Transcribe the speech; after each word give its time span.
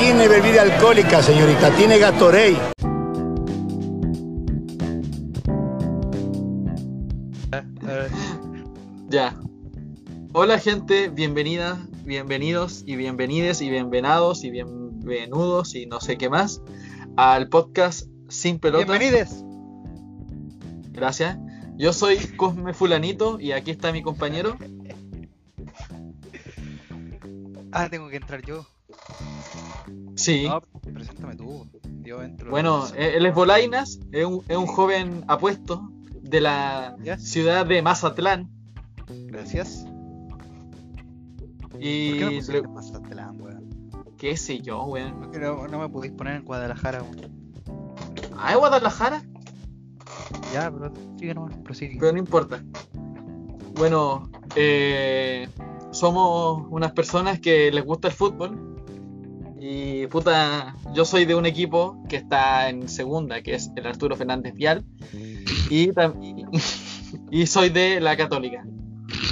tiene 0.00 0.28
bebida 0.28 0.62
alcohólica, 0.62 1.22
señorita, 1.22 1.70
tiene 1.76 1.98
Gatorade. 1.98 2.56
Ya. 9.10 9.38
Hola 10.32 10.58
gente, 10.58 11.10
bienvenidas, 11.10 11.78
bienvenidos 12.04 12.82
y 12.86 12.96
bienvenides 12.96 13.60
y 13.60 13.68
bienvenados 13.68 14.42
y 14.42 14.50
bienvenudos 14.50 15.74
y 15.74 15.84
no 15.84 16.00
sé 16.00 16.16
qué 16.16 16.30
más 16.30 16.62
al 17.16 17.50
podcast 17.50 18.08
Sin 18.30 18.58
Pelota. 18.58 18.86
Bienvenides. 18.86 19.44
Gracias. 20.92 21.36
Yo 21.76 21.92
soy 21.92 22.16
Cosme 22.36 22.72
Fulanito 22.72 23.38
y 23.38 23.52
aquí 23.52 23.70
está 23.70 23.92
mi 23.92 24.00
compañero. 24.02 24.56
Ah, 27.70 27.90
tengo 27.90 28.08
que 28.08 28.16
entrar 28.16 28.40
yo. 28.42 28.64
Sí. 30.16 30.46
No, 30.48 30.60
preséntame 30.92 31.36
tú. 31.36 31.66
Yo 32.02 32.22
entro. 32.22 32.50
Bueno, 32.50 32.86
eh, 32.96 33.12
él 33.16 33.26
es 33.26 33.34
Bolainas, 33.34 34.00
es 34.12 34.24
un, 34.24 34.42
es 34.48 34.56
un 34.56 34.66
joven 34.66 35.24
apuesto 35.28 35.90
de 36.22 36.40
la 36.40 36.96
ciudad 37.18 37.66
de 37.66 37.82
Mazatlán. 37.82 38.48
Gracias. 39.26 39.86
Y 41.78 42.10
¿Por 42.10 42.18
qué 42.18 42.24
me 42.24 42.30
pusiste 42.32 42.52
le- 42.52 42.58
en 42.58 42.74
Mazatlán, 42.74 43.40
weón? 43.40 43.70
qué 44.18 44.36
sé 44.36 44.60
yo, 44.60 44.84
weón. 44.84 45.14
¿Por 45.18 45.30
qué 45.30 45.38
no, 45.38 45.66
no 45.68 45.78
me 45.78 45.88
pudiste 45.88 46.16
poner 46.16 46.36
en 46.36 46.44
Guadalajara, 46.44 47.02
weón? 47.02 47.16
Ah, 48.36 48.52
es 48.52 48.58
Guadalajara, 48.58 49.22
Ya, 50.52 50.70
pero 50.70 50.92
sigue 51.18 51.34
nomás, 51.34 51.56
prosigue. 51.58 51.96
pero 51.98 52.12
no 52.12 52.18
importa. 52.18 52.62
Bueno, 53.74 54.30
eh, 54.56 55.48
somos 55.90 56.66
unas 56.70 56.92
personas 56.92 57.40
que 57.40 57.70
les 57.70 57.84
gusta 57.84 58.08
el 58.08 58.14
fútbol. 58.14 58.69
Y 59.72 60.08
puta, 60.08 60.74
yo 60.92 61.04
soy 61.04 61.26
de 61.26 61.36
un 61.36 61.46
equipo 61.46 62.02
que 62.08 62.16
está 62.16 62.68
en 62.68 62.88
segunda, 62.88 63.40
que 63.40 63.54
es 63.54 63.70
el 63.76 63.86
Arturo 63.86 64.16
Fernández 64.16 64.52
Vial. 64.54 64.84
Y, 65.70 65.90
y, 67.30 67.46
soy 67.46 67.70
de 67.70 68.00
la 68.00 68.16
Católica. 68.16 68.64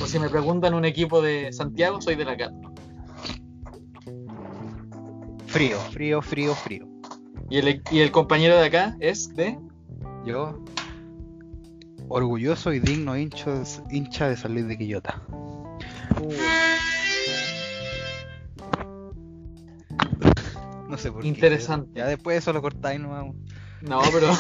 O 0.00 0.06
si 0.06 0.20
me 0.20 0.28
preguntan 0.28 0.74
un 0.74 0.84
equipo 0.84 1.20
de 1.20 1.52
Santiago, 1.52 2.00
soy 2.00 2.14
de 2.14 2.24
la 2.24 2.36
Católica. 2.36 2.70
Frío, 5.48 5.76
frío, 5.90 6.22
frío, 6.22 6.54
frío. 6.54 6.86
Y 7.50 7.58
el, 7.58 7.82
y 7.90 7.98
el 7.98 8.12
compañero 8.12 8.56
de 8.58 8.66
acá 8.66 8.96
es 9.00 9.34
de. 9.34 9.58
Yo, 10.24 10.62
orgulloso 12.06 12.72
y 12.72 12.78
digno 12.78 13.16
hincha 13.16 13.50
de, 13.50 13.66
hincha 13.90 14.28
de 14.28 14.36
San 14.36 14.54
Luis 14.54 14.68
de 14.68 14.78
Quillota. 14.78 15.20
Sé 20.98 21.10
por 21.12 21.22
qué. 21.22 21.28
Interesante. 21.28 21.90
Ya 21.98 22.06
después 22.06 22.34
de 22.34 22.38
eso 22.38 22.52
lo 22.52 22.60
cortáis 22.62 23.00
nomás. 23.00 23.34
No, 23.82 24.00
pero. 24.12 24.28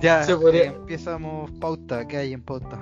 Ya, 0.00 0.22
Se 0.22 0.36
podría- 0.36 0.64
eh, 0.64 0.74
empezamos 0.76 1.50
pauta. 1.60 2.06
¿Qué 2.06 2.16
hay 2.18 2.32
en 2.32 2.42
pauta? 2.42 2.78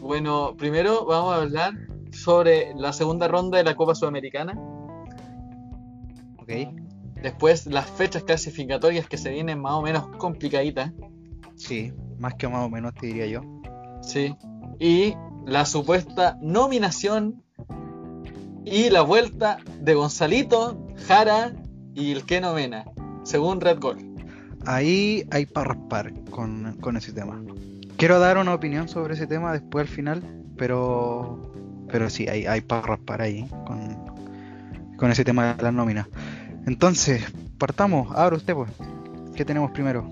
Bueno, 0.00 0.54
primero 0.56 1.04
vamos 1.06 1.34
a 1.34 1.42
hablar 1.42 1.72
sobre 2.12 2.72
la 2.76 2.92
segunda 2.92 3.26
ronda 3.28 3.58
de 3.58 3.64
la 3.64 3.74
Copa 3.74 3.94
Sudamericana. 3.94 4.52
Ok. 6.38 6.50
Después 7.22 7.66
las 7.66 7.88
fechas 7.90 8.22
clasificatorias 8.24 9.08
que 9.08 9.16
se 9.16 9.30
vienen 9.30 9.60
más 9.60 9.72
o 9.74 9.82
menos 9.82 10.06
complicaditas. 10.18 10.92
Sí, 11.56 11.92
más 12.18 12.34
que 12.34 12.48
más 12.48 12.64
o 12.64 12.68
menos 12.70 12.94
te 12.94 13.06
diría 13.08 13.26
yo. 13.26 13.42
Sí. 14.02 14.34
Y 14.78 15.14
la 15.46 15.64
supuesta 15.64 16.36
nominación 16.40 17.41
y 18.64 18.90
la 18.90 19.02
vuelta 19.02 19.58
de 19.80 19.94
Gonzalito, 19.94 20.86
Jara 21.06 21.52
y 21.94 22.12
el 22.12 22.24
que 22.24 22.40
novena, 22.40 22.84
según 23.22 23.60
Red 23.60 23.80
Gold. 23.80 24.12
Ahí 24.66 25.26
hay 25.30 25.46
para 25.46 25.74
raspar 25.74 26.12
con, 26.30 26.76
con 26.80 26.96
ese 26.96 27.12
tema. 27.12 27.42
Quiero 27.96 28.18
dar 28.18 28.38
una 28.38 28.54
opinión 28.54 28.88
sobre 28.88 29.14
ese 29.14 29.26
tema 29.26 29.52
después 29.52 29.82
al 29.82 29.94
final, 29.94 30.22
pero 30.56 31.52
pero 31.92 32.08
sí, 32.08 32.26
hay, 32.26 32.46
hay 32.46 32.62
para 32.62 32.82
raspar 32.82 33.20
ahí 33.20 33.46
con, 33.66 34.96
con 34.96 35.12
ese 35.12 35.24
tema 35.24 35.54
de 35.54 35.62
las 35.62 35.74
nóminas. 35.74 36.08
Entonces, 36.66 37.22
partamos. 37.58 38.08
Abra 38.16 38.36
usted, 38.36 38.54
pues. 38.54 38.70
¿Qué 39.36 39.44
tenemos 39.44 39.70
primero? 39.72 40.02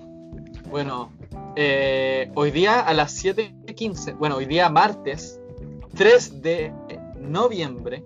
Bueno, 0.70 1.10
eh, 1.56 2.30
hoy 2.34 2.50
día 2.50 2.80
a 2.80 2.92
las 2.92 3.24
7.15, 3.24 4.16
bueno, 4.16 4.36
hoy 4.36 4.46
día 4.46 4.68
martes 4.68 5.40
3 5.96 6.42
de 6.42 6.72
noviembre, 7.18 8.04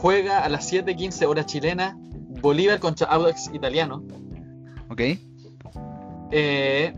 juega 0.00 0.44
a 0.44 0.48
las 0.48 0.70
7.15 0.72 1.26
hora 1.26 1.44
chilena 1.46 1.96
Bolívar 2.40 2.78
contra 2.80 3.06
Audax 3.08 3.50
Italiano. 3.52 4.02
¿Ok? 4.90 5.00
Eh, 6.30 6.94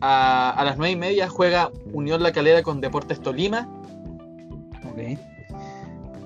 a, 0.00 0.50
a 0.50 0.64
las 0.64 0.76
9 0.76 0.92
y 0.92 0.96
media 0.96 1.28
juega 1.28 1.70
Unión 1.92 2.22
La 2.22 2.32
Calera 2.32 2.62
con 2.62 2.80
Deportes 2.80 3.20
Tolima. 3.20 3.68
¿Ok? 4.90 5.18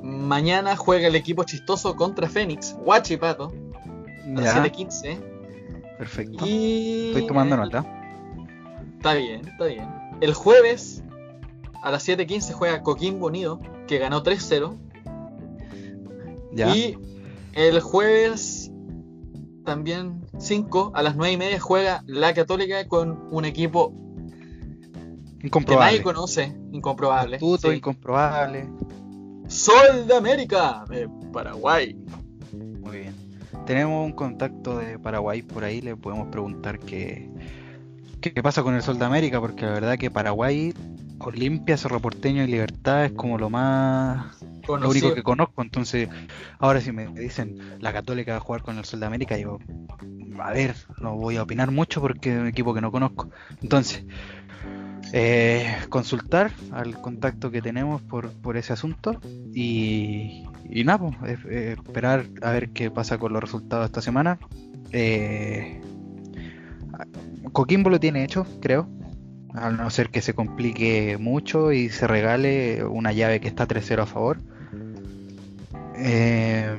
Mañana 0.03 0.77
juega 0.77 1.09
el 1.09 1.17
equipo 1.17 1.45
chistoso 1.45 1.95
contra 1.97 2.29
Fénix, 2.29 2.77
Huachipato, 2.84 3.53
a 4.37 4.41
las 4.41 4.55
Ya, 4.55 4.65
7.15. 4.65 5.19
perfecto. 5.99 6.45
Y... 6.47 7.09
Estoy 7.09 7.27
tomando 7.27 7.57
nota. 7.57 7.84
Está 8.97 9.15
bien, 9.15 9.47
está 9.47 9.67
bien. 9.67 9.87
El 10.21 10.34
jueves 10.34 11.03
a 11.83 11.91
las 11.91 12.09
7.15 12.09 12.53
juega 12.53 12.83
Coquimbo 12.83 13.27
Unido, 13.27 13.61
que 13.87 13.99
ganó 13.99 14.23
3-0. 14.23 14.77
Ya. 16.55 16.75
Y 16.77 16.97
el 17.55 17.81
jueves 17.81 18.71
también 19.65 20.21
5 20.39 20.93
a 20.95 21.03
las 21.03 21.17
9 21.17 21.33
y 21.33 21.37
media 21.37 21.61
juega 21.61 22.03
la 22.07 22.35
Católica 22.35 22.87
con 22.89 23.29
un 23.31 23.45
equipo 23.45 23.93
que 25.39 25.47
Incomprobable. 25.49 25.87
nadie 25.91 26.03
conoce, 26.03 26.57
incomprobable. 26.73 27.37
Astuto, 27.37 27.71
Sí. 27.71 27.77
incomprobable. 27.77 28.69
Sol 29.49 30.07
de 30.07 30.15
América 30.15 30.85
de 30.89 31.09
Paraguay. 31.33 31.97
Muy 32.81 32.99
bien. 32.99 33.15
Tenemos 33.67 34.05
un 34.05 34.13
contacto 34.13 34.79
de 34.79 34.99
Paraguay 34.99 35.43
por 35.43 35.63
ahí, 35.65 35.81
le 35.81 35.95
podemos 35.97 36.29
preguntar 36.29 36.79
qué, 36.79 37.31
qué 38.21 38.43
pasa 38.43 38.63
con 38.63 38.75
el 38.75 38.83
Sol 38.83 38.99
de 38.99 39.05
América, 39.05 39.41
porque 39.41 39.65
la 39.67 39.73
verdad 39.73 39.99
que 39.99 40.11
Paraguay, 40.11 40.75
Olimpia, 41.19 41.77
Cerro 41.77 42.01
Porteño 42.01 42.43
y 42.43 42.47
Libertad 42.49 43.05
es 43.05 43.13
como 43.13 43.39
lo 43.39 43.51
más 43.51 44.37
lo 44.67 44.89
único 44.89 45.15
que 45.15 45.23
conozco, 45.23 45.62
entonces 45.62 46.09
ahora 46.59 46.81
si 46.81 46.93
me 46.93 47.06
dicen 47.09 47.59
la 47.81 47.93
Católica 47.93 48.33
va 48.33 48.39
a 48.39 48.41
jugar 48.41 48.62
con 48.62 48.78
el 48.78 48.84
Sol 48.84 49.00
de 49.00 49.06
América, 49.06 49.37
yo 49.39 49.59
a 50.41 50.53
ver, 50.53 50.75
no 51.00 51.17
voy 51.17 51.37
a 51.37 51.43
opinar 51.43 51.71
mucho 51.71 52.00
porque 52.00 52.33
es 52.34 52.41
un 52.41 52.47
equipo 52.47 52.75
que 52.75 52.81
no 52.81 52.91
conozco. 52.91 53.31
Entonces, 53.62 54.05
eh, 55.12 55.77
consultar 55.89 56.53
al 56.71 57.01
contacto 57.01 57.51
que 57.51 57.61
tenemos 57.61 58.01
por, 58.03 58.33
por 58.33 58.56
ese 58.56 58.72
asunto 58.72 59.21
y, 59.53 60.45
y 60.71 60.84
nada, 60.84 60.99
pues, 60.99 61.39
eh, 61.39 61.39
eh, 61.51 61.77
esperar 61.77 62.27
a 62.41 62.51
ver 62.51 62.71
qué 62.71 62.91
pasa 62.91 63.19
con 63.19 63.33
los 63.33 63.43
resultados 63.43 63.87
esta 63.87 64.01
semana. 64.01 64.39
Eh, 64.91 65.81
Coquimbo 67.53 67.91
lo 67.91 68.01
tiene 68.01 68.25
hecho, 68.25 68.47
creo. 68.61 68.89
A 69.55 69.71
no 69.71 69.91
ser 69.91 70.09
que 70.09 70.22
se 70.22 70.33
complique 70.33 71.19
mucho 71.19 71.72
y 71.72 71.91
se 71.91 72.06
regale 72.06 72.84
una 72.84 73.12
llave 73.12 73.41
que 73.41 73.49
está 73.49 73.69
3-0 73.69 74.03
a 74.03 74.06
favor. 74.06 74.41
Eh, 76.05 76.77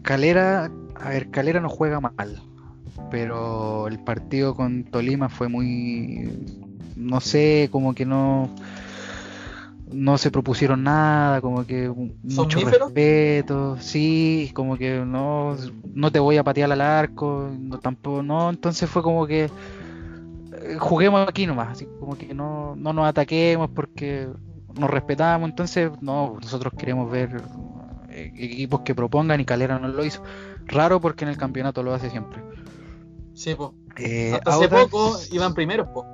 Calera, 0.00 0.70
a 0.94 1.08
ver, 1.10 1.30
Calera 1.30 1.60
no 1.60 1.68
juega 1.68 2.00
mal, 2.00 2.42
pero 3.10 3.88
el 3.88 3.98
partido 3.98 4.54
con 4.54 4.84
Tolima 4.84 5.28
fue 5.28 5.48
muy, 5.48 6.30
no 6.96 7.20
sé, 7.20 7.68
como 7.70 7.94
que 7.94 8.06
no, 8.06 8.48
no 9.92 10.16
se 10.16 10.30
propusieron 10.30 10.82
nada, 10.82 11.42
como 11.42 11.66
que 11.66 11.92
mucho 12.22 12.60
respeto, 12.60 13.76
sí, 13.80 14.50
como 14.54 14.78
que 14.78 15.04
no, 15.04 15.56
no 15.92 16.10
te 16.10 16.20
voy 16.20 16.38
a 16.38 16.44
patear 16.44 16.72
al 16.72 16.80
arco, 16.80 17.50
no 17.58 17.78
tampoco, 17.80 18.22
no, 18.22 18.48
entonces 18.48 18.88
fue 18.88 19.02
como 19.02 19.26
que 19.26 19.44
eh, 19.44 20.76
juguemos 20.78 21.28
aquí 21.28 21.46
nomás, 21.46 21.68
así 21.72 21.86
como 22.00 22.16
que 22.16 22.32
no, 22.32 22.74
no 22.76 22.94
nos 22.94 23.06
ataquemos 23.06 23.68
porque 23.74 24.26
nos 24.78 24.88
respetamos, 24.88 25.50
entonces 25.50 25.90
no, 26.00 26.38
nosotros 26.40 26.72
queremos 26.78 27.10
ver 27.10 27.42
equipos 28.12 28.80
que 28.80 28.94
propongan 28.94 29.40
y 29.40 29.44
Calera 29.44 29.78
no 29.78 29.88
lo 29.88 30.04
hizo. 30.04 30.22
Raro 30.66 31.00
porque 31.00 31.24
en 31.24 31.30
el 31.30 31.36
campeonato 31.36 31.82
lo 31.82 31.94
hace 31.94 32.10
siempre. 32.10 32.40
Sí, 33.34 33.54
po. 33.54 33.74
Eh, 33.96 34.32
Hasta 34.34 34.50
hace 34.50 34.68
Audax- 34.68 34.88
poco 34.90 35.16
iban 35.32 35.54
primeros, 35.54 35.88
po. 35.88 36.06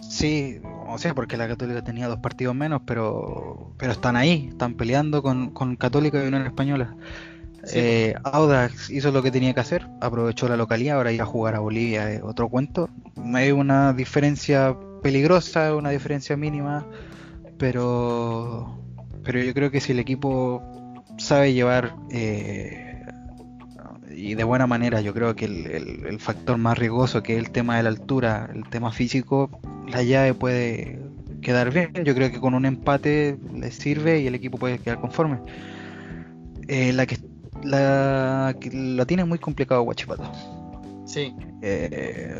Sí, 0.00 0.60
o 0.88 0.98
sea, 0.98 1.14
porque 1.14 1.36
la 1.36 1.48
Católica 1.48 1.82
tenía 1.82 2.06
dos 2.06 2.18
partidos 2.20 2.54
menos, 2.54 2.82
pero 2.86 3.72
pero 3.78 3.92
están 3.92 4.14
ahí, 4.16 4.48
están 4.50 4.74
peleando 4.74 5.22
con, 5.22 5.50
con 5.50 5.76
Católica 5.76 6.22
y 6.22 6.28
Unión 6.28 6.46
Española. 6.46 6.94
Sí, 7.64 7.78
Eh, 7.78 8.14
Audax 8.22 8.90
hizo 8.90 9.10
lo 9.10 9.22
que 9.22 9.30
tenía 9.32 9.52
que 9.54 9.58
hacer, 9.60 9.88
aprovechó 10.00 10.48
la 10.48 10.56
localidad, 10.56 10.98
ahora 10.98 11.10
ir 11.10 11.20
a 11.22 11.26
jugar 11.26 11.56
a 11.56 11.60
Bolivia 11.60 12.12
es 12.12 12.22
otro 12.22 12.48
cuento. 12.48 12.88
No 13.16 13.36
hay 13.38 13.50
una 13.50 13.92
diferencia 13.92 14.76
peligrosa, 15.02 15.74
una 15.74 15.90
diferencia 15.90 16.36
mínima, 16.36 16.86
pero 17.58 18.78
pero 19.24 19.40
yo 19.42 19.52
creo 19.54 19.70
que 19.72 19.80
si 19.80 19.92
el 19.92 19.98
equipo 19.98 20.62
sabe 21.18 21.52
llevar 21.52 21.94
eh, 22.10 22.86
y 24.16 24.34
de 24.34 24.44
buena 24.44 24.66
manera, 24.66 25.00
yo 25.00 25.12
creo 25.12 25.36
que 25.36 25.44
el, 25.44 25.66
el, 26.06 26.18
factor 26.20 26.56
más 26.56 26.78
riesgoso 26.78 27.22
que 27.22 27.34
es 27.34 27.38
el 27.38 27.50
tema 27.50 27.76
de 27.76 27.82
la 27.82 27.90
altura, 27.90 28.48
el 28.54 28.68
tema 28.68 28.90
físico, 28.90 29.50
la 29.88 30.02
llave 30.02 30.32
puede 30.34 30.98
quedar 31.42 31.72
bien. 31.72 31.92
Yo 32.04 32.14
creo 32.14 32.30
que 32.30 32.40
con 32.40 32.54
un 32.54 32.64
empate 32.64 33.38
le 33.54 33.70
sirve 33.70 34.20
y 34.20 34.26
el 34.26 34.34
equipo 34.34 34.58
puede 34.58 34.78
quedar 34.78 35.00
conforme. 35.00 35.38
Eh, 36.66 36.92
la 36.92 37.06
que 37.06 37.18
la, 37.62 38.56
la 38.72 39.06
tiene 39.06 39.24
muy 39.24 39.38
complicado 39.38 39.82
Guachipato. 39.82 40.30
Sí. 41.04 41.34
Eh, 41.62 42.34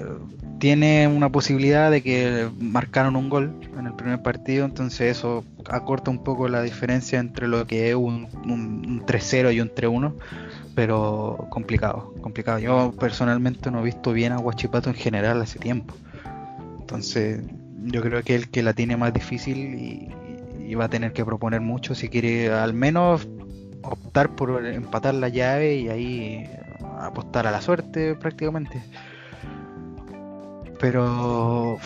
tiene 0.59 1.07
una 1.07 1.31
posibilidad 1.31 1.91
de 1.91 2.03
que 2.03 2.49
marcaron 2.59 3.17
un 3.17 3.29
gol 3.29 3.61
en 3.79 3.87
el 3.87 3.95
primer 3.95 4.23
partido, 4.23 4.65
entonces 4.65 5.17
eso 5.17 5.45
acorta 5.69 6.11
un 6.11 6.23
poco 6.23 6.49
la 6.49 6.63
diferencia 6.63 7.19
entre 7.19 7.49
lo 7.49 7.67
que 7.67 7.91
es 7.91 7.95
un, 7.95 8.29
un, 8.45 9.05
3-0 9.07 9.55
y 9.55 9.61
un 9.61 9.71
3-1, 9.71 10.15
pero 10.75 11.47
complicado, 11.51 12.15
complicado. 12.21 12.59
Yo 12.59 12.93
personalmente 12.99 13.71
no 13.71 13.81
he 13.81 13.85
visto 13.85 14.13
bien 14.13 14.33
a 14.33 14.39
Guachipato 14.39 14.91
en 14.91 14.97
general 14.97 15.41
hace 15.43 15.59
tiempo, 15.59 15.95
entonces 16.81 17.41
yo 17.85 18.03
creo 18.03 18.23
que 18.23 18.35
el 18.35 18.49
que 18.49 18.63
la 18.63 18.73
tiene 18.73 18.97
más 18.97 19.13
difícil 19.13 19.57
y, 19.75 20.09
y 20.67 20.75
va 20.75 20.87
a 20.87 20.89
tener 20.89 21.13
que 21.13 21.25
proponer 21.25 21.61
mucho 21.61 21.95
si 21.95 22.09
quiere 22.09 22.51
al 22.51 22.75
menos 22.75 23.29
optar 23.83 24.35
por 24.35 24.65
empatar 24.67 25.15
la 25.15 25.29
llave 25.29 25.77
y 25.77 25.89
ahí 25.89 26.51
apostar 27.01 27.47
a 27.47 27.51
la 27.51 27.61
suerte 27.61 28.15
prácticamente. 28.15 28.83
Pero 30.79 31.79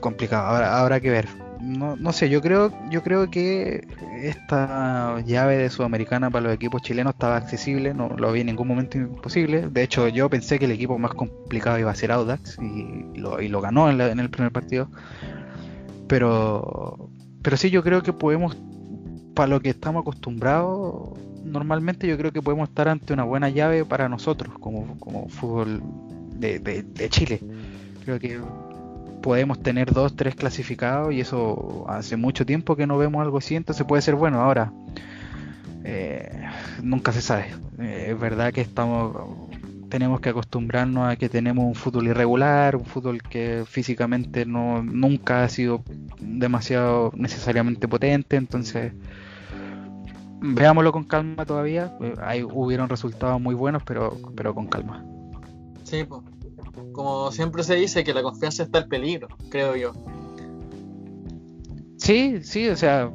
complicado, 0.00 0.46
ahora 0.46 0.80
habrá 0.80 1.00
que 1.00 1.10
ver. 1.10 1.47
No, 1.60 1.96
no 1.96 2.12
sé, 2.12 2.28
yo 2.28 2.40
creo, 2.40 2.72
yo 2.90 3.02
creo 3.02 3.30
que 3.30 3.86
esta 4.22 5.20
llave 5.20 5.56
de 5.56 5.70
Sudamericana 5.70 6.30
para 6.30 6.44
los 6.44 6.54
equipos 6.54 6.82
chilenos 6.82 7.14
estaba 7.14 7.36
accesible, 7.36 7.94
no 7.94 8.08
lo 8.10 8.32
vi 8.32 8.40
en 8.40 8.46
ningún 8.46 8.68
momento 8.68 8.98
imposible. 8.98 9.68
De 9.68 9.82
hecho, 9.82 10.08
yo 10.08 10.30
pensé 10.30 10.58
que 10.58 10.66
el 10.66 10.70
equipo 10.72 10.98
más 10.98 11.14
complicado 11.14 11.78
iba 11.78 11.90
a 11.90 11.94
ser 11.94 12.12
Audax 12.12 12.58
y, 12.60 13.18
lo, 13.18 13.40
y 13.40 13.48
lo, 13.48 13.60
ganó 13.60 13.90
en, 13.90 14.00
en, 14.00 14.20
el 14.20 14.30
primer 14.30 14.52
partido. 14.52 14.88
Pero, 16.06 17.10
pero 17.42 17.56
sí, 17.56 17.70
yo 17.70 17.82
creo 17.82 18.02
que 18.02 18.12
podemos, 18.12 18.56
para 19.34 19.48
lo 19.48 19.60
que 19.60 19.70
estamos 19.70 20.02
acostumbrados, 20.02 21.18
normalmente 21.44 22.06
yo 22.06 22.16
creo 22.16 22.32
que 22.32 22.42
podemos 22.42 22.68
estar 22.68 22.88
ante 22.88 23.12
una 23.12 23.24
buena 23.24 23.48
llave 23.48 23.84
para 23.84 24.08
nosotros 24.08 24.54
como, 24.58 24.98
como 24.98 25.28
fútbol 25.28 25.82
de, 26.34 26.58
de, 26.58 27.08
Chile. 27.08 27.40
Creo 28.04 28.18
que 28.18 28.40
podemos 29.22 29.60
tener 29.62 29.92
dos, 29.92 30.16
tres 30.16 30.34
clasificados 30.34 31.12
y 31.12 31.20
eso 31.20 31.86
hace 31.88 32.16
mucho 32.16 32.46
tiempo 32.46 32.76
que 32.76 32.86
no 32.86 32.98
vemos 32.98 33.22
algo 33.22 33.38
así, 33.38 33.56
entonces 33.56 33.86
puede 33.86 34.02
ser 34.02 34.14
bueno. 34.14 34.40
Ahora, 34.40 34.72
eh, 35.84 36.46
nunca 36.82 37.12
se 37.12 37.22
sabe. 37.22 37.46
Eh, 37.78 38.08
es 38.10 38.20
verdad 38.20 38.52
que 38.52 38.60
estamos 38.60 39.16
tenemos 39.88 40.20
que 40.20 40.28
acostumbrarnos 40.28 41.08
a 41.08 41.16
que 41.16 41.28
tenemos 41.28 41.64
un 41.64 41.74
fútbol 41.74 42.08
irregular, 42.08 42.76
un 42.76 42.84
fútbol 42.84 43.22
que 43.22 43.64
físicamente 43.66 44.44
no 44.44 44.82
nunca 44.82 45.44
ha 45.44 45.48
sido 45.48 45.82
demasiado 46.20 47.10
necesariamente 47.16 47.88
potente, 47.88 48.36
entonces 48.36 48.92
veámoslo 50.40 50.92
con 50.92 51.04
calma 51.04 51.44
todavía. 51.44 51.96
Eh, 52.00 52.14
ahí 52.22 52.42
hubieron 52.42 52.88
resultados 52.88 53.40
muy 53.40 53.54
buenos, 53.54 53.82
pero, 53.82 54.16
pero 54.36 54.54
con 54.54 54.66
calma. 54.66 55.04
Sí, 55.84 56.04
pues. 56.04 56.22
Como 56.92 57.30
siempre 57.32 57.62
se 57.62 57.74
dice, 57.76 58.04
que 58.04 58.14
la 58.14 58.22
confianza 58.22 58.62
está 58.62 58.80
en 58.80 58.88
peligro, 58.88 59.28
creo 59.50 59.76
yo. 59.76 59.92
Sí, 61.98 62.38
sí, 62.42 62.68
o 62.68 62.76
sea, 62.76 63.10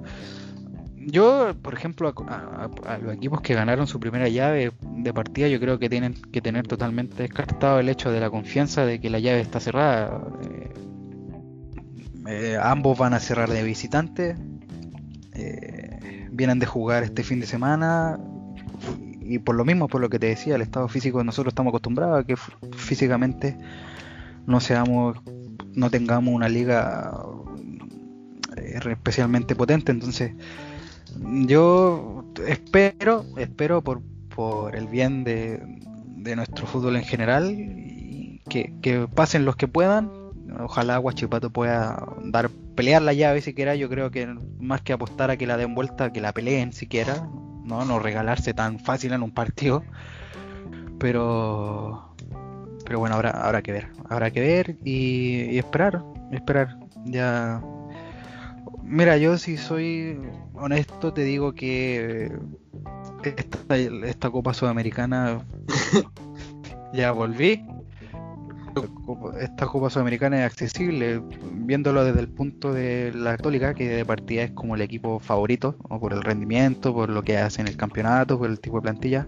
yo, 1.06 1.54
por 1.62 1.74
ejemplo, 1.74 2.13
a, 2.27 2.98
los 3.01 3.13
equipos 3.13 3.42
que 3.42 3.54
ganaron 3.54 3.88
su 3.88 4.00
primera 4.00 4.27
llave 4.30 4.71
de 4.81 5.13
partida, 5.13 5.48
yo 5.48 5.60
creo 5.60 5.80
que 5.80 5.89
tienen 5.89 6.13
que 6.31 6.42
tener 6.42 6.68
totalmente 6.68 7.24
descartado 7.24 7.80
el 7.80 7.89
hecho 7.89 8.12
de 8.12 8.19
la 8.19 8.30
confianza 8.30 8.86
de 8.86 9.00
que 9.00 9.10
la 9.10 9.19
llave 9.19 9.42
está 9.42 9.60
cerrada. 9.60 10.21
Eh, 10.50 10.74
eh, 12.27 12.57
ambos 12.62 12.98
van 12.98 13.13
a 13.13 13.19
cerrar 13.19 13.50
de 13.50 13.63
visitante. 13.63 14.36
Eh, 15.33 16.27
vienen 16.31 16.59
de 16.59 16.66
jugar 16.66 17.04
este 17.04 17.24
fin 17.24 17.39
de 17.39 17.48
semana 17.48 18.19
y 19.23 19.39
por 19.39 19.55
lo 19.55 19.65
mismo, 19.65 19.87
por 19.87 20.01
lo 20.01 20.09
que 20.09 20.19
te 20.19 20.27
decía, 20.27 20.55
el 20.55 20.61
estado 20.61 20.87
físico 20.87 21.23
nosotros 21.23 21.51
estamos 21.51 21.71
acostumbrados 21.71 22.19
a 22.19 22.23
que 22.25 22.35
físicamente 22.75 23.57
no 24.45 24.59
seamos, 24.59 25.17
no 25.73 25.89
tengamos 25.89 26.33
una 26.33 26.49
liga 26.49 27.11
eh, 28.57 28.79
especialmente 28.89 29.55
potente, 29.55 29.91
entonces 29.91 30.33
yo 31.47 32.25
espero, 32.47 33.25
espero 33.37 33.81
por, 33.81 34.01
por 34.33 34.75
el 34.75 34.87
bien 34.87 35.23
de, 35.23 35.61
de 36.17 36.35
nuestro 36.35 36.65
fútbol 36.65 36.95
en 36.95 37.03
general 37.03 37.45
que, 38.49 38.73
que 38.81 39.07
pasen 39.13 39.45
los 39.45 39.55
que 39.55 39.67
puedan 39.67 40.23
Ojalá 40.59 40.97
Guachipato 40.97 41.49
pueda 41.49 42.05
dar 42.25 42.49
pelear 42.75 43.01
la 43.01 43.13
llave 43.13 43.41
siquiera. 43.41 43.75
Yo 43.75 43.89
creo 43.89 44.11
que 44.11 44.27
más 44.59 44.81
que 44.81 44.93
apostar 44.93 45.31
a 45.31 45.37
que 45.37 45.47
la 45.47 45.57
den 45.57 45.73
vuelta, 45.73 46.11
que 46.11 46.21
la 46.21 46.31
peleen 46.31 46.73
siquiera. 46.73 47.27
No, 47.63 47.86
no 47.86 48.00
regalarse 48.00 48.54
tan 48.54 48.80
fácil 48.80 49.13
en 49.13 49.24
un 49.24 49.31
partido. 49.31 49.83
Pero 51.00 52.13
pero 52.86 53.00
bueno, 53.00 53.15
habrá, 53.15 53.31
habrá 53.31 53.62
que 53.62 53.71
ver. 53.71 53.89
Habrá 54.10 54.31
que 54.31 54.42
ver 54.42 54.77
y, 54.83 55.57
esperar. 55.57 56.04
Esperar. 56.31 56.77
Ya. 57.06 57.62
Mira, 58.83 59.18
yo 59.18 59.38
si 59.38 59.57
soy 59.57 60.19
honesto 60.54 61.13
te 61.13 61.24
digo 61.24 61.54
que 61.54 62.31
esta, 63.24 63.77
esta 63.77 64.30
Copa 64.30 64.54
Sudamericana 64.54 65.39
ya 66.94 67.12
volví 67.12 67.66
esta 69.39 69.65
Copa 69.67 69.89
Sudamericana 69.89 70.39
es 70.39 70.45
accesible, 70.45 71.21
viéndolo 71.53 72.03
desde 72.03 72.19
el 72.19 72.27
punto 72.27 72.73
de 72.73 73.11
la 73.13 73.37
Católica, 73.37 73.73
que 73.73 73.87
de 73.87 74.05
partida 74.05 74.43
es 74.43 74.51
como 74.51 74.75
el 74.75 74.81
equipo 74.81 75.19
favorito, 75.19 75.75
por 75.77 76.13
el 76.13 76.21
rendimiento, 76.21 76.93
por 76.93 77.09
lo 77.09 77.23
que 77.23 77.37
hace 77.37 77.61
en 77.61 77.67
el 77.67 77.77
campeonato, 77.77 78.37
por 78.37 78.49
el 78.49 78.59
tipo 78.59 78.77
de 78.77 78.81
plantilla. 78.81 79.27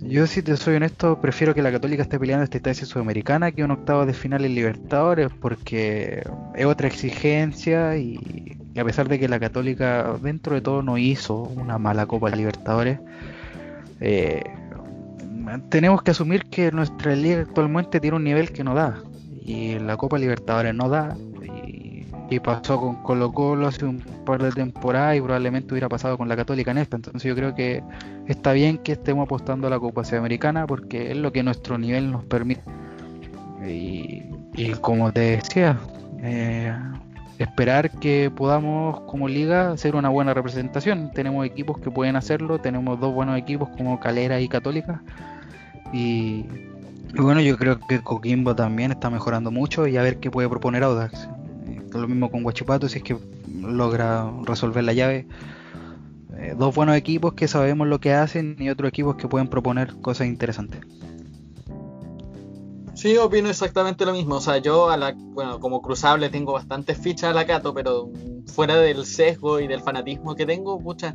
Yo, 0.00 0.26
si 0.26 0.42
te 0.42 0.56
soy 0.56 0.76
honesto, 0.76 1.20
prefiero 1.20 1.54
que 1.54 1.62
la 1.62 1.72
Católica 1.72 2.02
esté 2.02 2.18
peleando 2.18 2.44
esta 2.44 2.58
instancia 2.58 2.86
sudamericana 2.86 3.52
que 3.52 3.64
un 3.64 3.70
octavo 3.70 4.04
de 4.04 4.12
final 4.12 4.44
en 4.44 4.54
Libertadores, 4.54 5.30
porque 5.40 6.22
es 6.54 6.66
otra 6.66 6.88
exigencia 6.88 7.96
y, 7.96 8.58
a 8.78 8.84
pesar 8.84 9.08
de 9.08 9.18
que 9.18 9.28
la 9.28 9.40
Católica 9.40 10.14
dentro 10.20 10.54
de 10.54 10.60
todo 10.60 10.82
no 10.82 10.98
hizo 10.98 11.42
una 11.42 11.78
mala 11.78 12.04
Copa 12.06 12.28
Libertadores, 12.28 12.98
eh, 14.00 14.42
tenemos 15.68 16.02
que 16.02 16.10
asumir 16.10 16.44
que 16.46 16.70
nuestra 16.72 17.14
liga 17.14 17.42
actualmente 17.42 18.00
tiene 18.00 18.16
un 18.16 18.24
nivel 18.24 18.52
que 18.52 18.64
no 18.64 18.74
da. 18.74 19.02
Y 19.44 19.78
la 19.78 19.96
Copa 19.96 20.18
Libertadores 20.18 20.74
no 20.74 20.88
da. 20.88 21.16
Y, 22.28 22.40
pasó 22.40 22.80
con 22.80 22.96
Colo 23.04 23.30
Colo 23.32 23.68
hace 23.68 23.84
un 23.84 24.00
par 24.26 24.42
de 24.42 24.50
temporadas 24.50 25.16
y 25.16 25.20
probablemente 25.20 25.72
hubiera 25.72 25.88
pasado 25.88 26.18
con 26.18 26.28
la 26.28 26.34
Católica 26.34 26.72
en 26.72 26.78
esta. 26.78 26.96
Entonces 26.96 27.22
yo 27.22 27.36
creo 27.36 27.54
que 27.54 27.80
está 28.26 28.52
bien 28.52 28.78
que 28.78 28.92
estemos 28.92 29.26
apostando 29.26 29.68
a 29.68 29.70
la 29.70 29.78
Copa 29.78 30.02
Sudamericana 30.02 30.66
porque 30.66 31.12
es 31.12 31.16
lo 31.16 31.30
que 31.30 31.44
nuestro 31.44 31.78
nivel 31.78 32.10
nos 32.10 32.24
permite. 32.24 32.62
Y, 33.64 34.22
como 34.80 35.12
te 35.12 35.20
decía, 35.36 35.78
eh, 36.22 36.76
esperar 37.38 37.90
que 37.92 38.32
podamos 38.34 39.00
como 39.02 39.28
liga 39.28 39.70
hacer 39.70 39.94
una 39.94 40.08
buena 40.08 40.34
representación. 40.34 41.12
Tenemos 41.12 41.46
equipos 41.46 41.78
que 41.78 41.90
pueden 41.90 42.16
hacerlo, 42.16 42.58
tenemos 42.58 42.98
dos 42.98 43.14
buenos 43.14 43.38
equipos 43.38 43.68
como 43.76 44.00
Calera 44.00 44.40
y 44.40 44.48
Católica 44.48 45.02
y, 45.94 46.44
bueno, 47.14 47.40
yo 47.40 47.56
creo 47.56 47.78
que 47.78 48.00
Coquimbo 48.00 48.56
también 48.56 48.90
está 48.90 49.10
mejorando 49.10 49.52
mucho 49.52 49.86
y 49.86 49.96
a 49.96 50.02
ver 50.02 50.18
qué 50.18 50.28
puede 50.28 50.48
proponer 50.48 50.82
Audax. 50.82 51.28
Eh, 51.68 51.82
lo 51.92 52.08
mismo 52.08 52.32
con 52.32 52.42
Guachipato, 52.42 52.88
si 52.88 52.98
es 52.98 53.04
que 53.04 53.16
logra 53.60 54.28
resolver 54.42 54.82
la 54.82 54.92
llave. 54.92 55.28
Eh, 56.36 56.56
dos 56.58 56.74
buenos 56.74 56.96
equipos 56.96 57.34
que 57.34 57.46
sabemos 57.46 57.86
lo 57.86 58.00
que 58.00 58.12
hacen 58.12 58.56
y 58.58 58.70
otros 58.70 58.88
equipos 58.88 59.14
que 59.14 59.28
pueden 59.28 59.46
proponer 59.46 59.94
cosas 60.00 60.26
interesantes. 60.26 60.80
Sí, 63.04 63.18
opino 63.18 63.50
exactamente 63.50 64.06
lo 64.06 64.14
mismo. 64.14 64.36
O 64.36 64.40
sea, 64.40 64.56
yo 64.56 64.88
a 64.88 64.96
la, 64.96 65.12
bueno, 65.14 65.60
como 65.60 65.82
cruzable 65.82 66.30
tengo 66.30 66.54
bastantes 66.54 66.96
fichas 66.96 67.32
a 67.32 67.34
la 67.34 67.46
Cato, 67.46 67.74
pero 67.74 68.08
fuera 68.46 68.76
del 68.76 69.04
sesgo 69.04 69.60
y 69.60 69.66
del 69.66 69.82
fanatismo 69.82 70.34
que 70.34 70.46
tengo, 70.46 70.80
pucha, 70.80 71.14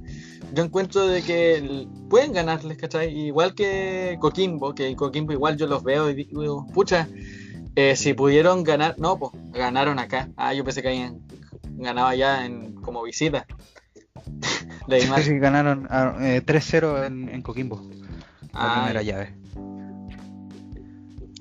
yo 0.53 0.63
encuentro 0.63 1.07
de 1.07 1.23
que 1.23 1.87
pueden 2.07 2.31
ganarles, 2.31 2.77
¿cachai? 2.77 3.09
Igual 3.17 3.55
que 3.55 4.19
Coquimbo, 4.19 4.75
que 4.75 4.95
Coquimbo 4.95 5.33
igual 5.33 5.57
yo 5.57 5.65
los 5.65 5.83
veo 5.83 6.11
y 6.11 6.13
digo, 6.13 6.67
pucha, 6.67 7.07
eh, 7.75 7.95
si 7.95 8.13
pudieron 8.13 8.63
ganar, 8.63 8.93
no, 8.99 9.17
pues 9.17 9.31
ganaron 9.51 9.97
acá. 9.97 10.29
Ah, 10.37 10.53
yo 10.53 10.63
pensé 10.63 10.83
que 10.83 10.89
habían 10.89 11.21
ganado 11.63 12.05
allá 12.05 12.45
en, 12.45 12.75
como 12.83 13.01
visita. 13.01 13.47
sí, 15.23 15.39
ganaron 15.39 15.87
3-0 15.87 15.89
ah, 15.89 17.03
eh, 17.03 17.07
en, 17.07 17.29
en, 17.29 17.41
Coquimbo. 17.41 17.81
La 18.53 18.73
ah, 18.73 18.73
primera 18.75 19.01
llave. 19.01 19.38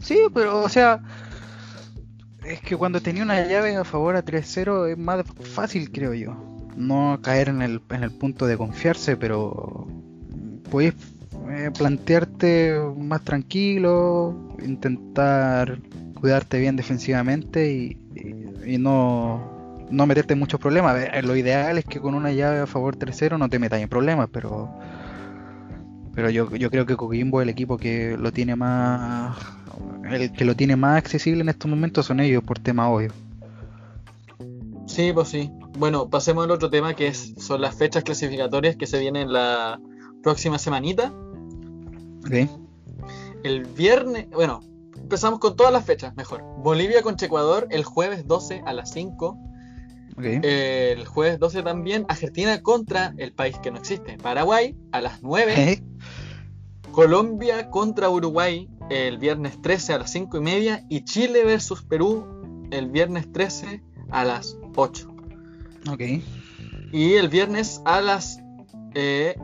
Sí, 0.08 0.16
pero 0.32 0.62
o 0.62 0.70
sea, 0.70 1.02
es 2.42 2.62
que 2.62 2.74
cuando 2.78 3.02
tenía 3.02 3.22
una 3.22 3.46
llave 3.46 3.76
a 3.76 3.84
favor 3.84 4.16
a 4.16 4.24
3-0 4.24 4.92
es 4.92 4.96
más 4.96 5.22
fácil, 5.54 5.92
creo 5.92 6.14
yo. 6.14 6.34
no 6.78 7.20
caer 7.22 7.50
en 7.50 7.60
el, 7.60 7.82
en 7.90 8.04
el 8.04 8.10
punto 8.12 8.46
de 8.46 8.56
confiarse, 8.56 9.18
pero 9.18 9.86
puedes 10.70 10.94
eh, 11.50 11.70
plantearte 11.76 12.80
más 12.96 13.22
tranquilo, 13.22 14.34
intentar 14.64 15.78
cuidarte 16.14 16.58
bien 16.58 16.76
defensivamente 16.76 17.70
y, 17.70 17.98
y, 18.64 18.78
no, 18.78 19.86
no 19.90 20.06
meterte 20.06 20.32
en 20.32 20.38
muchos 20.38 20.58
problemas. 20.58 20.96
Lo 21.22 21.36
ideal 21.36 21.76
es 21.76 21.84
que 21.84 22.00
con 22.00 22.14
una 22.14 22.32
llave 22.32 22.60
a 22.60 22.66
favor 22.66 22.96
3-0 22.96 23.38
no 23.38 23.50
te 23.50 23.58
metas 23.58 23.82
en 23.82 23.90
problemas, 23.90 24.30
pero 24.32 24.70
pero 26.14 26.30
yo, 26.30 26.50
yo 26.56 26.70
creo 26.70 26.86
que 26.86 26.96
Coquimbo 26.96 27.40
es 27.40 27.44
el 27.44 27.50
equipo 27.50 27.76
que 27.76 28.16
lo 28.18 28.32
tiene 28.32 28.56
más 28.56 29.36
el 30.10 30.32
que 30.32 30.44
lo 30.44 30.56
tiene 30.56 30.76
más 30.76 30.98
accesible 30.98 31.42
en 31.42 31.48
estos 31.48 31.70
momentos 31.70 32.06
son 32.06 32.20
ellos 32.20 32.42
por 32.42 32.58
tema 32.58 32.88
obvio. 32.88 33.12
Sí, 34.86 35.12
pues 35.12 35.28
sí. 35.28 35.50
Bueno, 35.78 36.08
pasemos 36.08 36.44
al 36.44 36.50
otro 36.50 36.70
tema 36.70 36.94
que 36.94 37.08
es, 37.08 37.34
son 37.38 37.60
las 37.60 37.76
fechas 37.76 38.02
clasificatorias 38.02 38.76
que 38.76 38.86
se 38.86 38.98
vienen 38.98 39.32
la 39.32 39.78
próxima 40.22 40.58
semanita. 40.58 41.12
Okay. 42.24 42.48
El 43.44 43.64
viernes, 43.66 44.28
bueno, 44.30 44.60
empezamos 44.96 45.38
con 45.38 45.56
todas 45.56 45.72
las 45.72 45.84
fechas, 45.84 46.16
mejor. 46.16 46.42
Bolivia 46.58 47.02
contra 47.02 47.26
Ecuador 47.26 47.68
el 47.70 47.84
jueves 47.84 48.26
12 48.26 48.62
a 48.64 48.72
las 48.72 48.90
5. 48.92 49.38
Okay. 50.16 50.40
El 50.42 51.06
jueves 51.06 51.38
12 51.38 51.62
también 51.62 52.04
Argentina 52.08 52.60
contra 52.60 53.14
el 53.18 53.32
país 53.32 53.56
que 53.58 53.70
no 53.70 53.78
existe, 53.78 54.16
Paraguay 54.18 54.74
a 54.90 55.00
las 55.00 55.22
9. 55.22 55.52
Okay. 55.52 55.82
Colombia 56.92 57.70
contra 57.70 58.10
Uruguay 58.10 58.68
el 58.90 59.18
viernes 59.18 59.60
13 59.62 59.92
a 59.94 59.98
las 59.98 60.10
5 60.12 60.36
y 60.38 60.40
media. 60.40 60.84
Y 60.88 61.04
Chile 61.04 61.44
versus 61.44 61.82
Perú 61.82 62.26
el 62.70 62.90
viernes 62.90 63.30
13 63.32 63.82
a 64.10 64.24
las 64.24 64.56
8. 64.76 65.08
Ok. 65.90 66.00
Y 66.92 67.14
el 67.14 67.28
viernes 67.28 67.80
a 67.84 68.00
las 68.00 68.40
eh, 68.94 69.36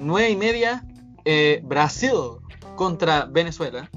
9 0.00 0.30
y 0.30 0.36
media 0.36 0.84
eh, 1.24 1.62
Brasil 1.64 2.12
contra 2.76 3.24
Venezuela. 3.26 3.90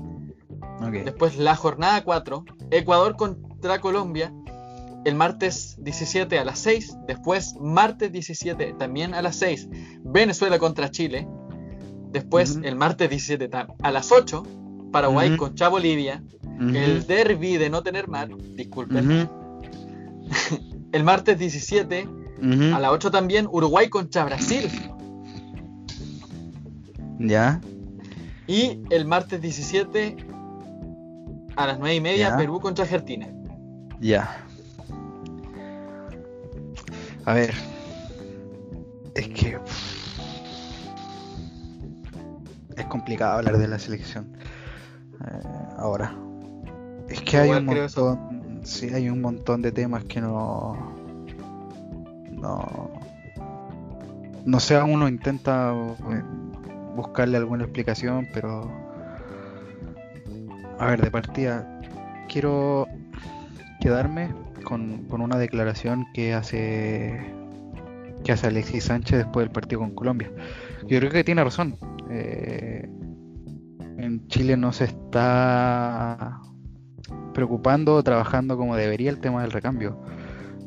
Okay. 0.88 1.04
Después 1.04 1.38
la 1.38 1.56
jornada 1.56 2.04
4, 2.04 2.46
Ecuador 2.72 3.16
contra 3.16 3.82
Colombia, 3.82 4.32
el 5.06 5.16
martes 5.16 5.76
17 5.80 6.38
a 6.38 6.46
las 6.46 6.60
6. 6.60 6.98
Después 7.08 7.56
martes 7.60 8.12
17 8.12 8.74
también 8.78 9.14
a 9.16 9.22
las 9.22 9.38
6, 9.38 9.70
Venezuela 10.04 10.60
contra 10.60 10.92
Chile. 10.92 11.28
Después 12.12 12.60
el 12.64 12.76
martes 12.76 13.10
17 13.10 13.48
ta- 13.50 13.68
a 13.82 13.92
las 13.92 14.12
8, 14.12 14.44
Paraguay 14.92 15.30
Ujú. 15.30 15.38
contra 15.38 15.70
Bolivia. 15.70 16.24
El 16.60 17.06
derby 17.06 17.58
de 17.58 17.70
no 17.70 17.84
tener 17.84 18.08
mar, 18.08 18.30
disculpen. 18.56 19.30
El 20.92 21.04
martes 21.04 21.38
17 21.38 22.08
Ujú. 22.42 22.76
a 22.76 22.80
las 22.80 22.92
8 22.92 23.12
también, 23.12 23.48
Uruguay 23.52 23.90
contra 23.90 24.26
Brasil. 24.26 24.70
Ya. 27.20 27.62
Y 28.48 28.80
el 28.90 29.06
martes 29.06 29.42
17 29.42 30.18
a 31.56 31.68
las 31.68 31.80
9 31.80 31.96
y 31.96 32.02
media, 32.02 32.30
Ya. 32.30 32.38
Perú 32.38 32.60
contra 32.60 32.86
Argentina. 32.86 33.28
Ya. 34.00 34.46
A 37.26 37.34
ver. 37.34 37.54
Es 39.16 39.28
que. 39.30 39.60
Es 42.78 42.86
complicado 42.86 43.38
hablar 43.40 43.58
de 43.58 43.68
la 43.68 43.80
selección. 43.80 44.32
Eh, 45.26 45.76
ahora. 45.78 46.16
Es 47.10 47.22
que 47.22 47.38
hay 47.38 47.50
Igual 47.50 47.68
un 47.68 47.76
montón. 47.76 48.62
Sí, 48.64 48.94
hay 48.94 49.10
un 49.10 49.22
montón 49.22 49.62
de 49.62 49.72
temas 49.72 50.04
que 50.06 50.22
no. 50.22 50.94
No. 52.32 52.92
No 54.46 54.60
sé, 54.60 54.82
uno 54.82 55.08
intenta 55.08 55.74
eh, 55.74 56.24
buscarle 56.96 57.38
alguna 57.38 57.64
explicación, 57.64 58.28
pero. 58.34 58.70
A 60.80 60.86
ver, 60.88 61.02
de 61.02 61.12
partida. 61.12 61.82
Quiero 62.30 62.88
quedarme 63.80 64.34
con, 64.64 65.06
con 65.06 65.22
una 65.22 65.38
declaración 65.38 66.06
que 66.14 66.34
hace 66.34 67.34
que 68.24 68.32
hace 68.32 68.48
Alexis 68.48 68.84
Sánchez 68.84 69.20
después 69.20 69.46
del 69.46 69.52
partido 69.52 69.82
con 69.82 69.92
Colombia. 69.92 70.30
Yo 70.88 71.00
creo 71.00 71.12
que 71.12 71.24
tiene 71.24 71.44
razón. 71.44 71.78
Eh, 72.10 72.67
Chile 74.38 74.56
no 74.56 74.72
se 74.72 74.84
está 74.84 76.40
preocupando 77.34 77.96
o 77.96 78.04
trabajando 78.04 78.56
como 78.56 78.76
debería 78.76 79.10
el 79.10 79.18
tema 79.20 79.42
del 79.42 79.52
recambio. 79.52 80.00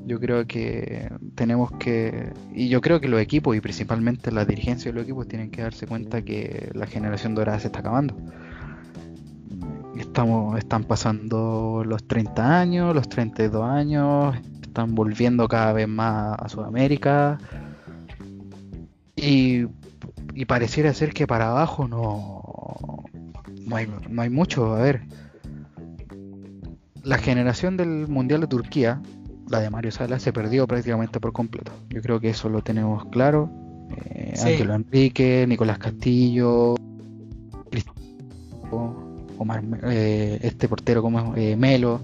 Yo 0.06 0.18
creo 0.18 0.44
que 0.48 1.08
tenemos 1.36 1.70
que, 1.78 2.32
y 2.52 2.68
yo 2.68 2.80
creo 2.80 3.00
que 3.00 3.06
los 3.06 3.20
equipos 3.20 3.56
y 3.56 3.60
principalmente 3.60 4.32
la 4.32 4.44
dirigencia 4.44 4.90
de 4.90 4.96
los 4.96 5.04
equipos 5.04 5.28
tienen 5.28 5.52
que 5.52 5.62
darse 5.62 5.86
cuenta 5.86 6.22
que 6.22 6.72
la 6.74 6.88
generación 6.88 7.36
dorada 7.36 7.60
se 7.60 7.68
está 7.68 7.78
acabando. 7.78 8.16
Estamos, 9.96 10.58
están 10.58 10.82
pasando 10.82 11.84
los 11.86 12.08
30 12.08 12.60
años, 12.60 12.92
los 12.92 13.08
32 13.08 13.64
años, 13.64 14.34
están 14.62 14.96
volviendo 14.96 15.46
cada 15.46 15.72
vez 15.72 15.86
más 15.86 16.36
a 16.40 16.48
Sudamérica 16.48 17.38
y, 19.14 19.66
y 20.34 20.44
pareciera 20.46 20.92
ser 20.92 21.12
que 21.12 21.28
para 21.28 21.50
abajo 21.50 21.86
no, 21.86 22.40
no, 23.70 23.76
hay, 23.76 23.88
no 24.10 24.22
hay 24.22 24.28
mucho. 24.30 24.74
A 24.74 24.80
ver, 24.82 25.02
la 27.02 27.16
generación 27.18 27.76
del 27.76 28.08
Mundial 28.08 28.42
de 28.42 28.46
Turquía, 28.46 29.00
la 29.48 29.60
de 29.60 29.70
Mario 29.70 29.90
Sala, 29.92 30.18
se 30.18 30.32
perdió 30.32 30.66
prácticamente 30.66 31.20
por 31.20 31.32
completo. 31.32 31.72
Yo 31.88 32.02
creo 32.02 32.20
que 32.20 32.30
eso 32.30 32.48
lo 32.48 32.62
tenemos 32.62 33.06
claro. 33.06 33.50
Eh, 33.96 34.32
Sí. 34.36 34.48
Ángelo 34.48 34.74
Enrique, 34.74 35.44
Nicolás 35.48 35.78
Castillo, 35.78 36.74
Omar, 39.38 39.62
eh, 39.84 40.38
este 40.42 40.68
portero 40.68 41.02
como 41.02 41.34
es, 41.34 41.52
eh, 41.52 41.56
Melo, 41.56 42.00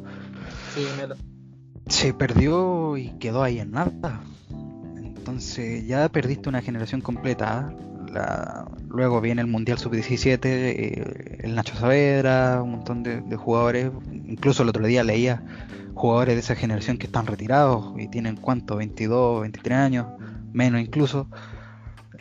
Sí, 0.74 0.82
Melo. 0.96 1.14
se 1.86 2.12
perdió 2.14 2.96
y 2.96 3.10
quedó 3.18 3.42
ahí 3.42 3.58
en 3.60 3.70
nada. 3.72 4.20
Entonces 4.96 5.86
ya 5.86 6.08
perdiste 6.08 6.48
una 6.48 6.62
generación 6.62 7.00
completa. 7.02 7.72
Luego 8.88 9.20
viene 9.20 9.40
el 9.40 9.46
Mundial 9.46 9.78
Sub-17, 9.78 10.40
eh, 10.44 11.38
el 11.42 11.54
Nacho 11.54 11.74
Saavedra, 11.76 12.62
un 12.62 12.72
montón 12.72 13.02
de, 13.02 13.20
de 13.20 13.36
jugadores. 13.36 13.90
Incluso 14.26 14.62
el 14.62 14.68
otro 14.68 14.86
día 14.86 15.04
leía 15.04 15.42
jugadores 15.94 16.34
de 16.34 16.40
esa 16.40 16.54
generación 16.54 16.98
que 16.98 17.06
están 17.06 17.26
retirados 17.26 17.94
y 17.98 18.08
tienen 18.08 18.36
cuánto, 18.36 18.76
22, 18.76 19.40
23 19.40 19.78
años, 19.78 20.06
menos 20.52 20.80
incluso. 20.80 21.28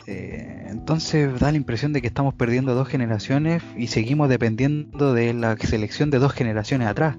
Eh, 0.06 0.66
entonces 0.68 1.38
da 1.38 1.50
la 1.50 1.56
impresión 1.56 1.92
de 1.92 2.00
que 2.00 2.06
estamos 2.06 2.34
perdiendo 2.34 2.74
dos 2.74 2.88
generaciones 2.88 3.62
y 3.76 3.88
seguimos 3.88 4.28
dependiendo 4.28 5.14
de 5.14 5.34
la 5.34 5.56
selección 5.56 6.10
de 6.10 6.18
dos 6.18 6.32
generaciones 6.32 6.88
atrás. 6.88 7.16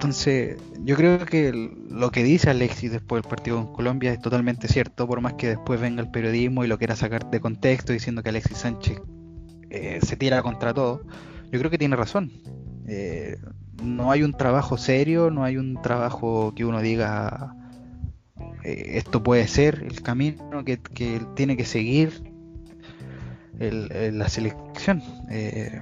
Entonces, 0.00 0.56
yo 0.82 0.96
creo 0.96 1.26
que 1.26 1.52
lo 1.90 2.10
que 2.10 2.24
dice 2.24 2.48
Alexis 2.48 2.90
después 2.90 3.20
del 3.22 3.28
partido 3.28 3.58
con 3.62 3.74
Colombia 3.74 4.10
es 4.14 4.18
totalmente 4.18 4.66
cierto, 4.66 5.06
por 5.06 5.20
más 5.20 5.34
que 5.34 5.48
después 5.48 5.78
venga 5.78 6.00
el 6.00 6.10
periodismo 6.10 6.64
y 6.64 6.68
lo 6.68 6.78
quiera 6.78 6.96
sacar 6.96 7.28
de 7.30 7.38
contexto 7.38 7.92
diciendo 7.92 8.22
que 8.22 8.30
Alexis 8.30 8.56
Sánchez 8.56 8.98
eh, 9.68 9.98
se 10.02 10.16
tira 10.16 10.40
contra 10.40 10.72
todo. 10.72 11.02
Yo 11.52 11.58
creo 11.58 11.70
que 11.70 11.76
tiene 11.76 11.96
razón. 11.96 12.32
Eh, 12.86 13.36
no 13.82 14.10
hay 14.10 14.22
un 14.22 14.32
trabajo 14.32 14.78
serio, 14.78 15.30
no 15.30 15.44
hay 15.44 15.58
un 15.58 15.82
trabajo 15.82 16.54
que 16.56 16.64
uno 16.64 16.80
diga 16.80 17.54
eh, 18.64 18.92
esto 18.94 19.22
puede 19.22 19.46
ser 19.48 19.84
el 19.86 20.00
camino 20.00 20.64
que, 20.64 20.78
tiene 21.36 21.58
que 21.58 21.66
seguir 21.66 22.22
el- 23.58 24.18
la 24.18 24.30
selección. 24.30 25.02
Eh, 25.28 25.78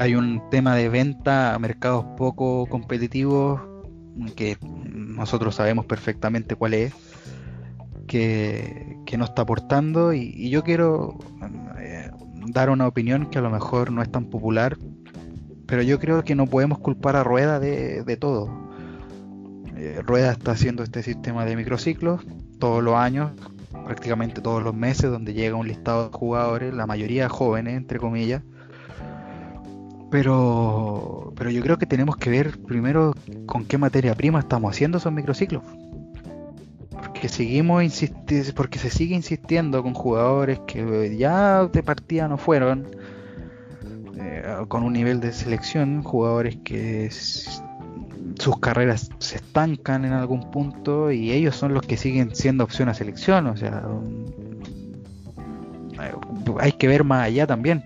hay 0.00 0.14
un 0.14 0.48
tema 0.48 0.74
de 0.74 0.88
venta 0.88 1.54
a 1.54 1.58
mercados 1.58 2.06
poco 2.16 2.64
competitivos 2.66 3.60
que 4.34 4.56
nosotros 4.62 5.54
sabemos 5.54 5.84
perfectamente 5.84 6.54
cuál 6.56 6.72
es, 6.72 6.94
que, 8.06 8.96
que 9.04 9.18
no 9.18 9.26
está 9.26 9.42
aportando 9.42 10.14
y, 10.14 10.48
yo 10.48 10.64
quiero 10.64 11.18
eh, 11.78 12.10
dar 12.46 12.70
una 12.70 12.88
opinión 12.88 13.28
que 13.28 13.38
a 13.38 13.42
lo 13.42 13.50
mejor 13.50 13.92
no 13.92 14.00
es 14.00 14.10
tan 14.10 14.24
popular, 14.24 14.78
pero 15.66 15.82
yo 15.82 15.98
creo 15.98 16.24
que 16.24 16.34
no 16.34 16.46
podemos 16.46 16.78
culpar 16.78 17.14
a 17.16 17.22
Rueda 17.22 17.60
de, 17.60 18.02
de 18.02 18.16
todo. 18.16 18.70
Eh, 19.76 20.00
Rueda 20.02 20.32
está 20.32 20.52
haciendo 20.52 20.82
este 20.82 21.02
sistema 21.02 21.44
de 21.44 21.56
microciclos 21.56 22.22
todos 22.58 22.82
los 22.82 22.94
años, 22.94 23.32
prácticamente 23.84 24.40
todos 24.40 24.62
los 24.62 24.74
meses, 24.74 25.10
donde 25.10 25.34
llega 25.34 25.56
un 25.56 25.68
listado 25.68 26.08
de 26.08 26.16
jugadores, 26.16 26.72
la 26.72 26.86
mayoría 26.86 27.28
jóvenes, 27.28 27.76
entre 27.76 27.98
comillas. 27.98 28.42
Pero, 30.10 31.32
pero 31.36 31.50
yo 31.50 31.62
creo 31.62 31.78
que 31.78 31.86
tenemos 31.86 32.16
que 32.16 32.30
ver 32.30 32.58
primero 32.62 33.14
con 33.46 33.64
qué 33.64 33.78
materia 33.78 34.14
prima 34.14 34.40
estamos 34.40 34.72
haciendo 34.72 34.98
esos 34.98 35.12
microciclos. 35.12 35.62
Porque 36.90 37.28
seguimos 37.28 37.84
porque 38.54 38.78
se 38.78 38.90
sigue 38.90 39.14
insistiendo 39.14 39.82
con 39.82 39.94
jugadores 39.94 40.60
que 40.66 41.16
ya 41.16 41.64
de 41.66 41.82
partida 41.82 42.28
no 42.28 42.36
fueron, 42.36 42.88
eh, 44.16 44.42
con 44.68 44.82
un 44.82 44.92
nivel 44.92 45.20
de 45.20 45.32
selección, 45.32 46.02
jugadores 46.02 46.58
que 46.64 47.08
sus 47.10 48.58
carreras 48.58 49.10
se 49.18 49.36
estancan 49.36 50.04
en 50.04 50.12
algún 50.12 50.50
punto 50.50 51.10
y 51.10 51.30
ellos 51.30 51.56
son 51.56 51.74
los 51.74 51.82
que 51.82 51.96
siguen 51.96 52.34
siendo 52.34 52.64
opción 52.64 52.88
a 52.88 52.94
selección. 52.94 53.46
O 53.46 53.56
sea, 53.56 53.84
hay 56.58 56.72
que 56.72 56.88
ver 56.88 57.04
más 57.04 57.26
allá 57.26 57.46
también. 57.46 57.84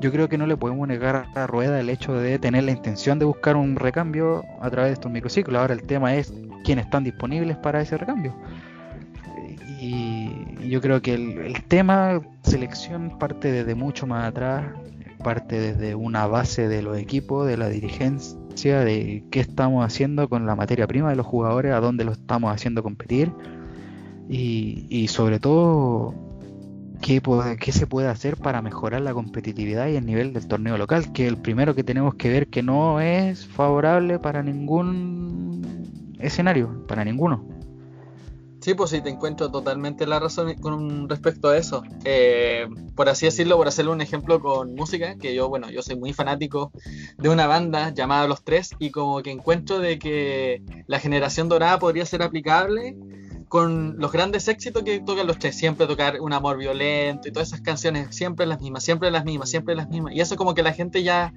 Yo 0.00 0.12
creo 0.12 0.28
que 0.28 0.36
no 0.36 0.46
le 0.46 0.56
podemos 0.56 0.86
negar 0.86 1.26
a 1.34 1.46
Rueda 1.46 1.80
el 1.80 1.88
hecho 1.88 2.12
de 2.14 2.38
tener 2.38 2.64
la 2.64 2.72
intención 2.72 3.18
de 3.18 3.24
buscar 3.24 3.56
un 3.56 3.76
recambio 3.76 4.44
a 4.60 4.70
través 4.70 4.90
de 4.90 4.94
estos 4.94 5.10
microciclos. 5.10 5.58
Ahora 5.58 5.72
el 5.72 5.82
tema 5.82 6.14
es 6.14 6.32
quiénes 6.64 6.84
están 6.84 7.04
disponibles 7.04 7.56
para 7.56 7.80
ese 7.80 7.96
recambio. 7.96 8.34
Y 9.80 10.68
yo 10.68 10.80
creo 10.80 11.00
que 11.00 11.14
el, 11.14 11.62
tema 11.64 12.20
selección 12.42 13.18
parte 13.18 13.50
desde 13.50 13.74
mucho 13.74 14.06
más 14.06 14.26
atrás, 14.26 14.66
parte 15.22 15.58
desde 15.58 15.94
una 15.94 16.26
base 16.26 16.68
de 16.68 16.82
los 16.82 16.98
equipos, 16.98 17.46
de 17.46 17.56
la 17.56 17.68
dirigencia, 17.68 18.80
de 18.80 19.24
qué 19.30 19.40
estamos 19.40 19.84
haciendo 19.84 20.28
con 20.28 20.44
la 20.44 20.56
materia 20.56 20.86
prima 20.86 21.10
de 21.10 21.16
los 21.16 21.26
jugadores, 21.26 21.72
a 21.72 21.80
dónde 21.80 22.04
lo 22.04 22.12
estamos 22.12 22.52
haciendo 22.52 22.82
competir 22.82 23.32
y, 24.28 24.86
y 24.90 25.08
sobre 25.08 25.38
todo 25.38 26.14
qué, 27.00 27.20
qué, 27.60 27.72
se 27.72 27.86
puede 27.86 28.08
hacer 28.08 28.36
para 28.36 28.62
mejorar 28.62 29.02
la 29.02 29.14
competitividad 29.14 29.88
y 29.88 29.96
el 29.96 30.06
nivel 30.06 30.32
del 30.32 30.46
torneo 30.48 30.76
local, 30.78 31.12
que 31.12 31.26
el 31.26 31.36
primero 31.36 31.74
que 31.74 31.84
tenemos 31.84 32.14
que 32.14 32.28
ver 32.28 32.48
que 32.48 32.62
no 32.62 33.00
es 33.00 33.46
favorable 33.46 34.18
para 34.18 34.42
ningún 34.42 36.14
escenario, 36.18 36.86
para 36.86 37.04
ninguno. 37.04 37.56
Sí, 38.66 38.74
pues 38.74 38.90
sí, 38.90 39.00
te 39.00 39.10
encuentro 39.10 39.48
totalmente 39.48 40.08
la 40.08 40.18
razón 40.18 40.52
con 40.54 41.08
respecto 41.08 41.50
a 41.50 41.56
eso. 41.56 41.84
Eh, 42.04 42.66
por 42.96 43.08
así 43.08 43.26
decirlo, 43.26 43.56
por 43.56 43.68
hacerle 43.68 43.92
un 43.92 44.00
ejemplo 44.00 44.40
con 44.40 44.74
música, 44.74 45.14
que 45.16 45.36
yo, 45.36 45.48
bueno, 45.48 45.70
yo 45.70 45.82
soy 45.82 45.94
muy 45.94 46.12
fanático 46.12 46.72
de 47.16 47.28
una 47.28 47.46
banda 47.46 47.94
llamada 47.94 48.26
Los 48.26 48.42
Tres 48.42 48.70
y 48.80 48.90
como 48.90 49.22
que 49.22 49.30
encuentro 49.30 49.78
de 49.78 50.00
que 50.00 50.62
la 50.88 50.98
generación 50.98 51.48
dorada 51.48 51.78
podría 51.78 52.04
ser 52.06 52.22
aplicable 52.22 52.96
con 53.48 53.98
los 53.98 54.12
grandes 54.12 54.48
éxitos 54.48 54.82
que 54.82 55.00
tocan 55.00 55.26
los 55.26 55.38
tres, 55.38 55.56
siempre 55.56 55.86
tocar 55.86 56.20
un 56.20 56.32
amor 56.32 56.58
violento 56.58 57.28
y 57.28 57.32
todas 57.32 57.48
esas 57.48 57.60
canciones, 57.60 58.14
siempre 58.14 58.46
las 58.46 58.60
mismas, 58.60 58.82
siempre 58.82 59.10
las 59.10 59.24
mismas, 59.24 59.50
siempre 59.50 59.74
las 59.74 59.88
mismas. 59.88 60.14
Y 60.14 60.20
eso 60.20 60.36
como 60.36 60.54
que 60.54 60.62
la 60.62 60.72
gente 60.72 61.02
ya 61.02 61.32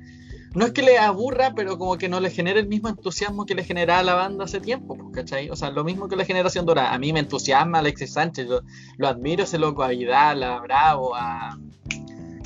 no 0.56 0.66
es 0.66 0.72
que 0.72 0.82
le 0.82 0.98
aburra, 0.98 1.54
pero 1.56 1.78
como 1.78 1.98
que 1.98 2.10
no 2.10 2.20
le 2.20 2.32
genera 2.32 2.60
el 2.60 2.68
mismo 2.68 2.90
entusiasmo 2.90 3.46
que 3.46 3.54
le 3.54 3.64
generaba 3.64 4.02
la 4.02 4.16
banda 4.16 4.46
hace 4.46 4.60
tiempo, 4.60 4.96
pues, 4.96 5.10
¿cachai? 5.14 5.50
O 5.52 5.56
sea, 5.56 5.70
lo 5.70 5.84
mismo 5.84 6.08
que 6.08 6.16
la 6.16 6.26
generación 6.26 6.66
dorada. 6.66 6.94
A 6.94 6.98
mí 6.98 7.14
me 7.14 7.20
entusiasma 7.20 7.80
Alexis 7.80 8.14
Sánchez, 8.14 8.48
yo 8.48 8.62
lo 8.98 9.08
admiro 9.08 9.44
ese 9.44 9.60
loco, 9.60 9.84
a 9.84 9.90
Vidal, 9.90 10.42
a 10.44 10.60
Bravo, 10.60 11.16
a... 11.16 11.58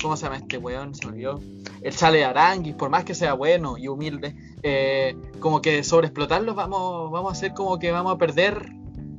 ¿Cómo 0.02 0.18
se 0.18 0.24
llama 0.24 0.36
este 0.36 0.58
weón? 0.58 0.94
Se 0.94 1.06
olvidó. 1.06 1.40
El 1.80 1.96
Chale 1.96 2.24
Aranguis, 2.26 2.74
por 2.74 2.90
más 2.90 3.04
que 3.04 3.14
sea 3.14 3.32
bueno 3.32 3.78
y 3.78 3.88
humilde, 3.88 4.36
eh, 4.62 5.16
como 5.40 5.62
que 5.62 5.82
sobre 5.82 6.08
explotarlos 6.08 6.54
vamos, 6.54 7.10
vamos 7.10 7.32
a 7.32 7.36
hacer 7.36 7.54
como 7.54 7.78
que 7.78 7.90
vamos 7.90 8.14
a 8.14 8.18
perder 8.18 8.70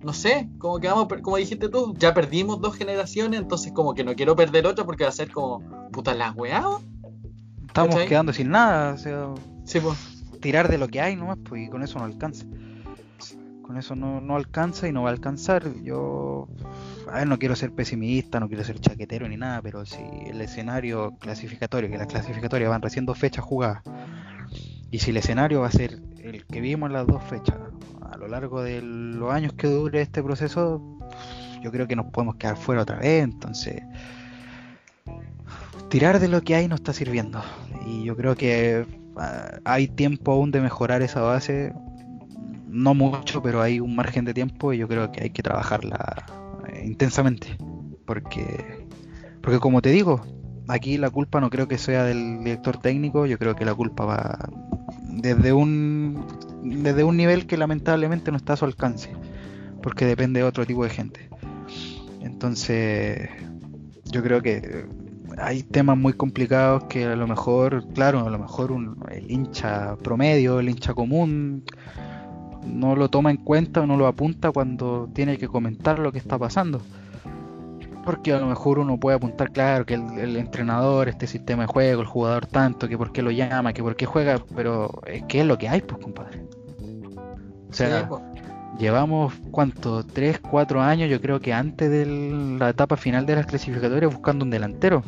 no 0.06 0.14
sé, 0.14 0.48
como 0.60 0.80
que 0.80 0.88
vamos, 0.88 1.08
como 1.24 1.38
dijiste 1.38 1.68
tú, 1.68 1.96
ya 1.98 2.14
perdimos 2.14 2.62
dos 2.62 2.76
generaciones, 2.76 3.42
entonces 3.42 3.72
como 3.74 3.96
que 3.96 4.04
no 4.04 4.14
quiero 4.14 4.36
perder 4.36 4.68
otra 4.68 4.86
porque 4.86 5.04
va 5.04 5.10
a 5.10 5.14
ser 5.14 5.32
como, 5.32 5.90
puta 5.92 6.14
la 6.14 6.32
weá, 6.32 6.64
estamos 7.66 7.96
quedando 8.08 8.32
sin 8.32 8.52
nada, 8.52 8.94
o 8.94 8.98
sea, 8.98 9.34
sí, 9.66 9.80
pues. 9.80 9.98
tirar 10.42 10.70
de 10.70 10.78
lo 10.78 10.88
que 10.88 11.02
hay 11.02 11.16
nomás, 11.16 11.40
pues, 11.44 11.66
y 11.66 11.70
con 11.70 11.82
eso 11.82 11.98
no 11.98 12.06
alcanza. 12.06 12.46
Con 13.64 13.78
eso 13.78 13.96
no, 13.96 14.22
no 14.22 14.36
alcanza 14.36 14.88
y 14.88 14.92
no 14.92 15.02
va 15.02 15.10
a 15.10 15.12
alcanzar. 15.12 15.64
Yo, 15.82 16.48
a 17.12 17.18
ver, 17.18 17.28
no 17.28 17.40
quiero 17.40 17.56
ser 17.56 17.72
pesimista, 17.72 18.40
no 18.40 18.48
quiero 18.48 18.64
ser 18.64 18.80
chaquetero 18.80 19.28
ni 19.28 19.38
nada, 19.38 19.64
pero 19.64 19.88
si 19.88 20.04
el 20.28 20.40
escenario 20.40 21.16
clasificatorio, 21.20 21.90
que 21.90 21.98
las 21.98 22.06
clasificatorias 22.06 22.70
van 22.70 22.84
recién 22.84 23.08
dos 23.08 23.18
fechas 23.18 23.44
jugadas, 23.44 23.82
y 24.92 25.00
si 25.00 25.10
el 25.10 25.18
escenario 25.18 25.62
va 25.62 25.68
a 25.68 25.72
ser 25.72 26.00
el 26.20 26.46
que 26.46 26.62
vimos 26.62 26.88
en 26.88 26.94
las 26.94 27.08
dos 27.08 27.24
fechas, 27.24 27.58
a 28.12 28.18
lo 28.18 28.28
largo 28.28 28.62
de 28.62 28.82
los 28.82 29.32
años 29.34 29.54
que 29.54 29.68
dure 29.68 30.02
este 30.02 30.22
proceso, 30.24 30.82
yo 31.62 31.72
creo 31.72 31.88
que 31.88 31.96
nos 31.96 32.08
podemos 32.08 32.36
quedar 32.36 32.58
fuera 32.58 32.82
otra 32.82 32.98
vez, 32.98 33.24
entonces 33.24 33.82
tirar 35.90 36.20
de 36.20 36.28
lo 36.28 36.42
que 36.42 36.56
hay 36.56 36.68
no 36.68 36.76
está 36.76 36.94
sirviendo. 36.94 37.42
Y 37.86 38.04
yo 38.04 38.16
creo 38.16 38.36
que 38.36 38.86
ah, 39.18 39.60
hay 39.64 39.88
tiempo 39.88 40.34
aún 40.34 40.52
de 40.52 40.62
mejorar 40.62 41.02
esa 41.02 41.22
base. 41.22 41.74
No 42.68 42.94
mucho, 42.94 43.42
pero 43.42 43.62
hay 43.62 43.80
un 43.80 43.96
margen 43.96 44.26
de 44.26 44.34
tiempo 44.34 44.74
y 44.74 44.78
yo 44.78 44.88
creo 44.88 45.12
que 45.12 45.24
hay 45.24 45.30
que 45.30 45.42
trabajarla 45.42 46.26
eh, 46.68 46.84
intensamente. 46.86 47.58
Porque, 48.06 48.86
porque 49.42 49.60
como 49.60 49.82
te 49.82 49.90
digo, 49.90 50.22
aquí 50.68 50.98
la 50.98 51.10
culpa 51.10 51.40
no 51.40 51.50
creo 51.50 51.68
que 51.68 51.78
sea 51.78 52.04
del 52.04 52.40
director 52.40 52.78
técnico, 52.78 53.26
yo 53.26 53.40
creo 53.40 53.56
que 53.56 53.66
la 53.66 53.74
culpa 53.74 54.06
va 54.06 54.50
desde 55.16 55.54
un, 55.54 56.26
desde 56.64 57.04
un 57.04 57.18
nivel 57.18 57.48
que 57.48 57.58
lamentablemente 57.58 58.32
no 58.32 58.38
está 58.38 58.54
a 58.54 58.58
su 58.58 58.66
alcance, 58.66 59.10
porque 59.82 60.06
depende 60.06 60.42
de 60.42 60.46
otro 60.46 60.66
tipo 60.66 60.84
de 60.84 60.90
gente. 60.90 61.30
Entonces, 62.22 63.30
yo 64.06 64.22
creo 64.24 64.42
que 64.42 64.86
hay 65.38 65.64
temas 65.64 65.98
muy 65.98 66.14
complicados 66.14 66.86
que 66.86 67.06
a 67.06 67.16
lo 67.16 67.28
mejor, 67.28 67.86
claro, 67.94 68.26
a 68.26 68.30
lo 68.30 68.40
mejor 68.40 68.72
un, 68.72 68.98
el 69.12 69.30
hincha 69.30 69.96
promedio, 69.98 70.60
el 70.60 70.70
hincha 70.70 70.94
común, 70.94 71.64
no 72.66 72.96
lo 72.96 73.10
toma 73.10 73.32
en 73.32 73.38
cuenta 73.38 73.82
o 73.82 73.88
no 73.88 73.98
lo 73.98 74.08
apunta 74.08 74.52
cuando 74.52 75.10
tiene 75.14 75.38
que 75.38 75.48
comentar 75.48 76.00
lo 76.00 76.12
que 76.12 76.18
está 76.18 76.38
pasando. 76.38 76.82
Porque 78.06 78.34
a 78.34 78.40
lo 78.40 78.46
mejor 78.46 78.80
uno 78.80 79.00
puede 79.00 79.18
apuntar, 79.18 79.52
claro, 79.52 79.86
que 79.86 79.96
el, 79.96 80.38
entrenador, 80.38 81.10
este 81.10 81.26
sistema 81.26 81.64
de 81.64 81.68
juego, 81.68 82.02
el 82.02 82.08
jugador 82.08 82.46
tanto, 82.46 82.88
que 82.88 82.98
por 82.98 83.12
qué 83.12 83.22
lo 83.22 83.32
llama, 83.32 83.74
que 83.74 83.82
por 83.82 83.96
qué 83.96 84.06
juega, 84.06 84.40
pero 84.56 85.02
es 85.08 85.24
que 85.24 85.42
es 85.42 85.48
lo 85.48 85.58
que 85.58 85.68
hay, 85.68 85.82
pues, 85.82 86.02
compadre. 86.02 86.44
O 87.70 87.74
sea, 87.74 88.08
pues. 88.08 88.22
llevamos, 88.78 89.34
¿cuánto? 89.52 90.06
¿Tres, 90.06 90.40
cuatro 90.40 90.82
años, 90.82 91.10
yo 91.10 91.20
creo 91.20 91.40
que 91.40 91.52
antes 91.52 91.90
de 91.90 92.06
la 92.60 92.70
etapa 92.70 92.96
final 92.96 93.26
de 93.26 93.36
las 93.36 93.48
clasificatorias 93.48 94.14
buscando 94.14 94.46
un 94.46 94.52
delantero 94.52 95.04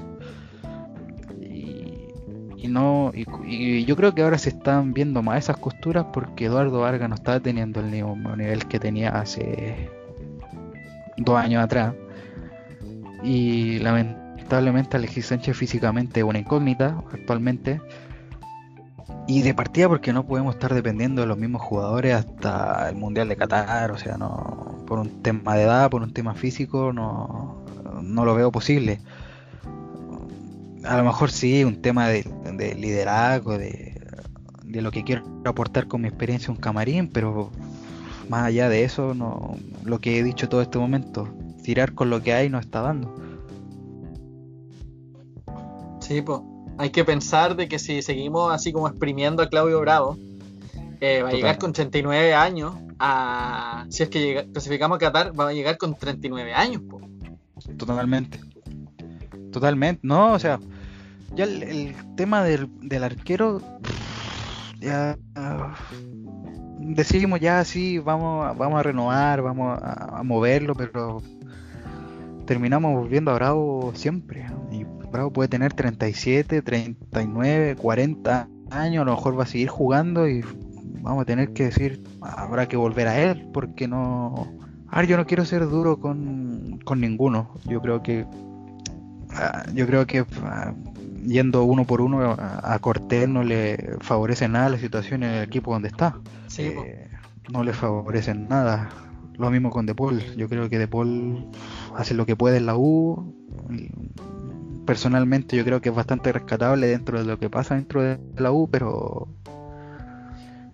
y 2.57 2.67
no 2.67 3.11
y, 3.13 3.85
yo 3.85 3.95
creo 3.95 4.13
que 4.13 4.23
ahora 4.23 4.37
se 4.37 4.49
están 4.49 4.93
viendo 4.93 5.21
más 5.21 5.39
esas 5.39 5.57
costuras 5.57 6.07
porque 6.11 6.45
Eduardo 6.45 6.81
Vargas 6.81 7.07
no 7.07 7.15
está 7.15 7.39
teniendo 7.39 7.79
el 7.79 7.87
mismo 7.87 8.35
nivel 8.35 8.67
que 8.67 8.79
tenía 8.79 9.09
hace 9.09 9.89
dos 11.17 11.37
años 11.37 11.63
atrás 11.63 11.93
y 13.23 13.79
lamentablemente 13.79 14.97
Alexis 14.97 15.27
Sánchez 15.27 15.57
físicamente 15.57 16.19
es 16.19 16.25
una 16.25 16.39
incógnita 16.39 17.03
actualmente. 17.11 17.81
Y 19.27 19.41
de 19.41 19.53
partida 19.53 19.89
porque 19.89 20.13
no 20.13 20.25
podemos 20.25 20.55
estar 20.55 20.73
dependiendo 20.73 21.21
de 21.21 21.27
los 21.27 21.37
mismos 21.37 21.61
jugadores 21.61 22.13
hasta 22.13 22.89
el 22.89 22.95
Mundial 22.95 23.27
de 23.27 23.35
Qatar, 23.35 23.91
o 23.91 23.97
sea, 23.97 24.17
no 24.17 24.77
por 24.87 24.99
un 24.99 25.21
tema 25.21 25.55
de 25.55 25.63
edad, 25.63 25.89
por 25.89 26.01
un 26.01 26.13
tema 26.13 26.33
físico, 26.33 26.93
no, 26.93 27.63
no 28.01 28.25
lo 28.25 28.33
veo 28.33 28.51
posible. 28.51 28.99
A 30.83 30.97
lo 30.97 31.03
mejor 31.03 31.29
sí, 31.29 31.63
un 31.63 31.81
tema 31.81 32.07
de, 32.07 32.23
liderazgo, 32.79 33.57
de, 33.57 33.99
lo 34.63 34.91
que 34.91 35.03
quiero 35.03 35.23
aportar 35.45 35.87
con 35.87 36.01
mi 36.01 36.07
experiencia 36.07 36.47
en 36.47 36.51
un 36.51 36.61
camarín, 36.61 37.09
pero 37.09 37.51
más 38.29 38.45
allá 38.45 38.69
de 38.69 38.83
eso, 38.83 39.13
no, 39.13 39.57
lo 39.83 39.99
que 39.99 40.17
he 40.17 40.23
dicho 40.23 40.47
todo 40.49 40.61
este 40.61 40.77
momento, 40.77 41.27
tirar 41.67 41.93
con 41.93 42.09
lo 42.09 42.23
que 42.23 42.31
hay 42.31 42.49
no 42.49 42.59
está 42.59 42.79
dando. 42.79 43.13
Sí, 45.99 46.21
pues 46.21 46.39
hay 46.77 46.91
que 46.91 47.03
pensar 47.03 47.57
de 47.57 47.67
que 47.67 47.77
si 47.77 48.01
seguimos 48.01 48.53
así 48.53 48.71
como 48.71 48.87
exprimiendo 48.87 49.43
a 49.43 49.49
Claudio 49.49 49.81
Bravo, 49.81 50.17
eh, 51.01 51.23
va 51.23 51.27
a 51.27 51.33
llegar 51.33 51.57
con 51.57 51.73
39 51.73 52.33
años 52.33 52.73
a... 52.99 53.85
Si 53.89 54.01
es 54.01 54.07
que 54.07 54.47
clasificamos 54.53 54.95
a 54.95 54.99
Qatar, 54.99 55.37
va 55.37 55.49
a 55.49 55.53
llegar 55.53 55.77
con 55.77 55.93
39 55.93 56.53
años. 56.53 56.83
Po. 56.89 57.01
Totalmente. 57.77 58.39
Totalmente. 59.51 59.99
No, 60.03 60.31
o 60.31 60.39
sea, 60.39 60.61
ya 61.35 61.43
el, 61.43 61.93
tema 62.15 62.45
del, 62.45 62.69
arquero, 63.03 63.61
ya 64.79 65.17
decidimos 66.79 67.41
ya 67.41 67.65
sí, 67.65 67.99
vamos, 67.99 68.57
vamos 68.57 68.79
a 68.79 68.83
renovar, 68.83 69.41
vamos 69.41 69.77
a, 69.83 70.23
moverlo, 70.23 70.73
pero 70.73 71.21
terminamos 72.47 72.95
volviendo 72.95 73.29
a 73.29 73.35
Bravo 73.35 73.91
siempre. 73.93 74.47
Y 74.71 74.83
Bravo 75.11 75.31
puede 75.31 75.49
tener 75.49 75.73
37, 75.73 76.63
39, 76.63 77.75
40 77.75 78.49
años, 78.71 79.01
a 79.03 79.05
lo 79.05 79.11
mejor 79.11 79.37
va 79.37 79.43
a 79.43 79.47
seguir 79.47 79.67
jugando 79.67 80.27
y 80.27 80.43
vamos 81.01 81.21
a 81.21 81.25
tener 81.25 81.53
que 81.53 81.65
decir, 81.65 82.03
habrá 82.21 82.67
que 82.67 82.75
volver 82.75 83.07
a 83.07 83.21
él, 83.21 83.47
porque 83.53 83.87
no... 83.87 84.47
A 84.89 84.99
ver, 84.99 85.07
yo 85.07 85.17
no 85.17 85.27
quiero 85.27 85.45
ser 85.45 85.67
duro 85.69 85.99
con, 85.99 86.79
con 86.83 87.01
ninguno. 87.01 87.51
Yo 87.65 87.81
creo 87.81 88.01
que 88.01 88.25
ah, 89.31 89.65
yo 89.73 89.85
creo 89.85 90.07
que 90.07 90.25
ah, 90.43 90.73
yendo 91.25 91.65
uno 91.65 91.83
por 91.83 91.99
uno 91.99 92.35
a, 92.39 92.79
Cortés 92.79 93.27
no 93.27 93.43
le 93.43 93.97
favorece 93.99 94.47
nada 94.47 94.69
la 94.69 94.77
situación 94.77 95.23
en 95.23 95.31
el 95.31 95.43
equipo 95.43 95.73
donde 95.73 95.89
está. 95.89 96.15
Eh, 96.57 97.09
no 97.51 97.63
le 97.63 97.73
favorece 97.73 98.33
nada. 98.33 98.89
Lo 99.37 99.51
mismo 99.51 99.69
con 99.69 99.85
De 99.85 99.93
Paul. 99.93 100.23
Yo 100.37 100.47
creo 100.47 100.69
que 100.69 100.79
De 100.79 100.87
Paul 100.87 101.51
hace 101.97 102.13
lo 102.13 102.25
que 102.25 102.35
puede 102.35 102.57
en 102.57 102.67
la 102.67 102.77
U. 102.77 103.33
Personalmente 104.85 105.57
yo 105.57 105.65
creo 105.65 105.81
que 105.81 105.89
es 105.89 105.95
bastante 105.95 106.31
rescatable 106.31 106.87
dentro 106.87 107.19
de 107.19 107.25
lo 107.25 107.39
que 107.39 107.49
pasa 107.49 107.75
dentro 107.75 108.01
de 108.01 108.19
la 108.37 108.51
U, 108.51 108.69
pero 108.69 109.27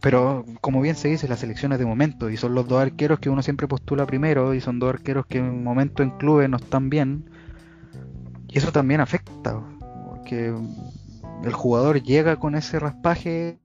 pero 0.02 0.44
como 0.60 0.82
bien 0.82 0.96
se 0.98 1.08
dice, 1.08 1.30
las 1.30 1.40
selecciones 1.40 1.80
de 1.80 1.86
momento, 1.86 2.30
y 2.30 2.36
son 2.36 2.54
los 2.54 2.68
dos 2.68 2.82
arqueros 2.82 3.20
que 3.20 3.30
uno 3.30 3.42
siempre 3.42 3.70
postula 3.70 4.06
primero, 4.06 4.54
y 4.54 4.60
son 4.60 4.78
dos 4.78 4.90
arqueros 4.90 5.26
que 5.26 5.38
en 5.38 5.64
momento 5.64 6.04
en 6.04 6.12
clubes 6.18 6.50
no 6.50 6.58
están 6.58 6.90
bien, 6.90 7.30
y 8.50 8.58
eso 8.58 8.74
también 8.74 9.00
afecta, 9.00 9.62
porque 10.10 10.54
el 11.46 11.54
jugador 11.54 12.04
llega 12.04 12.36
con 12.36 12.56
ese 12.56 12.80
raspaje. 12.80 13.60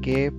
Que 0.00 0.32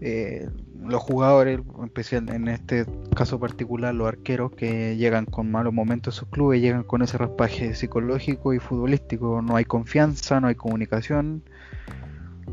eh, 0.00 0.48
los 0.86 1.02
jugadores, 1.02 1.60
especial 1.84 2.28
en 2.30 2.48
este 2.48 2.86
caso 3.14 3.38
particular 3.38 3.94
los 3.94 4.08
arqueros 4.08 4.52
que 4.52 4.96
llegan 4.96 5.26
con 5.26 5.50
malos 5.50 5.72
momentos 5.72 6.14
en 6.14 6.20
sus 6.20 6.28
clubes, 6.28 6.60
llegan 6.60 6.84
con 6.84 7.02
ese 7.02 7.18
raspaje 7.18 7.74
psicológico 7.74 8.54
y 8.54 8.58
futbolístico, 8.58 9.42
no 9.42 9.56
hay 9.56 9.64
confianza, 9.64 10.40
no 10.40 10.48
hay 10.48 10.54
comunicación, 10.54 11.42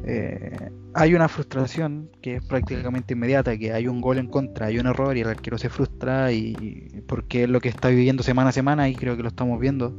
eh, 0.06 0.70
hay 0.94 1.16
una 1.16 1.28
frustración 1.28 2.10
que 2.22 2.36
es 2.36 2.44
prácticamente 2.44 3.14
inmediata, 3.14 3.58
que 3.58 3.74
hay 3.74 3.88
un 3.88 4.02
gol 4.02 4.18
en 4.18 4.28
contra, 4.28 4.68
hay 4.68 4.80
un 4.80 4.88
error 4.88 5.16
y 5.16 5.22
el 5.22 5.30
arquero 5.30 5.58
se 5.58 5.70
frustra 5.70 6.32
y 6.32 7.04
porque 7.08 7.44
es 7.44 7.50
lo 7.50 7.62
que 7.62 7.70
está 7.70 7.90
viviendo 7.90 8.24
semana 8.24 8.50
a 8.50 8.54
semana 8.54 8.90
y 8.90 8.96
creo 8.96 9.16
que 9.16 9.24
lo 9.24 9.30
estamos 9.30 9.60
viendo. 9.60 9.96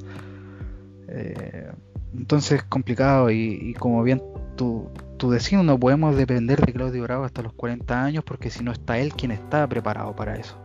Eh, 1.09 1.70
entonces 2.14 2.59
es 2.59 2.62
complicado 2.64 3.31
y, 3.31 3.59
y 3.62 3.74
como 3.74 4.02
bien 4.02 4.22
tú, 4.57 4.90
tú 5.18 5.31
decís, 5.31 5.52
no 5.52 5.78
podemos 5.78 6.16
depender 6.16 6.64
de 6.64 6.72
Claudio 6.72 7.02
Bravo 7.02 7.24
hasta 7.24 7.42
los 7.42 7.52
40 7.52 8.04
años 8.04 8.24
porque 8.24 8.50
si 8.50 8.64
no 8.64 8.72
está 8.72 8.98
él 8.98 9.12
quien 9.12 9.33
está 9.33 9.66
preparado 9.68 10.14
para 10.16 10.37
eso. 10.37 10.57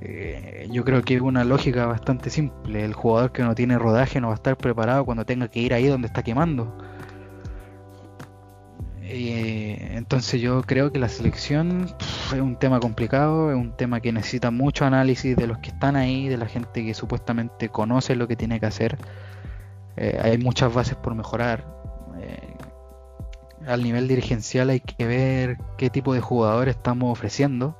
Eh, 0.00 0.68
yo 0.72 0.84
creo 0.84 1.02
que 1.02 1.14
es 1.14 1.20
una 1.20 1.44
lógica 1.44 1.86
bastante 1.86 2.28
simple. 2.28 2.84
El 2.84 2.92
jugador 2.92 3.32
que 3.32 3.42
no 3.42 3.54
tiene 3.54 3.78
rodaje 3.78 4.20
no 4.20 4.28
va 4.28 4.34
a 4.34 4.36
estar 4.36 4.56
preparado 4.56 5.04
cuando 5.04 5.24
tenga 5.24 5.48
que 5.48 5.60
ir 5.60 5.72
ahí 5.72 5.86
donde 5.86 6.08
está 6.08 6.22
quemando. 6.22 6.76
Eh, 9.02 9.92
entonces 9.92 10.40
yo 10.40 10.62
creo 10.62 10.90
que 10.90 10.98
la 10.98 11.08
selección 11.08 11.94
es 12.32 12.40
un 12.40 12.56
tema 12.58 12.80
complicado, 12.80 13.50
es 13.52 13.56
un 13.56 13.76
tema 13.76 14.00
que 14.00 14.12
necesita 14.12 14.50
mucho 14.50 14.84
análisis 14.84 15.36
de 15.36 15.46
los 15.46 15.58
que 15.58 15.70
están 15.70 15.96
ahí, 15.96 16.28
de 16.28 16.36
la 16.38 16.46
gente 16.46 16.84
que 16.84 16.94
supuestamente 16.94 17.68
conoce 17.68 18.16
lo 18.16 18.26
que 18.26 18.36
tiene 18.36 18.58
que 18.58 18.66
hacer. 18.66 18.98
Eh, 19.96 20.18
hay 20.22 20.38
muchas 20.38 20.72
bases 20.74 20.96
por 20.96 21.14
mejorar 21.14 21.82
al 23.66 23.82
nivel 23.82 24.08
dirigencial 24.08 24.70
hay 24.70 24.80
que 24.80 25.06
ver 25.06 25.58
qué 25.78 25.90
tipo 25.90 26.14
de 26.14 26.20
jugadores 26.20 26.76
estamos 26.76 27.12
ofreciendo, 27.12 27.76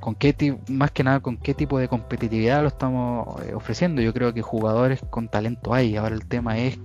con 0.00 0.14
qué 0.14 0.58
más 0.68 0.90
que 0.90 1.04
nada 1.04 1.20
con 1.20 1.36
qué 1.36 1.54
tipo 1.54 1.78
de 1.78 1.88
competitividad 1.88 2.62
lo 2.62 2.68
estamos 2.68 3.42
eh, 3.42 3.54
ofreciendo. 3.54 4.02
Yo 4.02 4.14
creo 4.14 4.32
que 4.32 4.42
jugadores 4.42 5.00
con 5.10 5.28
talento 5.28 5.74
hay. 5.74 5.96
Ahora 5.96 6.14
el 6.14 6.26
tema 6.26 6.58
es 6.58 6.78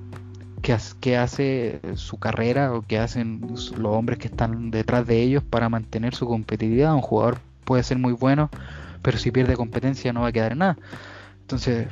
qué, 0.62 0.77
qué 0.99 1.17
hace 1.17 1.79
su 1.95 2.17
carrera 2.17 2.73
o 2.73 2.81
qué 2.81 2.99
hacen 2.99 3.41
los 3.41 3.71
hombres 3.86 4.19
que 4.19 4.27
están 4.27 4.71
detrás 4.71 5.08
de 5.08 5.21
ellos 5.21 5.43
para 5.43 5.69
mantener 5.69 6.13
su 6.15 6.27
competitividad. 6.27 6.93
Un 6.93 7.01
jugador 7.01 7.39
puede 7.63 7.84
ser 7.84 7.97
muy 7.97 8.13
bueno, 8.13 8.49
pero 9.01 9.17
si 9.17 9.31
pierde 9.31 9.55
competencia 9.55 10.12
no 10.13 10.21
va 10.21 10.27
a 10.27 10.31
quedar 10.31 10.51
en 10.51 10.60
nada. 10.60 10.77
Entonces, 11.41 11.88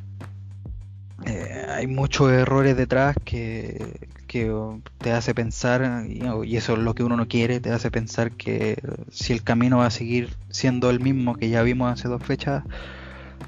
eh, 1.26 1.66
hay 1.70 1.88
muchos 1.88 2.32
errores 2.32 2.76
detrás 2.76 3.16
que, 3.24 4.10
que 4.34 4.52
te 4.98 5.12
hace 5.12 5.36
pensar, 5.36 6.08
y 6.08 6.58
eso 6.58 6.74
es 6.74 6.80
lo 6.80 6.96
que 6.96 7.04
uno 7.04 7.16
no 7.16 7.28
quiere, 7.28 7.60
te 7.60 7.70
hace 7.70 7.92
pensar 7.92 8.32
que 8.32 8.82
si 9.12 9.32
el 9.32 9.44
camino 9.44 9.78
va 9.78 9.86
a 9.86 9.92
seguir 9.92 10.36
siendo 10.50 10.90
el 10.90 11.00
mismo 11.00 11.36
que 11.36 11.52
ya 11.52 11.62
vimos 11.62 11.94
hace 11.94 12.08
dos 12.08 12.24
fechas, 12.24 12.64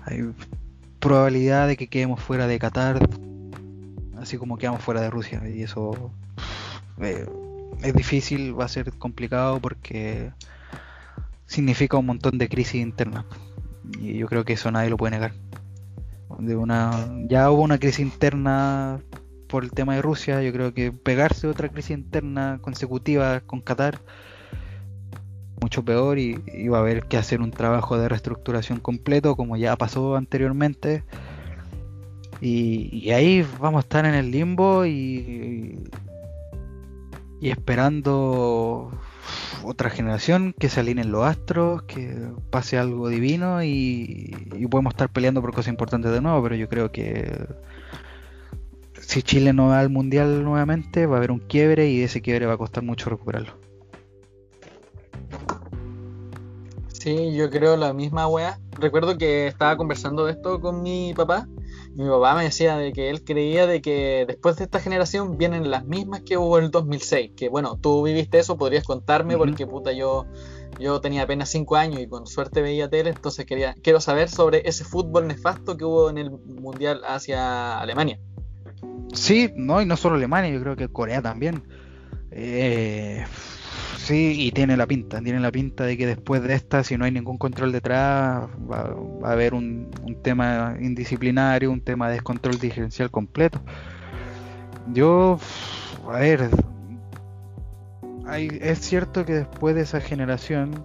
hay 0.03 0.29
probabilidad 0.99 1.67
de 1.67 1.75
que 1.75 1.87
quedemos 1.87 2.21
fuera 2.21 2.45
de 2.45 2.59
Qatar, 2.59 2.99
así 4.21 4.37
como 4.37 4.59
quedamos 4.59 4.83
fuera 4.83 5.01
de 5.01 5.09
Rusia, 5.09 5.41
y 5.49 5.63
eso 5.63 6.11
eh, 7.01 7.25
es 7.81 7.95
difícil, 7.95 8.57
va 8.57 8.65
a 8.65 8.67
ser 8.67 8.93
complicado 8.93 9.59
porque 9.59 10.33
significa 11.47 11.97
un 11.97 12.05
montón 12.05 12.37
de 12.37 12.47
crisis 12.47 12.75
internas, 12.75 13.25
y 13.99 14.19
yo 14.19 14.27
creo 14.27 14.45
que 14.45 14.53
eso 14.53 14.69
nadie 14.69 14.91
lo 14.91 14.97
puede 14.97 15.15
negar. 15.15 15.33
De 16.37 16.55
una, 16.55 16.91
ya 17.27 17.49
hubo 17.49 17.63
una 17.63 17.79
crisis 17.79 18.01
interna 18.01 18.99
por 19.47 19.63
el 19.63 19.71
tema 19.71 19.95
de 19.95 20.01
Rusia. 20.01 20.41
Yo 20.41 20.51
creo 20.51 20.73
que 20.73 20.91
pegarse 20.91 21.47
otra 21.47 21.69
crisis 21.69 21.91
interna 21.91 22.59
consecutiva 22.61 23.41
con 23.41 23.61
Qatar 23.61 23.99
mucho 25.61 25.83
peor 25.83 26.19
y, 26.19 26.35
va 26.67 26.77
a 26.77 26.81
haber 26.81 27.07
que 27.07 27.17
hacer 27.17 27.41
un 27.41 27.51
trabajo 27.51 27.97
de 27.97 28.09
reestructuración 28.09 28.79
completo 28.79 29.35
como 29.35 29.57
ya 29.57 29.75
pasó 29.75 30.15
anteriormente. 30.15 31.03
Y, 32.41 33.09
ahí 33.11 33.45
vamos 33.59 33.79
a 33.79 33.85
estar 33.87 34.05
en 34.05 34.13
el 34.13 34.31
limbo 34.31 34.85
y, 34.85 35.79
y 37.41 37.49
esperando 37.49 38.91
otra 39.63 39.89
generación, 39.89 40.53
que 40.59 40.69
se 40.69 40.81
alineen 40.81 41.11
los 41.11 41.25
astros, 41.25 41.83
que 41.83 42.15
pase 42.51 42.77
algo 42.77 43.09
divino 43.09 43.63
y, 43.63 44.35
y, 44.55 44.67
podemos 44.67 44.93
estar 44.93 45.09
peleando 45.09 45.41
por 45.41 45.53
cosas 45.53 45.69
importantes 45.69 46.11
de 46.11 46.21
nuevo, 46.21 46.43
pero 46.43 46.55
yo 46.55 46.69
creo 46.69 46.91
que 46.91 47.47
si 49.07 49.21
Chile 49.21 49.53
no 49.53 49.67
va 49.67 49.79
al 49.79 49.89
mundial 49.89 50.43
nuevamente, 50.43 51.05
va 51.05 51.15
a 51.15 51.17
haber 51.17 51.31
un 51.31 51.39
quiebre 51.39 51.89
y 51.89 52.01
ese 52.01 52.21
quiebre 52.21 52.45
va 52.45 52.53
a 52.53 52.57
costar 52.57 52.83
mucho 52.83 53.09
recuperarlo. 53.09 53.53
Sí, 56.91 57.35
yo 57.35 57.51
creo 57.51 57.77
la 57.77 57.93
misma 57.93 58.27
wea. 58.27 58.59
Recuerdo 58.71 59.17
que 59.17 59.45
estaba 59.47 59.77
conversando 59.77 60.25
de 60.25 60.31
esto 60.31 60.59
con 60.59 60.81
mi 60.81 61.13
papá. 61.13 61.47
Mi 61.93 62.09
papá 62.09 62.35
me 62.35 62.43
decía 62.43 62.77
de 62.77 62.93
que 62.93 63.09
él 63.11 63.23
creía 63.23 63.67
de 63.67 63.81
que 63.81 64.25
después 64.27 64.57
de 64.57 64.63
esta 64.63 64.79
generación 64.79 65.37
vienen 65.37 65.69
las 65.69 65.85
mismas 65.85 66.21
que 66.21 66.37
hubo 66.37 66.57
en 66.57 66.65
el 66.65 66.71
2006. 66.71 67.33
Que 67.37 67.47
bueno, 67.47 67.77
tú 67.79 68.01
viviste 68.03 68.39
eso, 68.39 68.57
podrías 68.57 68.83
contarme 68.83 69.37
porque 69.37 69.67
puta 69.67 69.91
yo 69.91 70.25
yo 70.79 70.99
tenía 70.99 71.21
apenas 71.21 71.49
5 71.49 71.75
años 71.75 72.01
y 72.01 72.07
con 72.07 72.27
suerte 72.27 72.61
veía 72.61 72.89
tele, 72.89 73.11
entonces 73.11 73.45
quería 73.45 73.75
quiero 73.81 74.01
saber 74.01 74.27
sobre 74.27 74.67
ese 74.67 74.83
fútbol 74.83 75.27
nefasto 75.27 75.77
que 75.77 75.85
hubo 75.85 76.09
en 76.09 76.17
el 76.17 76.31
mundial 76.31 77.01
hacia 77.07 77.79
Alemania. 77.79 78.19
Sí, 79.13 79.51
no, 79.55 79.81
y 79.81 79.85
no 79.85 79.97
solo 79.97 80.15
Alemania, 80.15 80.51
yo 80.51 80.61
creo 80.61 80.75
que 80.75 80.87
Corea 80.89 81.21
también. 81.21 81.63
Eh, 82.31 83.23
sí, 83.97 84.35
y 84.47 84.51
tiene 84.51 84.75
la 84.75 84.85
pinta, 84.85 85.21
tiene 85.21 85.39
la 85.39 85.51
pinta 85.51 85.85
de 85.85 85.97
que 85.97 86.05
después 86.05 86.43
de 86.43 86.53
esta, 86.53 86.83
si 86.83 86.97
no 86.97 87.05
hay 87.05 87.11
ningún 87.11 87.37
control 87.37 87.71
detrás, 87.71 88.47
va, 88.69 88.93
a 89.23 89.31
haber 89.31 89.53
un, 89.53 89.89
tema 90.21 90.75
indisciplinario, 90.81 91.71
un 91.71 91.81
tema 91.81 92.07
de 92.07 92.15
descontrol 92.15 92.59
dirigencial 92.59 93.09
completo. 93.09 93.61
Yo, 94.93 95.39
a 96.07 96.19
ver, 96.19 96.49
es 98.33 98.79
cierto 98.79 99.25
que 99.25 99.33
después 99.33 99.75
de 99.75 99.81
esa 99.81 100.01
generación, 100.01 100.83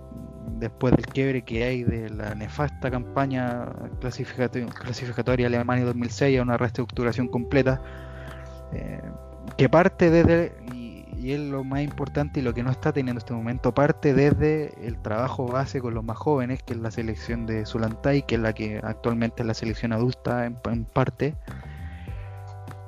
después 0.59 0.95
del 0.95 1.07
quiebre 1.07 1.43
que 1.43 1.65
hay 1.65 1.85
de 1.85 2.11
la 2.11 2.35
nefasta 2.35 2.91
campaña 2.91 3.67
clasificatoria, 4.01 4.69
clasificatoria 4.69 5.47
Alemania 5.47 5.85
2006 5.85 6.39
a 6.39 6.43
una 6.43 6.57
reestructuración 6.57 7.29
completa, 7.29 7.83
eh, 8.73 9.01
que 9.57 9.69
parte 9.69 10.11
desde, 10.11 10.53
y, 10.73 11.33
es 11.33 11.41
lo 11.41 11.65
más 11.65 11.83
importante 11.83 12.41
y 12.41 12.43
lo 12.43 12.55
que 12.55 12.63
no 12.63 12.71
está 12.71 12.93
teniendo 12.93 13.19
este 13.19 13.35
momento, 13.35 13.75
parte 13.75 14.15
desde 14.15 14.73
el 14.87 14.99
trabajo 15.03 15.47
base 15.47 15.81
con 15.81 15.95
los 15.95 16.03
más 16.03 16.17
jóvenes, 16.17 16.63
que 16.63 16.73
es 16.73 16.81
la 16.81 16.91
selección 16.91 17.47
de 17.47 17.67
Zulantay, 17.67 18.23
que 18.23 18.37
es 18.37 18.41
la 18.41 18.55
que 18.55 18.81
actualmente 18.83 19.43
es 19.43 19.47
la 19.47 19.55
selección 19.55 19.93
adulta 19.93 20.47
en, 20.47 20.85
parte. 20.85 21.35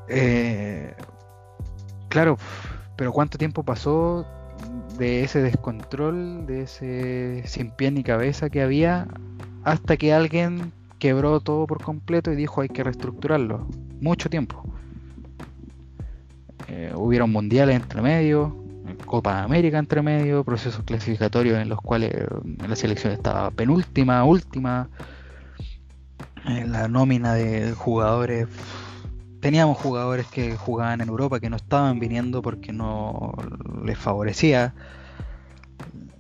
Eh, 0.09 0.95
claro, 2.09 2.39
pero 2.97 3.13
¿cuánto 3.13 3.37
tiempo 3.37 3.63
pasó 3.63 4.27
de 4.99 5.25
ese 5.25 5.43
descontrol, 5.43 6.47
de 6.47 6.63
ese 6.63 7.43
sin 7.47 7.71
pie 7.71 7.91
ni 7.91 8.03
cabeza 8.03 8.49
que 8.49 8.63
había, 8.63 9.09
hasta 9.65 9.97
que 9.97 10.15
alguien 10.15 10.73
quebró 10.99 11.41
todo 11.41 11.67
por 11.67 11.83
completo 11.83 12.33
y 12.33 12.37
dijo 12.37 12.63
hay 12.63 12.69
que 12.69 12.83
reestructurarlo? 12.83 13.67
Mucho 14.01 14.31
tiempo. 14.31 14.72
Eh, 16.69 16.93
hubieron 16.95 17.31
mundiales 17.31 17.77
entre 17.77 18.03
medio, 18.03 18.57
Copa 19.07 19.43
América 19.43 19.79
entre 19.79 20.03
medio, 20.03 20.45
procesos 20.45 20.85
clasificatorios 20.85 21.61
en 21.61 21.69
los 21.69 21.81
cuales 21.81 22.13
eh, 22.15 22.27
la 22.67 22.77
selección 22.77 23.13
estaba 23.13 23.51
penúltima, 23.51 24.25
última, 24.25 24.89
en 26.45 26.73
la 26.73 26.89
nómina 26.89 27.35
de 27.35 27.73
jugadores. 27.73 28.49
Teníamos 29.41 29.77
jugadores 29.79 30.27
que 30.27 30.57
jugaban 30.57 31.01
en 31.01 31.09
Europa 31.09 31.41
que 31.41 31.51
no 31.51 31.57
estaban 31.57 31.99
viniendo 31.99 32.43
porque 32.43 32.73
no 32.73 33.35
les 33.85 33.99
favorecía. 33.99 34.75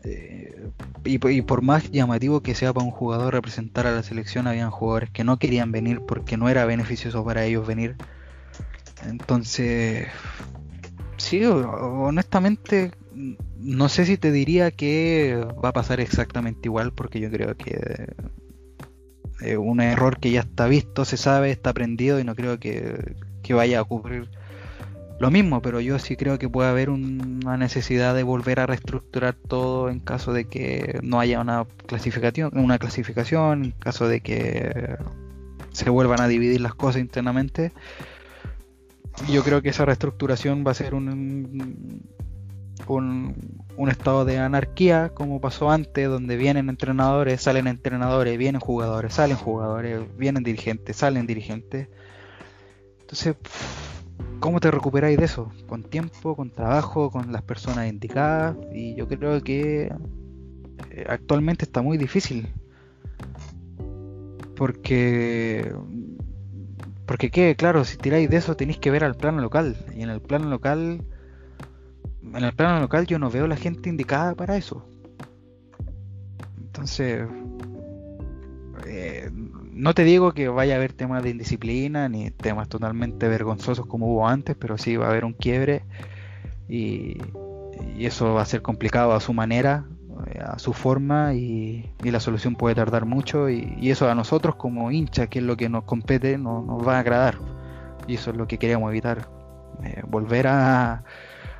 Eh, 0.05 0.69
y, 1.05 1.19
por 1.43 1.63
más 1.63 1.91
llamativo 1.91 2.41
que 2.43 2.55
sea 2.55 2.73
para 2.73 2.85
un 2.85 2.93
jugador 2.93 3.35
representar 3.35 3.87
a 3.87 3.93
la 3.93 4.03
selección, 4.03 4.47
habían 4.47 4.71
jugadores 4.71 5.11
que 5.11 5.25
no 5.25 5.39
querían 5.39 5.73
venir 5.73 6.01
porque 6.07 6.37
no 6.37 6.49
era 6.49 6.65
beneficioso 6.65 7.25
para 7.25 7.45
ellos 7.45 7.67
venir. 7.67 7.97
Entonces, 9.07 10.09
sí, 11.17 11.45
honestamente, 11.45 12.93
no 13.59 13.89
sé 13.89 14.07
si 14.07 14.17
te 14.17 14.33
diría 14.33 14.71
que 14.71 15.37
va 15.65 15.71
a 15.71 15.73
pasar 15.73 16.01
exactamente 16.01 16.69
igual, 16.69 16.93
porque 16.93 17.21
yo 17.21 17.31
creo 17.31 17.57
que 17.57 18.07
Es 19.41 19.57
un 19.59 19.81
error 19.81 20.19
que 20.21 20.31
ya 20.31 20.41
está 20.41 20.67
visto, 20.67 21.05
se 21.05 21.17
sabe, 21.17 21.51
está 21.51 21.71
aprendido 21.71 22.21
y 22.21 22.25
no 22.25 22.35
creo 22.35 22.59
que, 22.61 23.17
que 23.43 23.55
vaya 23.55 23.81
a 23.81 23.83
ocurrir 23.83 24.31
lo 25.19 25.31
mismo, 25.31 25.63
pero 25.63 25.81
yo 25.81 25.99
sí 25.99 26.17
creo 26.17 26.39
que 26.39 26.49
puede 26.49 26.69
haber 26.69 26.91
una 26.91 27.57
necesidad 27.57 28.15
de 28.15 28.25
volver 28.25 28.61
a 28.61 28.67
reestructurar 28.67 29.35
todo 29.35 29.89
en 29.89 30.01
caso 30.01 30.33
de 30.33 30.47
que 30.49 30.99
no 31.03 31.21
haya 31.21 31.41
una 31.41 31.65
clasificación, 31.87 32.51
una 32.59 32.79
clasificación, 32.79 33.65
en 33.67 33.71
caso 33.73 34.09
de 34.09 34.21
que 34.21 34.97
se 35.73 35.91
vuelvan 35.91 36.21
a 36.21 36.29
dividir 36.29 36.61
las 36.61 36.75
cosas 36.75 37.01
internamente. 37.01 37.73
Yo 39.31 39.43
creo 39.43 39.63
que 39.63 39.71
esa 39.71 39.85
reestructuración 39.85 40.65
va 40.67 40.73
a 40.73 40.75
ser 40.75 40.95
un, 40.95 42.03
un, 42.89 43.89
estado 43.89 44.25
de 44.25 44.39
anarquía 44.39 45.11
como 45.15 45.41
pasó 45.41 45.71
antes, 45.71 46.09
donde 46.09 46.37
vienen 46.37 46.69
entrenadores, 46.69 47.43
salen 47.43 47.67
entrenadores, 47.67 48.39
vienen 48.39 48.61
jugadores, 48.61 49.15
salen 49.15 49.37
jugadores, 49.37 50.01
vienen 50.17 50.43
dirigentes, 50.43 50.97
salen 50.97 51.27
dirigentes. 51.27 51.89
Entonces, 53.01 53.37
¿Cómo 54.43 54.59
te 54.59 54.73
recuperáis 54.73 55.17
de 55.19 55.25
eso? 55.25 55.53
Con 55.69 55.85
tiempo, 55.85 56.35
con 56.35 56.51
trabajo, 56.51 57.13
con 57.13 57.31
las 57.31 57.43
personas 57.43 57.89
indicadas. 57.89 58.57
Y 58.75 58.97
yo 58.97 59.07
creo 59.07 59.41
que 59.41 59.93
eh, 60.91 61.05
actualmente 61.09 61.65
está 61.65 61.81
muy 61.81 61.97
difícil. 61.97 62.49
Porque. 64.57 65.73
Porque, 67.13 67.31
¿qué? 67.31 67.57
Claro, 67.57 67.85
si 67.85 67.99
tiráis 67.99 68.31
de 68.31 68.39
eso 68.39 68.57
tenéis 68.57 68.79
que 68.79 68.91
ver 68.91 69.05
al 69.05 69.15
plano 69.15 69.43
local. 69.43 69.77
Y 69.95 70.01
en 70.01 70.09
el 70.09 70.23
plano 70.23 70.49
local. 70.49 71.05
En 72.23 72.43
el 72.43 72.55
plano 72.55 72.81
local 72.81 73.07
yo 73.07 73.19
no 73.19 73.29
veo 73.29 73.47
la 73.47 73.57
gente 73.57 73.91
indicada 73.91 74.35
para 74.35 74.57
eso. 74.57 74.89
Entonces. 76.57 77.29
Eh, 78.87 79.31
no 79.31 79.93
te 79.93 80.05
digo 80.05 80.33
que 80.33 80.49
vaya 80.49 80.73
a 80.73 80.77
haber 80.79 80.95
temas 80.95 81.23
de 81.23 81.29
indisciplina 81.29 82.09
ni 82.09 82.31
temas 82.31 82.71
totalmente 82.71 83.29
vergonzosos 83.29 83.85
como 83.85 84.07
hubo 84.07 84.27
antes, 84.27 84.57
pero 84.59 84.79
sí 84.79 84.97
va 84.97 85.09
a 85.09 85.11
haber 85.11 85.27
un 85.27 85.35
quiebre 85.35 85.85
y, 86.67 87.19
eso 87.99 88.33
va 88.33 88.41
a 88.41 88.47
ser 88.47 88.63
complicado 88.63 89.13
a 89.13 89.21
su 89.21 89.35
manera, 89.35 89.85
a 90.41 90.59
su 90.59 90.73
forma 90.73 91.35
y, 91.35 91.91
la 92.03 92.21
solución 92.21 92.55
puede 92.57 92.75
tardar 92.75 93.07
mucho 93.07 93.49
y, 93.49 93.91
eso 93.91 94.09
a 94.11 94.15
nosotros 94.15 94.57
como 94.57 94.91
hinchas, 94.91 95.29
que 95.29 95.39
es 95.41 95.45
lo 95.45 95.57
que 95.57 95.69
nos 95.69 95.85
compete, 95.85 96.39
no, 96.39 96.63
nos 96.63 96.87
va 96.87 96.97
a 96.97 97.01
agradar 97.01 97.37
y 98.07 98.15
eso 98.15 98.31
es 98.31 98.37
lo 98.37 98.47
que 98.47 98.59
queríamos 98.59 98.91
evitar, 98.91 99.29
eh, 99.85 100.03
volver 100.07 100.47
a, 100.49 101.05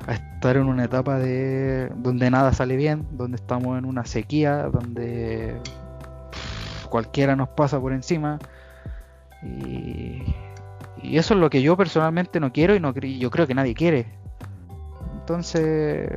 estar 0.07 0.57
en 0.57 0.63
una 0.63 0.83
etapa 0.83 1.17
de 1.17 1.89
donde 1.95 2.29
nada 2.29 2.51
sale 2.51 2.75
bien, 2.75 3.07
donde 3.11 3.37
estamos 3.37 3.77
en 3.77 3.85
una 3.85 4.03
sequía, 4.03 4.63
donde 4.63 5.57
cualquiera 6.89 7.37
nos 7.37 7.49
pasa 7.49 7.79
por 7.79 7.93
encima. 7.93 8.39
Y, 9.41 10.23
eso 11.01 11.33
es 11.33 11.39
lo 11.39 11.49
que 11.49 11.61
yo 11.61 11.75
personalmente 11.75 12.39
no 12.39 12.53
quiero 12.53 12.75
y 12.75 12.79
no 12.79 12.93
yo 12.93 13.29
creo 13.29 13.45
que 13.47 13.53
nadie 13.53 13.73
quiere. 13.73 14.07
Entonces, 15.19 16.09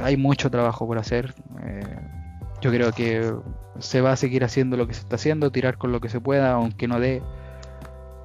hay 0.00 0.16
mucho 0.16 0.50
trabajo 0.50 0.86
por 0.86 0.98
hacer. 0.98 1.34
Eh, 1.64 1.82
yo 2.60 2.70
creo 2.70 2.92
que 2.92 3.34
se 3.78 4.00
va 4.00 4.12
a 4.12 4.16
seguir 4.16 4.44
haciendo 4.44 4.76
lo 4.76 4.86
que 4.86 4.94
se 4.94 5.00
está 5.00 5.16
haciendo, 5.16 5.50
tirar 5.50 5.76
con 5.78 5.92
lo 5.92 6.00
que 6.00 6.08
se 6.08 6.20
pueda, 6.20 6.52
aunque 6.52 6.88
no 6.88 7.00
dé. 7.00 7.22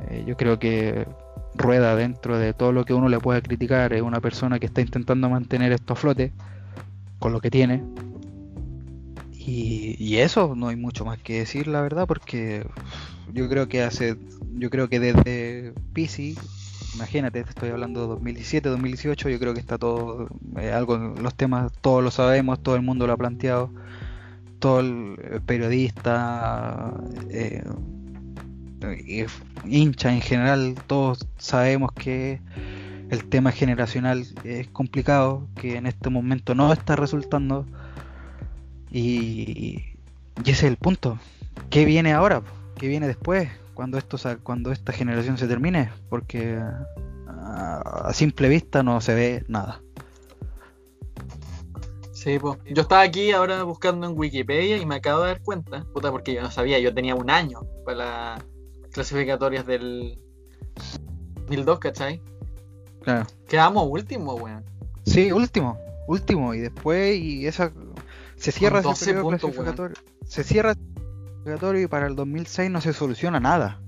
Eh, 0.10 0.24
yo 0.26 0.38
creo 0.38 0.60
que 0.60 1.08
Rueda 1.56 1.96
dentro 1.96 2.38
de 2.38 2.54
todo 2.54 2.72
lo 2.72 2.86
que 2.86 2.94
uno 2.94 3.10
le 3.10 3.20
pueda 3.20 3.42
criticar 3.42 3.94
es 3.94 4.02
una 4.02 4.22
persona 4.22 4.60
que 4.60 4.68
está 4.68 4.82
intentando 4.82 5.30
mantener 5.30 5.72
esto 5.72 5.94
a 5.94 5.96
flote 5.96 6.32
con 7.20 7.34
lo 7.34 7.42
que 7.42 7.52
tiene 7.52 7.84
y, 9.50 10.18
eso, 10.18 10.54
no 10.56 10.68
hay 10.68 10.76
mucho 10.76 11.06
más 11.06 11.18
que 11.18 11.40
decir, 11.40 11.68
la 11.68 11.82
verdad, 11.82 12.06
porque 12.08 12.66
yo 13.34 13.50
creo 13.50 13.68
que 13.68 13.82
hace, 13.82 14.16
yo 14.54 14.70
creo 14.70 14.90
que 14.90 15.00
desde 15.00 15.74
PC, 15.94 16.36
imagínate, 16.96 17.40
estoy 17.40 17.70
hablando 17.70 18.02
de 18.02 18.08
2017, 18.08 18.70
2018, 18.70 19.30
yo 19.30 19.40
creo 19.40 19.54
que 19.54 19.60
está 19.60 19.78
todo, 19.78 20.30
eh, 20.58 20.72
algo, 20.72 20.98
los 20.98 21.36
temas 21.36 21.72
todos 21.82 22.04
lo 22.04 22.12
sabemos, 22.12 22.62
todo 22.62 22.76
el 22.76 22.82
mundo 22.82 23.08
lo 23.08 23.14
ha 23.14 23.18
planteado, 23.18 23.72
todo 24.60 24.80
el 24.82 25.42
periodista, 25.46 26.94
eh, 27.30 27.64
hincha 29.66 30.14
en 30.14 30.22
general, 30.22 30.76
todos 30.88 31.28
sabemos 31.38 31.92
que 31.94 32.42
el 33.10 33.26
tema 33.26 33.52
generacional 33.52 34.26
es 34.44 34.68
complicado, 34.68 35.48
que 35.56 35.78
en 35.78 35.88
este 35.88 36.10
momento 36.10 36.56
no 36.56 36.72
está 36.72 36.96
resultando 36.96 37.66
y, 38.92 39.84
ese 40.42 40.52
es 40.52 40.64
el 40.64 40.78
punto. 40.78 41.20
¿Qué 41.70 41.86
viene 41.86 42.14
ahora? 42.14 42.42
¿Qué 42.78 42.88
viene 42.88 43.08
después? 43.08 43.50
Cuando, 43.80 43.98
esto, 43.98 44.18
cuando 44.44 44.74
esta 44.74 44.92
generación 44.92 45.38
se 45.38 45.48
termine. 45.48 45.90
Porque 46.10 46.60
a, 47.30 48.12
simple 48.14 48.50
vista 48.50 48.84
no 48.84 49.00
se 49.00 49.16
ve 49.16 49.46
nada. 49.48 49.82
Sí, 52.12 52.38
pues. 52.40 52.58
Yo 52.66 52.82
estaba 52.82 53.04
aquí 53.04 53.32
ahora 53.32 53.64
buscando 53.64 54.06
en 54.06 54.20
Wikipedia 54.20 54.76
y 54.76 54.86
me 54.86 54.96
acabo 54.96 55.22
de 55.22 55.28
dar 55.30 55.42
cuenta, 55.42 55.86
puta, 55.94 56.12
porque 56.12 56.34
yo 56.34 56.42
no 56.42 56.52
sabía, 56.52 56.78
yo 56.80 56.94
tenía 56.94 57.16
un 57.16 57.30
año 57.30 57.62
para 57.86 57.98
las 57.98 58.44
clasificatorias 58.92 59.66
del 59.66 60.20
2002, 61.44 61.80
¿cachai? 61.80 62.22
Claro. 63.04 63.28
Quedamos 63.48 63.88
último, 63.90 64.34
weón. 64.34 64.66
Sí, 65.06 65.32
último, 65.32 65.80
último, 66.06 66.54
y 66.54 66.60
después, 66.60 67.18
y 67.18 67.48
esa 67.48 67.72
se 68.36 68.52
cierra 68.52 68.82
ese 68.82 69.14
periodo 69.14 69.30
clasificatorio. 69.30 69.96
Se 70.26 70.44
cierra 70.44 70.76
clasificatorio 71.44 71.82
y 71.84 71.88
para 71.88 72.08
el 72.08 72.16
2006 72.16 72.70
no 72.70 72.82
se 72.82 72.94
soluciona 72.94 73.40
nada. 73.40 73.80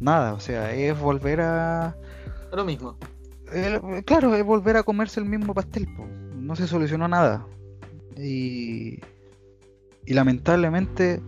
Nada, 0.00 0.34
o 0.34 0.40
sea, 0.40 0.72
es 0.72 0.98
volver 0.98 1.40
a. 1.40 1.96
Lo 2.52 2.64
mismo. 2.64 2.96
claro, 4.04 4.34
es 4.34 4.44
volver 4.44 4.76
a 4.76 4.82
comerse 4.82 5.20
el 5.20 5.26
mismo 5.26 5.54
pastel. 5.54 5.88
No 6.36 6.56
se 6.56 6.66
solucionó 6.66 7.08
nada. 7.08 7.46
Y. 8.16 9.00
Y 10.06 10.14
lamentablemente. 10.14 11.20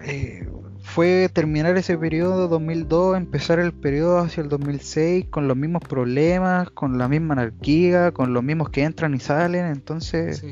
Eh, 0.00 0.46
fue 0.82 1.30
terminar 1.32 1.78
ese 1.78 1.96
periodo 1.96 2.46
2002, 2.46 3.16
empezar 3.16 3.58
el 3.58 3.72
periodo 3.72 4.18
hacia 4.18 4.42
el 4.42 4.50
2006 4.50 5.26
con 5.30 5.48
los 5.48 5.56
mismos 5.56 5.82
problemas, 5.82 6.68
con 6.70 6.98
la 6.98 7.08
misma 7.08 7.32
anarquía, 7.32 8.12
con 8.12 8.34
los 8.34 8.44
mismos 8.44 8.68
que 8.68 8.82
entran 8.82 9.14
y 9.14 9.18
salen, 9.18 9.64
entonces 9.64 10.44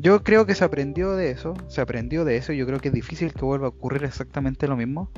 yo 0.00 0.22
creo 0.22 0.46
que 0.46 0.54
se 0.54 0.64
aprendió 0.64 1.12
de 1.16 1.32
eso, 1.32 1.54
se 1.66 1.80
aprendió 1.80 2.24
de 2.24 2.36
eso, 2.36 2.52
yo 2.52 2.66
creo 2.66 2.78
que 2.78 2.88
es 2.88 2.94
difícil 2.94 3.32
que 3.32 3.44
vuelva 3.44 3.66
a 3.66 3.70
ocurrir 3.70 4.04
exactamente 4.04 4.68
lo 4.68 4.76
mismo, 4.76 5.10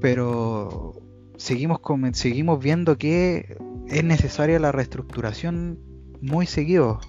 pero 0.00 0.94
seguimos, 1.36 1.80
seguimos 2.12 2.62
viendo 2.62 2.96
que 2.96 3.58
es 3.88 4.02
necesaria 4.02 4.58
la 4.58 4.72
reestructuración 4.72 5.78
muy 6.22 6.46
seguido. 6.46 7.00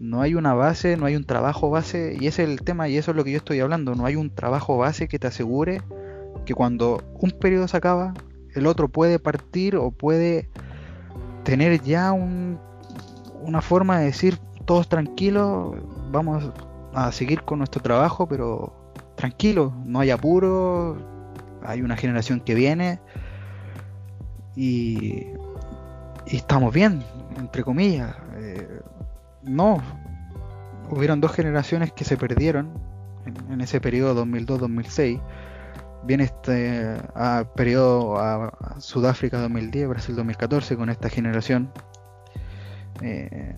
No 0.00 0.20
hay 0.20 0.34
una 0.34 0.54
base, 0.54 0.96
no 0.96 1.06
hay 1.06 1.14
un 1.14 1.24
trabajo 1.24 1.70
base, 1.70 2.16
y 2.18 2.26
ese 2.26 2.42
es 2.42 2.48
el 2.48 2.62
tema, 2.62 2.88
y 2.88 2.96
eso 2.96 3.12
es 3.12 3.16
lo 3.16 3.22
que 3.22 3.30
yo 3.30 3.38
estoy 3.38 3.60
hablando, 3.60 3.94
no 3.94 4.04
hay 4.04 4.16
un 4.16 4.30
trabajo 4.30 4.76
base 4.76 5.06
que 5.06 5.18
te 5.18 5.28
asegure 5.28 5.82
que 6.44 6.54
cuando 6.54 7.02
un 7.14 7.30
periodo 7.30 7.68
se 7.68 7.76
acaba, 7.76 8.14
el 8.54 8.66
otro 8.66 8.88
puede 8.88 9.20
partir 9.20 9.76
o 9.76 9.92
puede 9.92 10.48
tener 11.44 11.80
ya 11.82 12.12
un, 12.12 12.58
una 13.40 13.60
forma 13.60 14.00
de 14.00 14.06
decir, 14.06 14.38
todos 14.64 14.88
tranquilos, 14.88 15.76
vamos 16.10 16.50
a 16.94 17.12
seguir 17.12 17.42
con 17.42 17.58
nuestro 17.58 17.82
trabajo, 17.82 18.26
pero 18.26 18.92
tranquilo, 19.14 19.72
no 19.84 20.00
hay 20.00 20.10
apuro, 20.10 20.96
hay 21.62 21.82
una 21.82 21.96
generación 21.96 22.40
que 22.40 22.54
viene 22.54 23.00
y, 24.56 25.26
estamos 26.26 26.72
bien, 26.72 27.02
entre 27.36 27.62
comillas. 27.62 28.16
Eh, 28.36 28.80
no, 29.42 29.82
hubieron 30.90 31.20
dos 31.20 31.32
generaciones 31.32 31.92
que 31.92 32.04
se 32.04 32.16
perdieron 32.16 32.70
en, 33.50 33.60
ese 33.60 33.80
periodo 33.80 34.24
2002-2006. 34.24 35.20
Viene 36.04 36.24
este 36.24 36.96
periodo 37.54 38.18
a, 38.18 38.52
Sudáfrica 38.78 39.40
2010, 39.40 39.88
Brasil 39.88 40.16
2014 40.16 40.76
con 40.76 40.90
esta 40.90 41.08
generación. 41.08 41.70
Eh, 43.02 43.56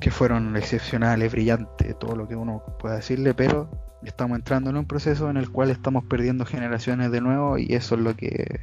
que 0.00 0.10
fueron 0.10 0.56
excepcionales, 0.56 1.30
brillantes, 1.30 1.98
todo 1.98 2.16
lo 2.16 2.26
que 2.26 2.34
uno 2.34 2.62
pueda 2.78 2.96
decirle, 2.96 3.34
pero 3.34 3.70
estamos 4.02 4.38
entrando 4.38 4.70
en 4.70 4.76
un 4.76 4.86
proceso 4.86 5.30
en 5.30 5.36
el 5.36 5.50
cual 5.50 5.70
estamos 5.70 6.04
perdiendo 6.04 6.46
generaciones 6.46 7.10
de 7.10 7.20
nuevo 7.20 7.58
y 7.58 7.74
eso 7.74 7.94
es 7.94 8.00
lo 8.00 8.16
que 8.16 8.60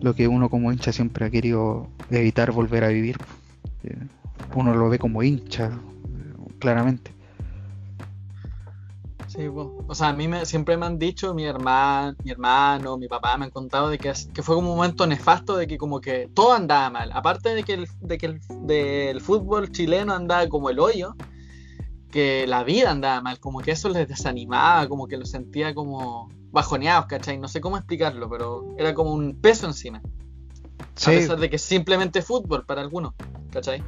lo 0.00 0.14
que 0.14 0.26
uno 0.26 0.50
como 0.50 0.72
hincha 0.72 0.90
siempre 0.90 1.26
ha 1.26 1.30
querido 1.30 1.88
evitar 2.10 2.50
volver 2.50 2.82
a 2.82 2.88
vivir. 2.88 3.18
Eh, 3.84 3.96
uno 4.54 4.74
lo 4.74 4.88
ve 4.88 4.98
como 4.98 5.22
hincha, 5.22 5.70
claramente. 6.58 7.12
Sí, 9.34 9.48
o 9.48 9.94
sea, 9.94 10.08
a 10.08 10.12
mí 10.12 10.28
me, 10.28 10.44
siempre 10.44 10.76
me 10.76 10.84
han 10.84 10.98
dicho, 10.98 11.32
mi 11.32 11.46
hermano, 11.46 12.14
mi 12.22 12.32
hermano, 12.32 12.98
mi 12.98 13.08
papá 13.08 13.38
me 13.38 13.46
han 13.46 13.50
contado 13.50 13.88
de 13.88 13.96
que, 13.96 14.12
que, 14.34 14.42
fue 14.42 14.56
como 14.56 14.72
un 14.72 14.76
momento 14.76 15.06
nefasto 15.06 15.56
de 15.56 15.66
que 15.66 15.78
como 15.78 16.02
que 16.02 16.28
todo 16.34 16.52
andaba 16.52 16.90
mal. 16.90 17.10
Aparte 17.14 17.54
de 17.54 17.62
que 17.62 17.72
el, 17.72 17.88
de 18.02 18.18
que 18.18 18.26
el 18.26 18.40
del 18.66 19.22
fútbol 19.22 19.72
chileno 19.72 20.12
andaba 20.12 20.46
como 20.50 20.68
el 20.68 20.78
hoyo, 20.78 21.14
que 22.10 22.46
la 22.46 22.62
vida 22.62 22.90
andaba 22.90 23.22
mal, 23.22 23.40
como 23.40 23.60
que 23.60 23.70
eso 23.70 23.88
les 23.88 24.06
desanimaba, 24.06 24.86
como 24.86 25.08
que 25.08 25.16
los 25.16 25.30
sentía 25.30 25.74
como 25.74 26.28
bajoneados, 26.50 27.06
¿cachai? 27.06 27.38
No 27.38 27.48
sé 27.48 27.62
cómo 27.62 27.78
explicarlo, 27.78 28.28
pero 28.28 28.74
era 28.76 28.92
como 28.92 29.14
un 29.14 29.40
peso 29.40 29.66
encima. 29.66 30.02
A 31.06 31.06
pesar 31.06 31.40
de 31.40 31.48
que 31.48 31.56
es 31.56 31.62
simplemente 31.62 32.20
fútbol 32.20 32.66
para 32.66 32.82
algunos, 32.82 33.14
¿cachai? 33.50 33.82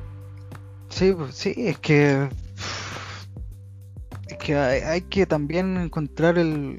Sí, 0.89 1.13
pues, 1.13 1.35
sí, 1.35 1.53
es 1.55 1.79
que 1.81 2.31
que 4.45 4.57
hay, 4.57 5.01
que 5.01 5.25
también 5.25 5.79
encontrar 5.79 6.37
el 6.39 6.79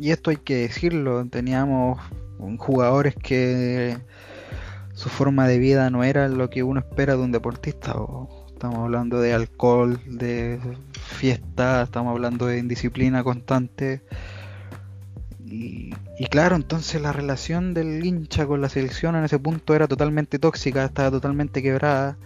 y 0.00 0.10
esto 0.10 0.30
hay 0.30 0.38
que 0.38 0.56
decirlo, 0.56 1.24
teníamos 1.26 2.00
jugadores 2.58 3.14
que 3.14 3.98
su 4.94 5.10
forma 5.10 5.46
de 5.46 5.58
vida 5.58 5.90
no 5.90 6.02
era 6.02 6.28
lo 6.28 6.48
que 6.48 6.62
uno 6.62 6.80
espera 6.80 7.14
de 7.16 7.22
un 7.22 7.30
deportista. 7.30 7.94
estamos 8.48 8.78
hablando 8.78 9.20
de 9.20 9.34
alcohol, 9.34 10.00
de 10.06 10.58
fiesta, 10.94 11.82
estamos 11.82 12.12
hablando 12.12 12.46
de 12.46 12.58
indisciplina 12.58 13.22
constante. 13.22 14.02
Y, 15.46 15.92
claro, 16.30 16.56
entonces 16.56 17.00
la 17.02 17.12
relación 17.12 17.74
del 17.74 18.04
hincha 18.04 18.46
con 18.46 18.60
la 18.60 18.68
selección 18.68 19.14
en 19.14 19.24
ese 19.24 19.38
punto 19.38 19.74
era 19.74 19.86
totalmente 19.86 20.38
tóxica, 20.38 20.84
estaba 20.84 21.10
totalmente 21.10 21.62
quebrada. 21.62 22.16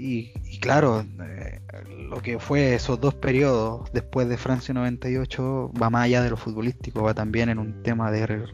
Y, 0.00 0.58
claro, 0.60 1.04
eh, 1.20 1.60
lo 2.08 2.22
que 2.22 2.38
fue 2.38 2.74
esos 2.74 3.00
dos 3.00 3.14
periodos 3.14 3.90
después 3.92 4.28
de 4.28 4.36
Francia 4.36 4.72
98 4.72 5.72
va 5.80 5.90
más 5.90 6.04
allá 6.04 6.22
de 6.22 6.30
lo 6.30 6.36
futbolístico, 6.36 7.02
va 7.02 7.14
también 7.14 7.48
en 7.48 7.58
un 7.58 7.82
tema 7.82 8.12
de, 8.12 8.44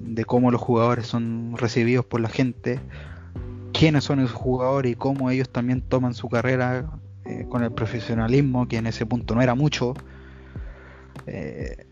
de 0.00 0.24
cómo 0.24 0.50
los 0.50 0.60
jugadores 0.60 1.06
son 1.06 1.54
recibidos 1.56 2.04
por 2.04 2.20
la 2.20 2.28
gente, 2.28 2.80
quiénes 3.72 4.04
son 4.04 4.18
esos 4.18 4.32
jugadores 4.32 4.92
y 4.92 4.96
cómo 4.96 5.30
ellos 5.30 5.48
también 5.50 5.82
toman 5.82 6.14
su 6.14 6.28
carrera 6.28 6.90
eh, 7.24 7.46
con 7.48 7.62
el 7.62 7.70
profesionalismo, 7.70 8.66
que 8.66 8.78
en 8.78 8.88
ese 8.88 9.06
punto 9.06 9.36
no 9.36 9.42
era 9.42 9.54
mucho. 9.54 9.94
Eh, 11.26 11.86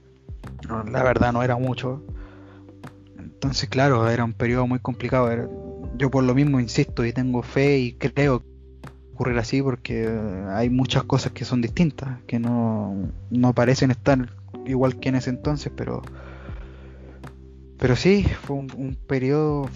la 0.90 1.03
verdad 1.05 1.33
no 1.33 1.45
era 1.45 1.57
mucho. 1.57 2.03
Entonces, 3.19 3.69
claro, 3.69 4.09
era 4.11 4.25
un 4.25 4.33
periodo 4.33 4.66
muy 4.66 4.81
complicado. 4.81 5.31
yo 5.97 6.11
por 6.11 6.25
lo 6.25 6.35
mismo 6.35 6.59
insisto 6.59 7.05
y 7.05 7.12
tengo 7.12 7.42
fe 7.42 7.79
y 7.79 7.92
creo 7.92 8.40
que 8.40 8.56
ocurrir 9.17 9.39
así 9.39 9.63
porque 9.63 10.09
hay 10.51 10.69
muchas 10.71 11.05
cosas 11.05 11.33
que 11.33 11.45
son 11.45 11.63
distintas, 11.63 12.23
que 12.27 12.39
no, 12.39 12.95
no 13.31 13.53
parecen 13.55 13.91
estar 13.91 14.29
igual 14.67 15.01
que 15.01 15.09
en 15.09 15.17
ese 15.17 15.31
entonces, 15.31 15.73
pero 15.75 16.03
pero 17.79 17.95
sí, 17.95 18.25
fue 18.25 18.57
un, 18.57 18.97
periodo 19.07 19.69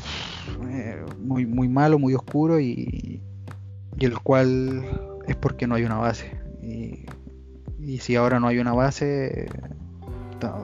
eh, 0.71 1.05
muy, 1.19 1.45
muy 1.47 1.69
malo, 1.69 1.99
muy 1.99 2.15
oscuro 2.15 2.59
y, 2.59 3.21
y, 3.99 4.05
el 4.05 4.19
cual 4.21 4.83
es 5.27 5.37
porque 5.37 5.67
no 5.67 5.75
hay 5.75 5.85
una 5.85 5.99
base. 5.99 6.31
Y, 6.63 7.05
y 7.79 7.99
si 7.99 8.17
ahora 8.17 8.41
no 8.41 8.49
hay 8.49 8.59
una 8.59 8.73
base, 8.73 9.49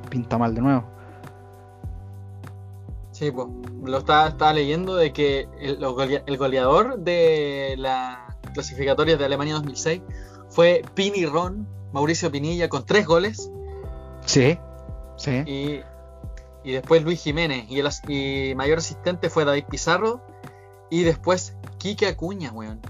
pinta 0.08 0.38
mal 0.38 0.54
de 0.54 0.60
nuevo. 0.62 0.84
Sí, 3.10 3.30
pues, 3.30 3.48
lo 3.82 3.98
estaba, 3.98 4.28
estaba 4.28 4.52
leyendo 4.52 4.96
de 4.96 5.12
que 5.12 5.48
el, 5.60 5.78
el, 6.26 6.36
goleador 6.36 6.98
de 6.98 7.74
las 7.78 8.25
clasificatorias 8.56 9.18
de 9.18 9.24
Alemania 9.24 9.54
2006 9.54 10.02
fue 10.48 10.82
Pini 10.94 11.26
Ron, 11.26 11.68
Mauricio 11.92 12.30
Pinilla, 12.30 12.68
con 12.68 12.84
tres 12.84 13.06
goles. 13.06 13.50
Sí, 14.24 14.58
sí. 15.16 15.42
Y 15.46 15.80
y 16.66 16.72
después 16.72 17.04
Luis 17.04 17.22
Jiménez, 17.22 17.64
y 17.68 17.78
el 17.78 18.56
mayor 18.56 18.78
asistente 18.78 19.30
fue 19.30 19.44
David 19.44 19.66
Pizarro, 19.70 20.20
y 20.90 21.04
después 21.04 21.54
Quique 21.78 22.08
Acuña, 22.08 22.50
weón. 22.50 22.80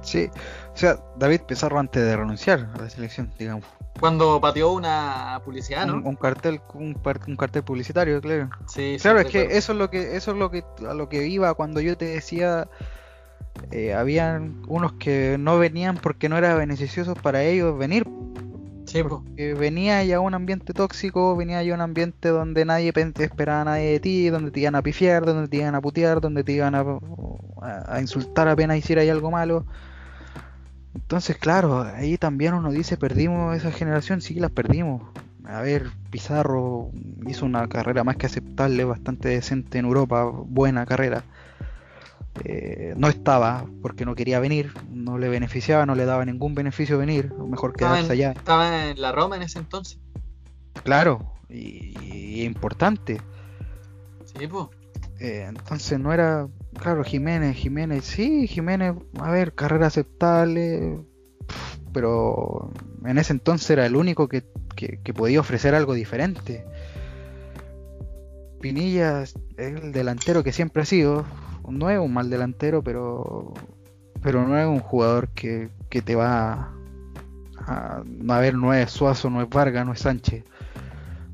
Sí, 0.00 0.28
o 0.74 0.76
sea, 0.76 0.98
David 1.16 1.42
Pizarro 1.42 1.78
antes 1.78 2.02
de 2.02 2.16
renunciar 2.16 2.68
a 2.74 2.82
la 2.82 2.90
selección, 2.90 3.32
digamos. 3.38 3.64
Cuando 4.00 4.40
pateó 4.40 4.72
una 4.72 5.40
publicidad, 5.44 5.86
¿no? 5.86 5.94
Un, 6.08 6.16
cartel, 6.16 6.60
un, 6.74 6.94
cartel 7.36 7.62
publicitario, 7.62 8.20
claro. 8.20 8.50
Sí, 8.66 8.96
claro, 9.00 9.20
es 9.20 9.28
que 9.28 9.42
eso 9.56 9.72
es 9.72 9.78
lo 9.78 9.90
que, 9.90 10.16
eso 10.16 10.32
es 10.32 10.36
lo 10.36 10.50
que, 10.50 10.64
a 10.88 10.94
lo 10.94 11.08
que 11.08 11.28
iba 11.28 11.54
cuando 11.54 11.80
yo 11.80 11.96
te 11.96 12.06
decía, 12.06 12.68
eh, 13.70 13.94
habían 13.94 14.62
unos 14.66 14.92
que 14.94 15.36
no 15.38 15.58
venían 15.58 15.96
porque 15.96 16.28
no 16.28 16.38
era 16.38 16.54
beneficioso 16.54 17.14
para 17.14 17.42
ellos 17.42 17.76
venir, 17.78 18.04
Sí, 18.88 19.02
venía 19.52 20.02
ya 20.02 20.18
un 20.18 20.32
ambiente 20.32 20.72
tóxico, 20.72 21.36
venía 21.36 21.62
ya 21.62 21.74
un 21.74 21.82
ambiente 21.82 22.30
donde 22.30 22.64
nadie 22.64 22.90
esperaba 23.18 23.60
a 23.60 23.64
nadie 23.64 23.92
de 23.92 24.00
ti, 24.00 24.30
donde 24.30 24.50
te 24.50 24.60
iban 24.60 24.76
a 24.76 24.82
pifiar, 24.82 25.26
donde 25.26 25.46
te 25.46 25.58
iban 25.58 25.74
a 25.74 25.82
putear, 25.82 26.22
donde 26.22 26.42
te 26.42 26.52
iban 26.52 26.74
a, 26.74 28.00
insultar 28.00 28.48
apenas 28.48 28.78
hiciera 28.78 29.02
algo 29.02 29.30
malo. 29.30 29.66
Entonces, 30.94 31.36
claro, 31.36 31.82
ahí 31.82 32.16
también 32.16 32.54
uno 32.54 32.70
dice, 32.70 32.96
perdimos 32.96 33.54
esa 33.54 33.72
generación, 33.72 34.22
sí 34.22 34.34
las 34.40 34.50
perdimos. 34.50 35.02
A 35.44 35.60
ver, 35.60 35.90
Pizarro 36.10 36.90
hizo 37.26 37.44
una 37.44 37.68
carrera 37.68 38.04
más 38.04 38.16
que 38.16 38.24
aceptable, 38.24 38.84
bastante 38.84 39.28
decente 39.28 39.78
en 39.78 39.84
Europa, 39.84 40.24
buena 40.24 40.86
carrera. 40.86 41.24
Eh, 42.44 42.94
no 42.96 43.08
estaba 43.08 43.66
porque 43.82 44.04
no 44.04 44.14
quería 44.14 44.38
venir, 44.40 44.72
no 44.90 45.18
le 45.18 45.28
beneficiaba, 45.28 45.86
no 45.86 45.94
le 45.94 46.04
daba 46.04 46.24
ningún 46.24 46.54
beneficio 46.54 46.98
venir, 46.98 47.32
mejor 47.34 47.72
quedarse 47.74 48.12
allá. 48.12 48.32
Estaba 48.32 48.90
en 48.90 49.00
la 49.00 49.12
Roma 49.12 49.36
en 49.36 49.42
ese 49.42 49.58
entonces. 49.58 49.98
Claro, 50.84 51.32
y, 51.48 52.42
importante. 52.42 53.20
Sí, 54.24 54.46
pues. 54.46 54.66
entonces 55.18 55.98
no 55.98 56.12
era, 56.12 56.48
claro, 56.78 57.02
Jiménez, 57.02 57.56
Jiménez, 57.56 58.04
sí, 58.04 58.46
Jiménez, 58.46 58.94
a 59.20 59.30
ver, 59.30 59.54
carrera 59.54 59.88
aceptable, 59.88 61.00
pero 61.92 62.72
en 63.04 63.18
ese 63.18 63.32
entonces 63.32 63.70
era 63.70 63.86
el 63.86 63.96
único 63.96 64.28
que, 64.28 64.44
que 64.76 65.14
podía 65.14 65.40
ofrecer 65.40 65.74
algo 65.74 65.94
diferente. 65.94 66.64
Pinilla 68.60 69.22
es 69.22 69.34
el 69.56 69.92
delantero 69.92 70.42
que 70.42 70.52
siempre 70.52 70.82
ha 70.82 70.86
sido, 70.86 71.24
no 71.70 71.90
es 71.90 71.98
un 71.98 72.12
mal 72.12 72.30
delantero, 72.30 72.82
pero 72.82 73.54
pero 74.22 74.46
no 74.46 74.58
es 74.58 74.66
un 74.66 74.80
jugador 74.80 75.28
que, 75.28 75.70
que 75.88 76.02
te 76.02 76.14
va 76.14 76.72
a, 77.66 78.02
a, 78.02 78.40
ver, 78.40 78.54
no 78.54 78.74
es 78.74 78.90
Suazo, 78.90 79.30
no 79.30 79.42
es 79.42 79.48
Vargas, 79.48 79.86
no 79.86 79.92
es 79.92 80.00
Sánchez. 80.00 80.44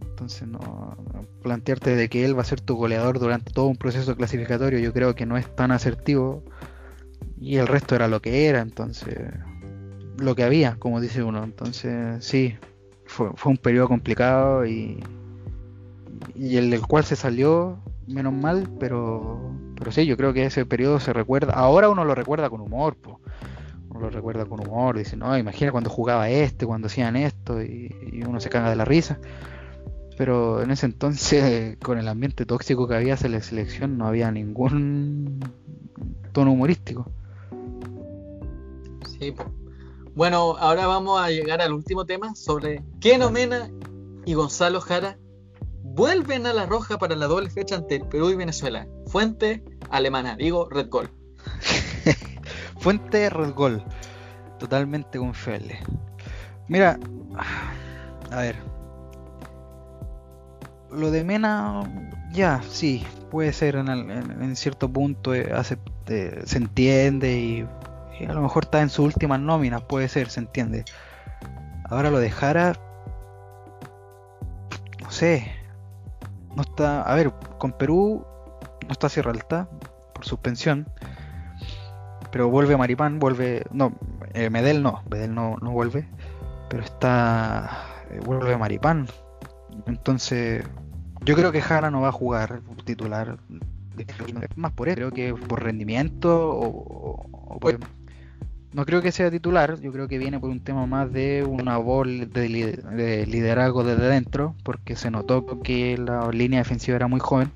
Entonces, 0.02 0.46
no 0.46 0.96
plantearte 1.42 1.96
de 1.96 2.08
que 2.08 2.24
él 2.24 2.36
va 2.36 2.42
a 2.42 2.46
ser 2.46 2.60
tu 2.60 2.76
goleador 2.76 3.18
durante 3.18 3.52
todo 3.52 3.66
un 3.66 3.76
proceso 3.76 4.16
clasificatorio, 4.16 4.78
yo 4.78 4.92
creo 4.92 5.14
que 5.14 5.26
no 5.26 5.36
es 5.36 5.54
tan 5.54 5.70
asertivo. 5.70 6.42
Y 7.38 7.56
el 7.56 7.66
resto 7.66 7.94
era 7.94 8.08
lo 8.08 8.22
que 8.22 8.46
era, 8.46 8.60
entonces, 8.60 9.18
lo 10.18 10.34
que 10.34 10.44
había, 10.44 10.76
como 10.76 11.00
dice 11.00 11.22
uno. 11.22 11.44
Entonces, 11.44 12.24
sí, 12.24 12.56
fue, 13.06 13.30
fue 13.34 13.52
un 13.52 13.58
periodo 13.58 13.88
complicado 13.88 14.64
y, 14.66 15.02
y 16.34 16.56
el 16.56 16.70
del 16.70 16.82
cual 16.82 17.04
se 17.04 17.16
salió, 17.16 17.78
menos 18.06 18.32
mal, 18.32 18.68
pero 18.78 19.54
pero 19.76 19.92
sí, 19.92 20.06
yo 20.06 20.16
creo 20.16 20.32
que 20.32 20.46
ese 20.46 20.64
periodo 20.66 21.00
se 21.00 21.12
recuerda. 21.12 21.52
Ahora 21.52 21.88
uno 21.88 22.04
lo 22.04 22.14
recuerda 22.14 22.50
con 22.50 22.60
humor, 22.60 22.96
po. 22.96 23.20
uno 23.90 24.00
lo 24.00 24.10
recuerda 24.10 24.46
con 24.46 24.60
humor. 24.60 24.96
Dice, 24.96 25.16
no, 25.16 25.36
imagina 25.36 25.72
cuando 25.72 25.90
jugaba 25.90 26.30
este, 26.30 26.66
cuando 26.66 26.86
hacían 26.86 27.16
esto, 27.16 27.62
y, 27.62 28.22
uno 28.26 28.40
se 28.40 28.50
caga 28.50 28.70
de 28.70 28.76
la 28.76 28.84
risa. 28.84 29.18
Pero 30.16 30.62
en 30.62 30.70
ese 30.70 30.86
entonces, 30.86 31.76
con 31.82 31.98
el 31.98 32.08
ambiente 32.08 32.46
tóxico 32.46 32.86
que 32.86 32.94
había 32.94 33.16
en 33.20 33.32
la 33.32 33.42
selección, 33.42 33.98
no 33.98 34.06
había 34.06 34.30
ningún 34.30 35.40
tono 36.32 36.52
humorístico. 36.52 37.10
Sí. 39.18 39.34
Bueno, 40.14 40.56
ahora 40.58 40.86
vamos 40.86 41.20
a 41.20 41.30
llegar 41.30 41.60
al 41.60 41.72
último 41.72 42.06
tema 42.06 42.36
sobre 42.36 42.84
Keno 43.00 43.30
Mena 43.30 43.70
y 44.24 44.34
Gonzalo 44.34 44.80
Jara 44.80 45.18
vuelven 45.94 46.46
a 46.46 46.52
la 46.52 46.66
roja 46.66 46.98
para 46.98 47.14
la 47.14 47.26
doble 47.26 47.48
fecha 47.50 47.76
ante 47.76 48.00
Perú 48.00 48.30
y 48.30 48.36
Venezuela. 48.36 48.86
Fuente 49.06 49.62
alemana, 49.90 50.36
digo 50.36 50.68
Red 50.68 50.88
Gol. 50.88 51.08
Fuente 52.80 53.30
Red 53.30 53.54
Gol. 53.54 53.84
Totalmente 54.58 55.18
confiable. 55.18 55.78
Mira, 56.68 56.98
a 58.30 58.36
ver. 58.40 58.56
Lo 60.90 61.10
de 61.10 61.24
Mena, 61.24 61.82
ya, 62.32 62.62
sí, 62.70 63.04
puede 63.30 63.52
ser 63.52 63.74
en, 63.76 64.54
cierto 64.54 64.88
punto, 64.88 65.34
eh, 65.34 65.50
eh, 66.06 66.42
se 66.44 66.56
entiende 66.56 67.36
y, 67.36 67.68
a 68.28 68.32
lo 68.32 68.42
mejor 68.42 68.64
está 68.64 68.80
en 68.80 68.90
su 68.90 69.02
última 69.02 69.36
nómina, 69.36 69.80
puede 69.80 70.08
ser, 70.08 70.30
se 70.30 70.40
entiende. 70.40 70.84
Ahora 71.90 72.10
lo 72.10 72.20
dejara, 72.20 72.74
no 75.02 75.10
sé, 75.10 75.63
no 76.56 76.62
está, 76.62 77.02
a 77.02 77.14
ver, 77.14 77.32
con 77.58 77.72
Perú 77.72 78.24
no 78.86 78.92
está 78.92 79.08
Sierra 79.08 79.30
Alta 79.30 79.68
por 80.12 80.24
suspensión, 80.24 80.88
pero 82.30 82.48
vuelve 82.48 82.76
Maripán, 82.76 83.18
vuelve, 83.18 83.64
no, 83.72 83.92
eh, 84.32 84.50
Medel 84.50 84.82
no, 84.82 85.02
Medel 85.10 85.34
no, 85.34 85.56
no 85.60 85.70
vuelve, 85.70 86.08
pero 86.68 86.82
está, 86.82 87.70
eh, 88.10 88.20
vuelve 88.24 88.56
Maripán, 88.56 89.06
entonces 89.86 90.64
yo 91.24 91.34
creo 91.34 91.52
que 91.52 91.62
Jara 91.62 91.90
no 91.90 92.00
va 92.00 92.08
a 92.08 92.12
jugar 92.12 92.60
titular, 92.84 93.38
más 94.56 94.72
por 94.72 94.88
eso, 94.88 94.96
creo 94.96 95.10
que 95.12 95.34
por 95.34 95.62
rendimiento 95.62 96.50
o, 96.50 97.58
por, 97.60 97.78
no 98.74 98.84
creo 98.84 99.02
que 99.02 99.12
sea 99.12 99.30
titular, 99.30 99.80
yo 99.80 99.92
creo 99.92 100.08
que 100.08 100.18
viene 100.18 100.40
por 100.40 100.50
un 100.50 100.58
tema 100.58 100.84
más 100.84 101.12
de 101.12 101.44
una 101.44 101.78
voz 101.78 102.08
de, 102.08 103.24
liderazgo 103.28 103.84
desde 103.84 104.08
dentro, 104.08 104.56
porque 104.64 104.96
se 104.96 105.12
notó 105.12 105.46
que 105.62 105.96
la 105.96 106.28
línea 106.32 106.58
defensiva 106.58 106.96
era 106.96 107.06
muy 107.06 107.20
joven. 107.20 107.52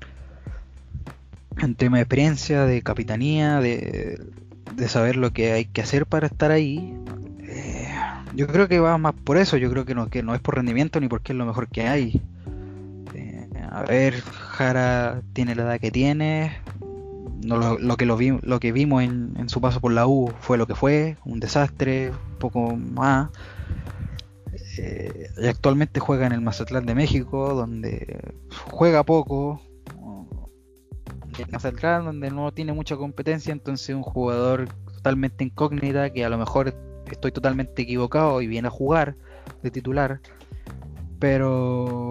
En 1.57 1.75
tema 1.75 1.97
de 1.97 2.03
experiencia, 2.03 2.63
de 2.63 2.81
capitanía, 2.81 3.59
de, 3.59 4.17
saber 4.87 5.17
lo 5.17 5.33
que 5.33 5.51
hay 5.51 5.65
que 5.65 5.81
hacer 5.81 6.05
para 6.05 6.27
estar 6.27 6.51
ahí. 6.51 6.95
Eh, 7.41 7.89
yo 8.33 8.47
creo 8.47 8.69
que 8.69 8.79
va 8.79 8.97
más 8.97 9.13
por 9.13 9.35
eso, 9.35 9.57
yo 9.57 9.69
creo 9.69 9.83
que 9.83 9.95
no, 9.95 10.09
que 10.09 10.23
no 10.23 10.33
es 10.33 10.39
por 10.39 10.55
rendimiento 10.55 11.01
ni 11.01 11.09
porque 11.09 11.33
es 11.33 11.37
lo 11.37 11.45
mejor 11.45 11.67
que 11.67 11.85
hay. 11.85 12.21
Eh, 13.13 13.49
a 13.69 13.83
ver, 13.83 14.21
Jara 14.21 15.21
tiene 15.33 15.53
la 15.53 15.63
edad 15.63 15.79
que 15.81 15.91
tiene, 15.91 16.53
lo, 17.43 17.97
que 17.97 18.05
lo, 18.05 18.17
lo 18.41 18.59
que 18.59 18.71
vimos 18.71 19.03
en, 19.03 19.49
su 19.49 19.61
paso 19.61 19.79
por 19.79 19.91
la 19.91 20.07
U 20.07 20.31
fue 20.39 20.57
lo 20.57 20.67
que 20.67 20.75
fue, 20.75 21.17
un 21.25 21.39
desastre, 21.39 22.11
un 22.11 22.37
poco 22.39 22.75
más. 22.75 23.29
Eh, 24.77 25.29
y 25.37 25.47
actualmente 25.47 25.99
juega 25.99 26.25
en 26.27 26.33
el 26.33 26.41
Mazatlán 26.41 26.85
de 26.85 26.95
México, 26.95 27.53
donde 27.53 28.33
juega 28.71 29.03
poco. 29.03 29.61
En 31.37 31.51
Mazatlán, 31.51 32.03
donde 32.03 32.31
no 32.31 32.51
tiene 32.51 32.73
mucha 32.73 32.97
competencia, 32.97 33.53
entonces 33.53 33.95
un 33.95 34.03
jugador 34.03 34.67
totalmente 34.93 35.45
incógnita 35.45 36.09
que 36.09 36.25
a 36.25 36.29
lo 36.29 36.37
mejor 36.37 36.75
estoy 37.09 37.31
totalmente 37.31 37.81
equivocado 37.83 38.41
y 38.41 38.47
viene 38.47 38.67
a 38.67 38.71
jugar 38.71 39.15
de 39.63 39.71
titular. 39.71 40.19
Pero 41.19 42.08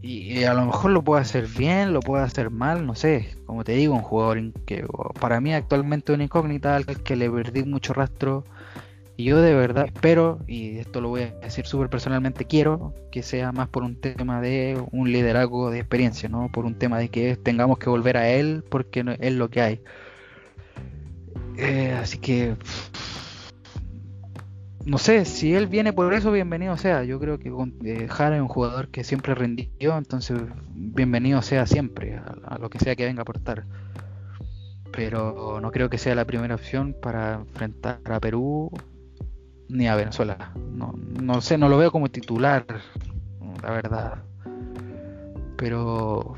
y, 0.00 0.44
a 0.44 0.54
lo 0.54 0.66
mejor 0.66 0.92
lo 0.92 1.02
puede 1.02 1.22
hacer 1.22 1.46
bien, 1.46 1.92
lo 1.92 2.00
puede 2.00 2.22
hacer 2.22 2.50
mal, 2.50 2.86
no 2.86 2.94
sé. 2.94 3.34
Como 3.46 3.64
te 3.64 3.72
digo, 3.72 3.94
un 3.94 4.02
jugador 4.02 4.52
que 4.64 4.86
para 5.20 5.40
mí 5.40 5.52
actualmente 5.52 6.12
es 6.12 6.14
una 6.14 6.24
incógnita, 6.24 6.76
al 6.76 6.86
que 6.86 7.16
le 7.16 7.30
perdí 7.30 7.64
mucho 7.64 7.92
rastro. 7.94 8.44
Y 9.16 9.24
yo 9.24 9.42
de 9.42 9.52
verdad 9.54 9.86
espero, 9.86 10.38
y 10.46 10.78
esto 10.78 11.00
lo 11.00 11.08
voy 11.08 11.22
a 11.22 11.30
decir 11.40 11.66
súper 11.66 11.90
personalmente, 11.90 12.44
quiero 12.44 12.94
que 13.10 13.24
sea 13.24 13.50
más 13.50 13.68
por 13.68 13.82
un 13.82 13.96
tema 13.96 14.40
de 14.40 14.80
un 14.92 15.10
liderazgo 15.10 15.72
de 15.72 15.80
experiencia, 15.80 16.28
no 16.28 16.48
por 16.52 16.64
un 16.64 16.76
tema 16.76 17.00
de 17.00 17.08
que 17.08 17.34
tengamos 17.36 17.78
que 17.78 17.90
volver 17.90 18.16
a 18.16 18.28
él 18.28 18.62
porque 18.68 19.04
es 19.18 19.32
lo 19.32 19.50
que 19.50 19.60
hay. 19.60 19.80
Eh, 21.56 21.98
así 22.00 22.18
que 22.18 22.54
no 24.84 24.98
sé, 24.98 25.24
si 25.24 25.54
él 25.54 25.66
viene 25.66 25.92
por 25.92 26.12
eso, 26.14 26.32
bienvenido 26.32 26.76
sea. 26.76 27.04
Yo 27.04 27.18
creo 27.18 27.38
que 27.38 27.52
eh, 27.84 28.08
Jara 28.08 28.36
es 28.36 28.42
un 28.42 28.48
jugador 28.48 28.88
que 28.88 29.04
siempre 29.04 29.34
rindió, 29.34 29.96
entonces 29.96 30.40
bienvenido 30.74 31.42
sea 31.42 31.66
siempre, 31.66 32.16
a, 32.16 32.58
lo 32.58 32.70
que 32.70 32.78
sea 32.78 32.96
que 32.96 33.04
venga 33.04 33.20
a 33.20 33.22
aportar. 33.22 33.64
Pero 34.92 35.60
no 35.60 35.70
creo 35.70 35.90
que 35.90 35.98
sea 35.98 36.14
la 36.14 36.24
primera 36.24 36.54
opción 36.54 36.94
para 37.00 37.34
enfrentar 37.34 38.00
a 38.10 38.20
Perú 38.20 38.70
ni 39.68 39.86
a 39.86 39.96
Venezuela. 39.96 40.52
No, 40.72 40.94
no 41.22 41.40
sé, 41.40 41.58
no 41.58 41.68
lo 41.68 41.76
veo 41.76 41.92
como 41.92 42.08
titular, 42.08 42.64
la 43.62 43.70
verdad. 43.70 44.22
Pero 45.56 46.36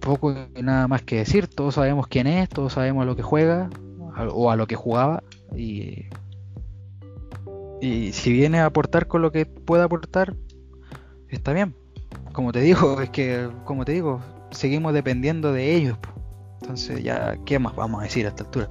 poco 0.00 0.34
y 0.54 0.62
nada 0.62 0.86
más 0.88 1.02
que 1.02 1.16
decir. 1.16 1.48
Todos 1.48 1.74
sabemos 1.74 2.06
quién 2.06 2.26
es, 2.26 2.48
todos 2.48 2.74
sabemos 2.74 3.02
a 3.02 3.06
lo 3.06 3.16
que 3.16 3.22
juega 3.22 3.68
o 4.30 4.50
a 4.50 4.56
lo 4.56 4.66
que 4.66 4.76
jugaba 4.76 5.22
y 5.56 6.06
y 7.84 8.12
si 8.12 8.32
viene 8.32 8.60
a 8.60 8.66
aportar 8.66 9.06
con 9.06 9.20
lo 9.20 9.30
que 9.30 9.44
pueda 9.44 9.84
aportar, 9.84 10.34
está 11.28 11.52
bien. 11.52 11.76
Como 12.32 12.50
te 12.50 12.60
digo, 12.60 13.00
es 13.02 13.10
que, 13.10 13.50
como 13.64 13.84
te 13.84 13.92
digo, 13.92 14.22
seguimos 14.50 14.94
dependiendo 14.94 15.52
de 15.52 15.74
ellos. 15.74 15.98
Entonces 16.62 17.02
ya, 17.02 17.36
¿qué 17.44 17.58
más 17.58 17.76
vamos 17.76 18.00
a 18.00 18.04
decir 18.04 18.24
a 18.24 18.30
esta 18.30 18.44
altura? 18.44 18.68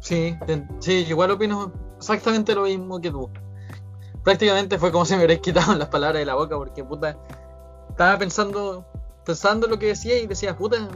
Sí, 0.00 0.36
sí, 0.78 1.06
igual 1.08 1.32
opino 1.32 1.72
exactamente 1.96 2.54
lo 2.54 2.62
mismo 2.62 3.00
que 3.00 3.10
tú. 3.10 3.28
Prácticamente 4.22 4.78
fue 4.78 4.92
como 4.92 5.04
si 5.06 5.14
me 5.14 5.24
hubieras 5.24 5.40
quitado 5.40 5.74
las 5.74 5.88
palabras 5.88 6.20
de 6.20 6.26
la 6.26 6.36
boca, 6.36 6.56
porque 6.56 6.84
puta, 6.84 7.18
estaba 7.90 8.16
pensando, 8.16 8.86
pensando 9.24 9.66
lo 9.66 9.76
que 9.76 9.86
decía 9.86 10.18
y 10.20 10.28
decía, 10.28 10.56
puta, 10.56 10.88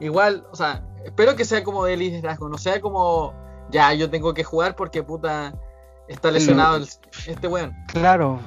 igual, 0.00 0.44
o 0.50 0.56
sea, 0.56 0.84
espero 1.04 1.36
que 1.36 1.44
sea 1.44 1.62
como 1.62 1.84
de 1.84 1.96
liderazgo, 1.96 2.48
no 2.48 2.58
sea 2.58 2.80
como 2.80 3.45
ya 3.70 3.92
yo 3.94 4.10
tengo 4.10 4.34
que 4.34 4.44
jugar 4.44 4.76
porque 4.76 5.02
puta 5.02 5.54
está 6.08 6.30
lesionado 6.30 6.84
este 7.26 7.48
weón. 7.48 7.74
Claro, 7.88 8.40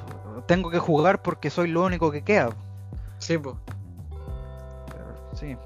tengo 0.46 0.70
que 0.70 0.78
jugar 0.78 1.22
porque 1.22 1.50
soy 1.50 1.68
lo 1.68 1.84
único 1.84 2.10
que 2.10 2.22
queda. 2.22 2.50
Sí, 3.18 3.38
pues. 3.38 3.56
Sí. 5.34 5.56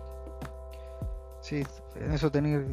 Sí, 1.41 1.63
en 1.97 2.13
eso 2.13 2.31
tenía 2.31 2.65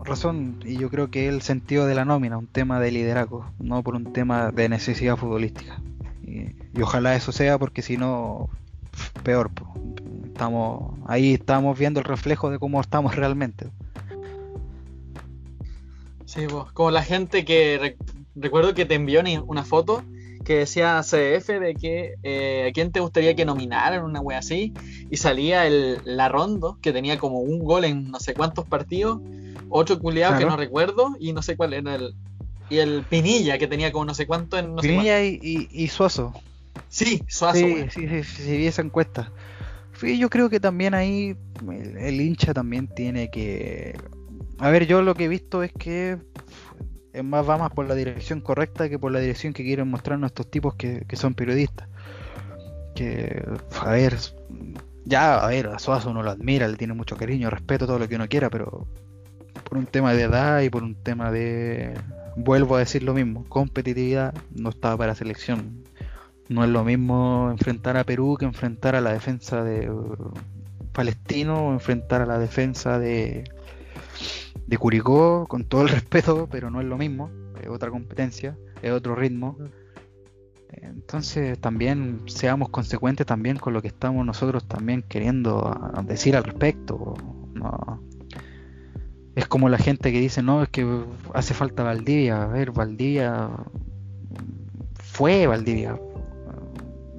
razón 0.00 0.60
y 0.64 0.76
yo 0.76 0.90
creo 0.90 1.10
que 1.10 1.28
el 1.28 1.40
sentido 1.42 1.86
de 1.86 1.94
la 1.94 2.04
nómina, 2.04 2.36
un 2.36 2.48
tema 2.48 2.80
de 2.80 2.90
liderazgo, 2.90 3.46
no 3.58 3.82
por 3.82 3.94
un 3.94 4.12
tema 4.12 4.50
de 4.50 4.68
necesidad 4.68 5.16
futbolística. 5.16 5.80
Y, 6.22 6.56
ojalá 6.82 7.14
eso 7.14 7.32
sea 7.32 7.58
porque 7.58 7.82
si 7.82 7.96
no, 7.96 8.48
peor. 9.22 9.50
Estamos 10.26 10.94
ahí 11.06 11.34
estamos 11.34 11.76
viendo 11.76 11.98
el 11.98 12.04
reflejo 12.04 12.50
de 12.50 12.58
cómo 12.58 12.80
estamos 12.80 13.14
realmente. 13.16 13.70
Sí, 16.28 16.46
como 16.74 16.90
la 16.90 17.02
gente 17.02 17.46
que 17.46 17.96
recuerdo 18.34 18.74
que 18.74 18.84
te 18.84 18.94
envió 18.96 19.22
una 19.46 19.64
foto 19.64 20.04
que 20.44 20.56
decía 20.56 21.02
CDF 21.02 21.58
de 21.58 21.74
que 21.74 22.16
eh, 22.22 22.68
a 22.68 22.72
quién 22.74 22.92
te 22.92 23.00
gustaría 23.00 23.34
que 23.34 23.46
nominaran 23.46 24.04
una 24.04 24.20
wea 24.20 24.40
así 24.40 24.74
y 25.10 25.16
salía 25.16 25.66
el 25.66 26.02
La 26.04 26.28
Rondo 26.28 26.78
que 26.82 26.92
tenía 26.92 27.16
como 27.16 27.40
un 27.40 27.64
gol 27.64 27.86
en 27.86 28.10
no 28.10 28.20
sé 28.20 28.34
cuántos 28.34 28.66
partidos, 28.66 29.22
otro 29.70 29.98
culiado 29.98 30.38
que 30.38 30.44
no 30.44 30.58
recuerdo 30.58 31.16
y 31.18 31.32
no 31.32 31.40
sé 31.40 31.56
cuál 31.56 31.72
era 31.72 31.94
el 31.94 32.14
y 32.68 32.76
el 32.76 33.04
Pinilla 33.04 33.56
que 33.56 33.66
tenía 33.66 33.90
como 33.90 34.04
no 34.04 34.12
sé 34.12 34.26
cuánto 34.26 34.58
en 34.58 34.74
no 34.74 34.82
Pinilla 34.82 35.24
y, 35.24 35.38
y, 35.72 35.88
Suazo. 35.88 36.34
Sí, 36.90 37.22
Suazo. 37.26 37.58
Sí, 37.58 37.86
sí, 37.90 38.06
sí, 38.06 38.22
sí, 38.22 38.56
vi 38.58 38.66
esa 38.66 38.82
encuesta. 38.82 39.32
yo 40.02 40.28
creo 40.28 40.50
que 40.50 40.60
también 40.60 40.92
ahí 40.92 41.34
el 41.98 42.20
hincha 42.20 42.52
también 42.52 42.86
tiene 42.86 43.30
que 43.30 43.98
a 44.58 44.70
ver, 44.70 44.86
yo 44.86 45.02
lo 45.02 45.14
que 45.14 45.24
he 45.24 45.28
visto 45.28 45.62
es 45.62 45.72
que 45.72 46.18
es 47.12 47.24
más 47.24 47.48
va 47.48 47.58
más 47.58 47.70
por 47.70 47.88
la 47.88 47.94
dirección 47.94 48.40
correcta 48.40 48.88
que 48.88 48.98
por 48.98 49.12
la 49.12 49.20
dirección 49.20 49.52
que 49.52 49.64
quieren 49.64 49.88
mostrarnos 49.88 50.28
estos 50.28 50.50
tipos 50.50 50.74
que, 50.74 51.04
son 51.14 51.34
periodistas. 51.34 51.88
Que, 52.94 53.44
a 53.80 53.90
ver, 53.90 54.16
ya, 55.04 55.38
a 55.38 55.48
ver, 55.48 55.68
a 55.68 55.78
Suazo 55.78 56.10
uno 56.10 56.22
lo 56.22 56.30
admira, 56.30 56.68
le 56.68 56.76
tiene 56.76 56.94
mucho 56.94 57.16
cariño, 57.16 57.50
respeto, 57.50 57.86
todo 57.86 57.98
lo 57.98 58.08
que 58.08 58.16
uno 58.16 58.28
quiera, 58.28 58.50
pero 58.50 58.86
por 59.64 59.78
un 59.78 59.86
tema 59.86 60.12
de 60.14 60.22
edad 60.22 60.60
y 60.60 60.70
por 60.70 60.82
un 60.82 60.94
tema 60.94 61.30
de, 61.30 61.94
vuelvo 62.36 62.76
a 62.76 62.80
decir 62.80 63.02
lo 63.02 63.14
mismo, 63.14 63.44
competitividad 63.48 64.34
no 64.54 64.70
estaba 64.70 64.96
para 64.96 65.14
selección. 65.14 65.84
No 66.48 66.64
es 66.64 66.70
lo 66.70 66.82
mismo 66.82 67.48
enfrentar 67.50 67.96
a 67.96 68.04
Perú 68.04 68.36
que 68.38 68.46
enfrentar 68.46 68.96
a 68.96 69.00
la 69.00 69.12
defensa 69.12 69.62
de 69.62 69.90
Palestino 70.92 71.68
o 71.68 71.72
enfrentar 71.72 72.22
a 72.22 72.26
la 72.26 72.38
defensa 72.38 72.98
de 72.98 73.44
de 74.68 74.76
Curicó, 74.76 75.46
con 75.48 75.64
todo 75.64 75.82
el 75.82 75.88
respeto, 75.98 76.46
pero 76.50 76.70
no 76.70 76.80
es 76.80 76.86
lo 76.86 76.98
mismo, 76.98 77.30
es 77.60 77.68
otra 77.68 77.90
competencia, 77.90 78.56
es 78.82 78.92
otro 78.92 79.14
ritmo. 79.16 79.56
Entonces 80.70 81.58
también 81.58 82.20
seamos 82.26 82.68
consecuentes 82.68 83.26
también 83.26 83.56
con 83.56 83.72
lo 83.72 83.80
que 83.80 83.88
estamos 83.88 84.24
nosotros 84.26 84.68
también 84.68 85.02
queriendo 85.02 85.74
decir 86.04 86.36
al 86.36 86.44
respecto. 86.44 87.14
Es 89.34 89.48
como 89.48 89.70
la 89.70 89.78
gente 89.78 90.12
que 90.12 90.20
dice, 90.20 90.42
no, 90.42 90.62
es 90.62 90.68
que 90.68 90.86
hace 91.32 91.54
falta 91.54 91.82
Valdivia. 91.82 92.42
A 92.42 92.46
ver, 92.48 92.70
Valdivia 92.72 93.48
fue 94.92 95.46
Valdivia 95.46 95.98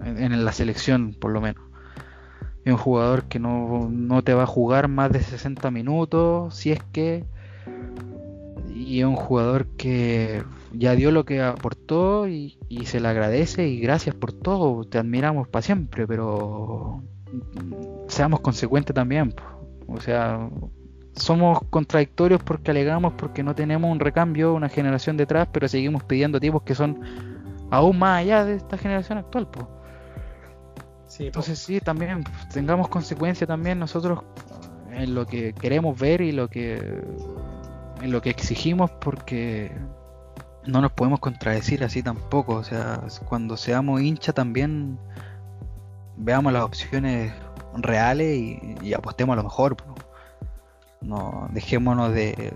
en, 0.06 0.45
la 0.45 0.52
selección 0.52 1.16
por 1.20 1.32
lo 1.32 1.41
menos. 1.41 1.64
Es 2.66 2.74
un 2.74 2.78
jugador 2.78 3.24
que 3.24 3.39
no, 3.39 3.89
no 3.89 4.24
te 4.24 4.36
va 4.36 4.43
a 4.43 4.47
jugar 4.47 4.89
más 4.89 5.12
de 5.12 5.22
60 5.22 5.72
minutos 5.72 6.56
si 6.56 6.72
es 6.72 6.84
que 6.91 7.26
y 8.89 9.01
es 9.01 9.05
un 9.05 9.15
jugador 9.15 9.67
que 9.77 10.43
ya 10.73 10.95
dio 10.95 11.11
lo 11.11 11.23
que 11.23 11.43
aportó 11.43 12.27
y, 12.27 12.57
se 12.85 12.99
le 12.99 13.07
agradece 13.07 13.67
y 13.67 13.79
gracias 13.79 14.15
por 14.15 14.33
todo, 14.33 14.83
te 14.83 14.97
admiramos 14.97 15.47
para 15.47 15.61
siempre, 15.61 16.07
pero 16.07 17.03
seamos 18.07 18.39
consecuentes 18.39 18.95
también. 18.95 19.35
O 19.87 20.01
sea, 20.01 20.49
somos 21.13 21.59
contradictorios 21.69 22.41
porque 22.41 22.71
alegamos 22.71 23.13
porque 23.13 23.43
no 23.43 23.53
tenemos 23.53 23.91
un 23.91 23.99
recambio, 23.99 24.55
una 24.55 24.69
generación 24.69 25.17
detrás, 25.17 25.47
pero 25.51 25.67
seguimos 25.67 26.03
pidiendo 26.03 26.39
tipos 26.39 26.63
que 26.63 26.73
son 26.73 26.99
aún 27.69 27.99
más 27.99 28.21
allá 28.21 28.43
de 28.43 28.55
esta 28.55 28.75
generación 28.75 29.19
actual. 29.19 29.47
Entonces 31.19 31.59
sí, 31.59 31.79
también 31.79 32.23
tengamos 32.51 32.87
consecuencia 32.87 33.45
también 33.45 33.77
nosotros 33.77 34.23
en 34.91 35.13
lo 35.13 35.27
que 35.27 35.53
queremos 35.53 35.99
ver 35.99 36.21
y 36.21 36.31
lo 36.31 36.47
que 36.49 37.03
en 38.02 38.12
lo 38.12 38.22
que 38.22 38.30
exigimos 38.30 38.91
porque 38.91 39.72
no 40.66 40.82
nos 40.82 40.91
podemos 40.91 41.20
contradecir 41.20 41.84
así 41.84 42.04
tampoco. 42.04 42.56
O 42.56 42.64
sea, 42.64 43.02
cuando 43.26 43.58
seamos 43.58 44.02
hincha 44.02 44.34
también 44.34 45.00
veamos 46.18 46.54
las 46.54 46.64
opciones 46.64 47.34
reales 47.76 48.38
y, 48.82 48.93
apostemos 48.93 49.34
a 49.34 49.38
lo 49.38 49.43
mejor. 49.43 49.78
no 51.02 51.47
dejémonos 51.52 52.14
de, 52.14 52.54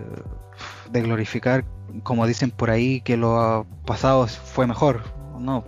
de 0.91 1.01
glorificar, 1.01 1.65
como 2.03 2.27
dicen 2.27 2.51
por 2.51 2.69
ahí, 2.69 3.01
que 3.01 3.17
lo 3.17 3.65
pasado 3.85 4.27
fue 4.27 4.67
mejor. 4.67 5.01
No, 5.39 5.65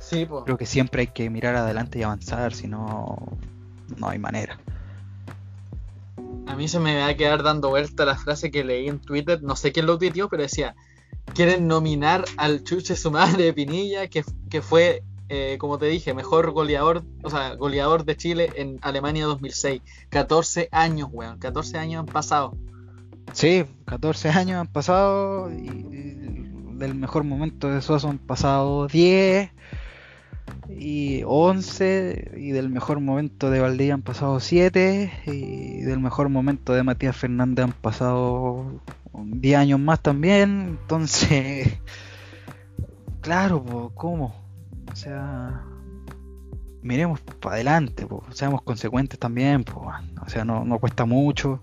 Sí, 0.00 0.26
creo 0.44 0.56
que 0.56 0.66
siempre 0.66 1.02
hay 1.02 1.06
que 1.08 1.28
mirar 1.30 1.54
adelante 1.54 1.98
y 1.98 2.02
avanzar, 2.02 2.54
si 2.54 2.66
no, 2.66 3.16
no 3.96 4.08
hay 4.08 4.18
manera. 4.18 4.58
A 6.46 6.56
mí 6.56 6.68
se 6.68 6.80
me 6.80 6.96
va 6.96 7.06
a 7.06 7.14
quedar 7.14 7.42
dando 7.42 7.70
vuelta 7.70 8.04
la 8.04 8.16
frase 8.16 8.50
que 8.50 8.64
leí 8.64 8.88
en 8.88 9.00
Twitter, 9.00 9.42
no 9.42 9.56
sé 9.56 9.72
quién 9.72 9.86
lo 9.86 9.98
tuiteó, 9.98 10.28
pero 10.28 10.42
decía, 10.42 10.74
quieren 11.34 11.66
nominar 11.66 12.24
al 12.36 12.64
chuche 12.64 12.96
su 12.96 13.10
madre 13.10 13.52
Pinilla, 13.54 14.08
que, 14.08 14.24
que 14.48 14.62
fue, 14.62 15.02
eh, 15.28 15.56
como 15.58 15.78
te 15.78 15.86
dije, 15.86 16.14
mejor 16.14 16.50
goleador, 16.50 17.04
o 17.22 17.30
sea, 17.30 17.54
goleador 17.54 18.04
de 18.04 18.16
Chile 18.16 18.50
en 18.56 18.78
Alemania 18.82 19.26
2006. 19.26 19.82
14 20.08 20.68
años, 20.72 21.08
weón, 21.12 21.38
14 21.38 21.78
años 21.78 22.00
han 22.00 22.06
pasado. 22.06 22.56
Sí, 23.32 23.64
14 23.86 24.28
años 24.30 24.60
han 24.60 24.66
pasado 24.66 25.50
y, 25.52 25.68
y 25.68 26.30
del 26.78 26.94
mejor 26.94 27.24
momento 27.24 27.68
de 27.68 27.80
Soso 27.80 28.08
han 28.08 28.18
pasado 28.18 28.88
10 28.88 29.50
y 30.68 31.22
11 31.26 32.32
y 32.36 32.50
del 32.50 32.70
mejor 32.70 33.00
momento 33.00 33.50
de 33.50 33.60
Valdivia 33.60 33.94
han 33.94 34.02
pasado 34.02 34.40
7 34.40 35.12
y 35.26 35.80
del 35.80 36.00
mejor 36.00 36.28
momento 36.28 36.72
de 36.72 36.82
Matías 36.82 37.16
Fernández 37.16 37.64
han 37.64 37.72
pasado 37.72 38.80
10 39.12 39.58
años 39.58 39.80
más 39.80 40.00
también, 40.00 40.78
entonces 40.80 41.68
claro, 43.20 43.62
po, 43.62 43.92
¿cómo? 43.94 44.34
O 44.92 44.96
sea, 44.96 45.64
miremos 46.82 47.20
para 47.20 47.56
adelante, 47.56 48.06
po, 48.06 48.24
seamos 48.32 48.62
consecuentes 48.62 49.18
también, 49.18 49.64
o 49.74 50.28
sea, 50.28 50.44
no, 50.44 50.64
no 50.64 50.78
cuesta 50.78 51.04
mucho. 51.04 51.62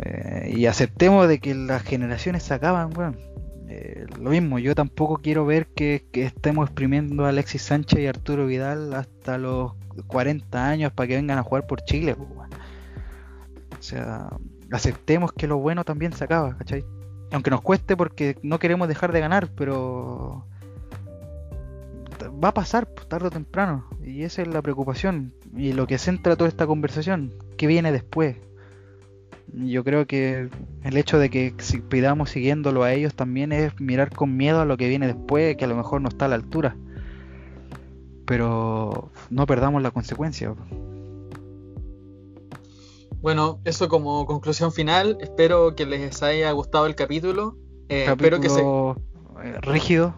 Eh, 0.00 0.52
y 0.56 0.66
aceptemos 0.66 1.28
de 1.28 1.38
que 1.38 1.54
las 1.54 1.82
generaciones 1.82 2.42
se 2.42 2.54
acaban, 2.54 2.96
weón. 2.96 3.33
Eh, 3.68 4.06
lo 4.20 4.30
mismo, 4.30 4.58
yo 4.58 4.74
tampoco 4.74 5.16
quiero 5.16 5.46
ver 5.46 5.66
que, 5.68 6.04
estemos 6.12 6.66
exprimiendo 6.66 7.24
a 7.24 7.30
Alexis 7.30 7.62
Sánchez 7.62 8.00
y 8.00 8.06
Arturo 8.06 8.46
Vidal 8.46 8.92
hasta 8.94 9.38
los 9.38 9.72
40 10.06 10.68
años 10.68 10.92
para 10.92 11.06
que 11.08 11.16
vengan 11.16 11.38
a 11.38 11.42
jugar 11.42 11.66
por 11.66 11.82
Chile. 11.84 12.16
O 12.18 13.82
sea, 13.82 14.28
aceptemos 14.70 15.32
que 15.32 15.46
lo 15.46 15.58
bueno 15.58 15.84
también 15.84 16.12
se 16.12 16.24
acaba, 16.24 16.56
¿cachai? 16.56 16.84
Aunque 17.32 17.50
nos 17.50 17.62
cueste 17.62 17.96
porque 17.96 18.36
no 18.42 18.58
queremos 18.58 18.88
dejar 18.88 19.12
de 19.12 19.20
ganar, 19.20 19.48
pero 19.56 20.46
va 22.42 22.48
a 22.48 22.54
pasar 22.54 22.86
tarde 22.86 23.28
o 23.28 23.30
temprano. 23.30 23.86
Y 24.02 24.22
esa 24.22 24.42
es 24.42 24.48
la 24.48 24.62
preocupación 24.62 25.32
y 25.56 25.72
lo 25.72 25.86
que 25.86 25.98
centra 25.98 26.36
toda 26.36 26.48
esta 26.48 26.66
conversación. 26.66 27.34
¿Qué 27.56 27.66
viene 27.66 27.92
después? 27.92 28.36
Yo 29.52 29.84
creo 29.84 30.06
que 30.06 30.48
el 30.82 30.96
hecho 30.96 31.18
de 31.18 31.30
que 31.30 31.54
pidamos 31.88 32.30
siguiéndolo 32.30 32.82
a 32.82 32.92
ellos 32.92 33.14
también 33.14 33.52
es 33.52 33.78
mirar 33.80 34.10
con 34.10 34.36
miedo 34.36 34.60
a 34.60 34.64
lo 34.64 34.76
que 34.76 34.88
viene 34.88 35.06
después, 35.06 35.56
que 35.56 35.64
a 35.64 35.68
lo 35.68 35.76
mejor 35.76 36.00
no 36.00 36.08
está 36.08 36.24
a 36.24 36.28
la 36.28 36.34
altura. 36.36 36.76
Pero 38.26 39.10
no 39.30 39.46
perdamos 39.46 39.82
la 39.82 39.90
consecuencia. 39.90 40.54
Bueno, 43.20 43.60
eso 43.64 43.88
como 43.88 44.26
conclusión 44.26 44.72
final, 44.72 45.16
espero 45.20 45.74
que 45.74 45.86
les 45.86 46.22
haya 46.22 46.50
gustado 46.52 46.86
el 46.86 46.94
capítulo. 46.94 47.56
Eh, 47.88 48.06
espero 48.08 48.40
que 48.40 48.48
se... 48.48 48.56
Capítulo, 48.62 48.96
eh, 49.42 49.58
rígido, 49.62 50.14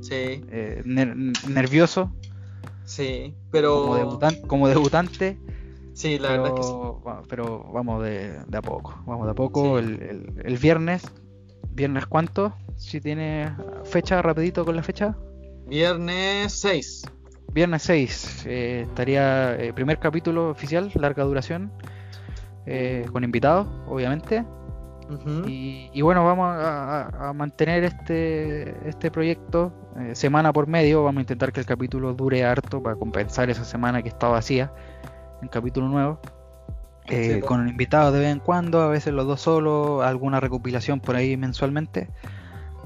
Sí, 0.00 0.42
eh, 0.50 0.82
ner- 0.84 1.16
nervioso, 1.48 2.12
sí, 2.84 3.34
pero... 3.50 3.82
como, 3.82 3.96
debutan- 3.96 4.46
como 4.46 4.68
debutante. 4.68 5.38
Sí, 5.96 6.18
la 6.18 6.28
pero, 6.28 6.42
verdad 6.42 6.58
es 6.58 6.66
que 6.66 6.72
sí. 6.72 7.26
pero 7.28 7.64
vamos 7.72 8.02
de, 8.04 8.38
de 8.46 8.58
a 8.58 8.62
poco. 8.62 8.94
Vamos 9.06 9.24
de 9.26 9.30
a 9.30 9.34
poco. 9.34 9.78
Sí. 9.80 9.84
El, 9.86 10.02
el- 10.02 10.42
el 10.44 10.56
viernes. 10.58 11.10
¿Viernes 11.70 12.06
cuánto? 12.06 12.54
Si 12.76 13.00
tiene 13.00 13.50
fecha, 13.84 14.20
rapidito 14.22 14.64
con 14.64 14.76
la 14.76 14.82
fecha. 14.82 15.16
Viernes 15.66 16.52
6. 16.52 17.04
Viernes 17.52 17.82
6. 17.82 18.44
eh, 18.46 18.82
estaría 18.86 19.56
eh, 19.56 19.72
primer 19.72 19.98
capítulo 19.98 20.50
oficial, 20.50 20.90
larga 20.94 21.24
duración. 21.24 21.72
eh, 22.66 23.06
con 23.12 23.24
invitados, 23.24 23.66
obviamente. 23.88 24.44
Y, 25.46 25.88
y 25.92 26.02
bueno, 26.02 26.24
vamos 26.24 26.48
a 26.58 27.32
mantener 27.32 27.84
este, 27.84 28.88
este 28.88 29.10
proyecto 29.12 29.72
eh, 30.00 30.14
semana 30.16 30.52
por 30.52 30.66
medio. 30.66 31.04
Vamos 31.04 31.18
a 31.18 31.22
intentar 31.22 31.52
que 31.52 31.60
el 31.60 31.66
capítulo 31.66 32.12
dure 32.12 32.44
harto 32.44 32.82
para 32.82 32.96
compensar 32.96 33.48
esa 33.48 33.64
semana 33.64 34.02
que 34.02 34.08
está 34.08 34.26
vacía 34.28 34.72
en 35.42 35.48
capítulo 35.48 35.88
nuevo. 35.88 36.20
Eh, 37.08 37.40
Sí, 37.40 37.42
con 37.42 37.68
invitados 37.68 38.12
de 38.14 38.20
vez 38.20 38.32
en 38.32 38.40
cuando, 38.40 38.80
a 38.82 38.88
veces 38.88 39.14
los 39.14 39.26
dos 39.26 39.40
solos, 39.42 40.04
alguna 40.04 40.40
recopilación 40.40 41.00
por 41.00 41.16
ahí 41.16 41.36
mensualmente. 41.36 42.10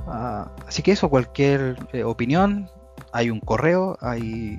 Ah, 0.07 0.53
así 0.67 0.83
que 0.83 0.93
eso, 0.93 1.09
cualquier 1.11 1.77
eh, 1.93 2.05
opinión, 2.05 2.71
hay 3.13 3.31
un 3.31 3.41
correo, 3.41 3.99
hay 4.01 4.59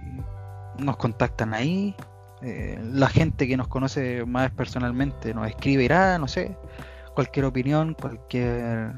nos 0.78 0.98
contactan 0.98 1.54
ahí. 1.54 1.96
eh, 2.42 2.80
la 2.84 3.08
gente 3.10 3.48
que 3.48 3.58
nos 3.58 3.68
conoce 3.68 4.26
más 4.26 4.52
personalmente 4.52 5.34
nos 5.34 5.48
escribe, 5.48 5.84
irá, 5.84 6.18
no 6.18 6.28
sé, 6.28 6.58
cualquier 7.14 7.46
opinión, 7.46 7.94
cualquier 7.96 8.94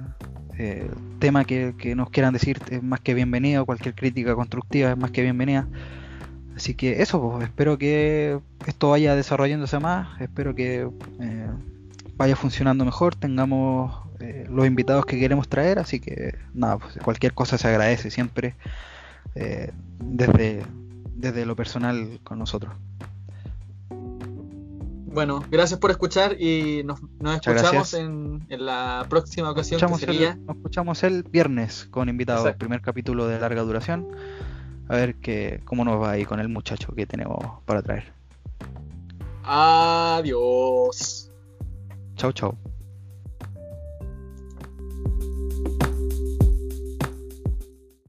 eh, 0.57 0.89
tema 1.19 1.45
que, 1.45 1.75
que 1.77 1.95
nos 1.95 2.09
quieran 2.09 2.33
decir 2.33 2.61
es 2.69 2.81
más 2.83 3.01
que 3.01 3.13
bienvenido, 3.13 3.65
cualquier 3.65 3.95
crítica 3.95 4.35
constructiva 4.35 4.91
es 4.91 4.97
más 4.97 5.11
que 5.11 5.21
bienvenida. 5.23 5.67
Así 6.55 6.75
que 6.75 7.01
eso, 7.01 7.21
pues, 7.21 7.45
espero 7.45 7.77
que 7.77 8.39
esto 8.67 8.89
vaya 8.89 9.15
desarrollándose 9.15 9.79
más, 9.79 10.21
espero 10.21 10.53
que 10.53 10.87
eh, 11.19 11.47
vaya 12.15 12.35
funcionando 12.35 12.85
mejor, 12.85 13.15
tengamos 13.15 13.95
eh, 14.19 14.45
los 14.49 14.65
invitados 14.67 15.05
que 15.05 15.19
queremos 15.19 15.49
traer, 15.49 15.79
así 15.79 15.99
que 15.99 16.35
nada, 16.53 16.77
pues, 16.77 16.97
cualquier 17.03 17.33
cosa 17.33 17.57
se 17.57 17.67
agradece 17.67 18.11
siempre 18.11 18.55
eh, 19.35 19.71
desde, 19.99 20.63
desde 21.15 21.45
lo 21.45 21.55
personal 21.55 22.19
con 22.23 22.37
nosotros. 22.37 22.73
Bueno, 23.89 25.43
gracias 25.51 25.79
por 25.79 25.91
escuchar 25.91 26.41
y 26.41 26.83
nos, 26.83 26.99
nos 27.19 27.35
escuchamos 27.35 27.93
en, 27.93 28.45
en 28.49 28.65
la 28.65 29.05
próxima 29.09 29.51
ocasión 29.51 29.79
que 29.79 29.85
escuchamos 29.85 29.99
sería... 30.01 30.31
el, 30.31 30.45
nos 30.45 30.55
escuchamos 30.55 31.03
el 31.03 31.23
viernes 31.23 31.87
con 31.91 32.09
invitados, 32.09 32.55
primer 32.55 32.81
capítulo 32.81 33.27
de 33.27 33.39
larga 33.39 33.61
duración. 33.61 34.07
A 34.89 34.95
ver 34.95 35.15
que, 35.15 35.61
cómo 35.65 35.85
nos 35.85 36.01
va 36.01 36.11
ahí 36.11 36.25
con 36.25 36.39
el 36.39 36.49
muchacho 36.49 36.93
que 36.93 37.05
tenemos 37.05 37.39
para 37.65 37.81
traer. 37.81 38.13
Adiós. 39.43 41.31
Chau, 42.15 42.31
chau. 42.31 42.57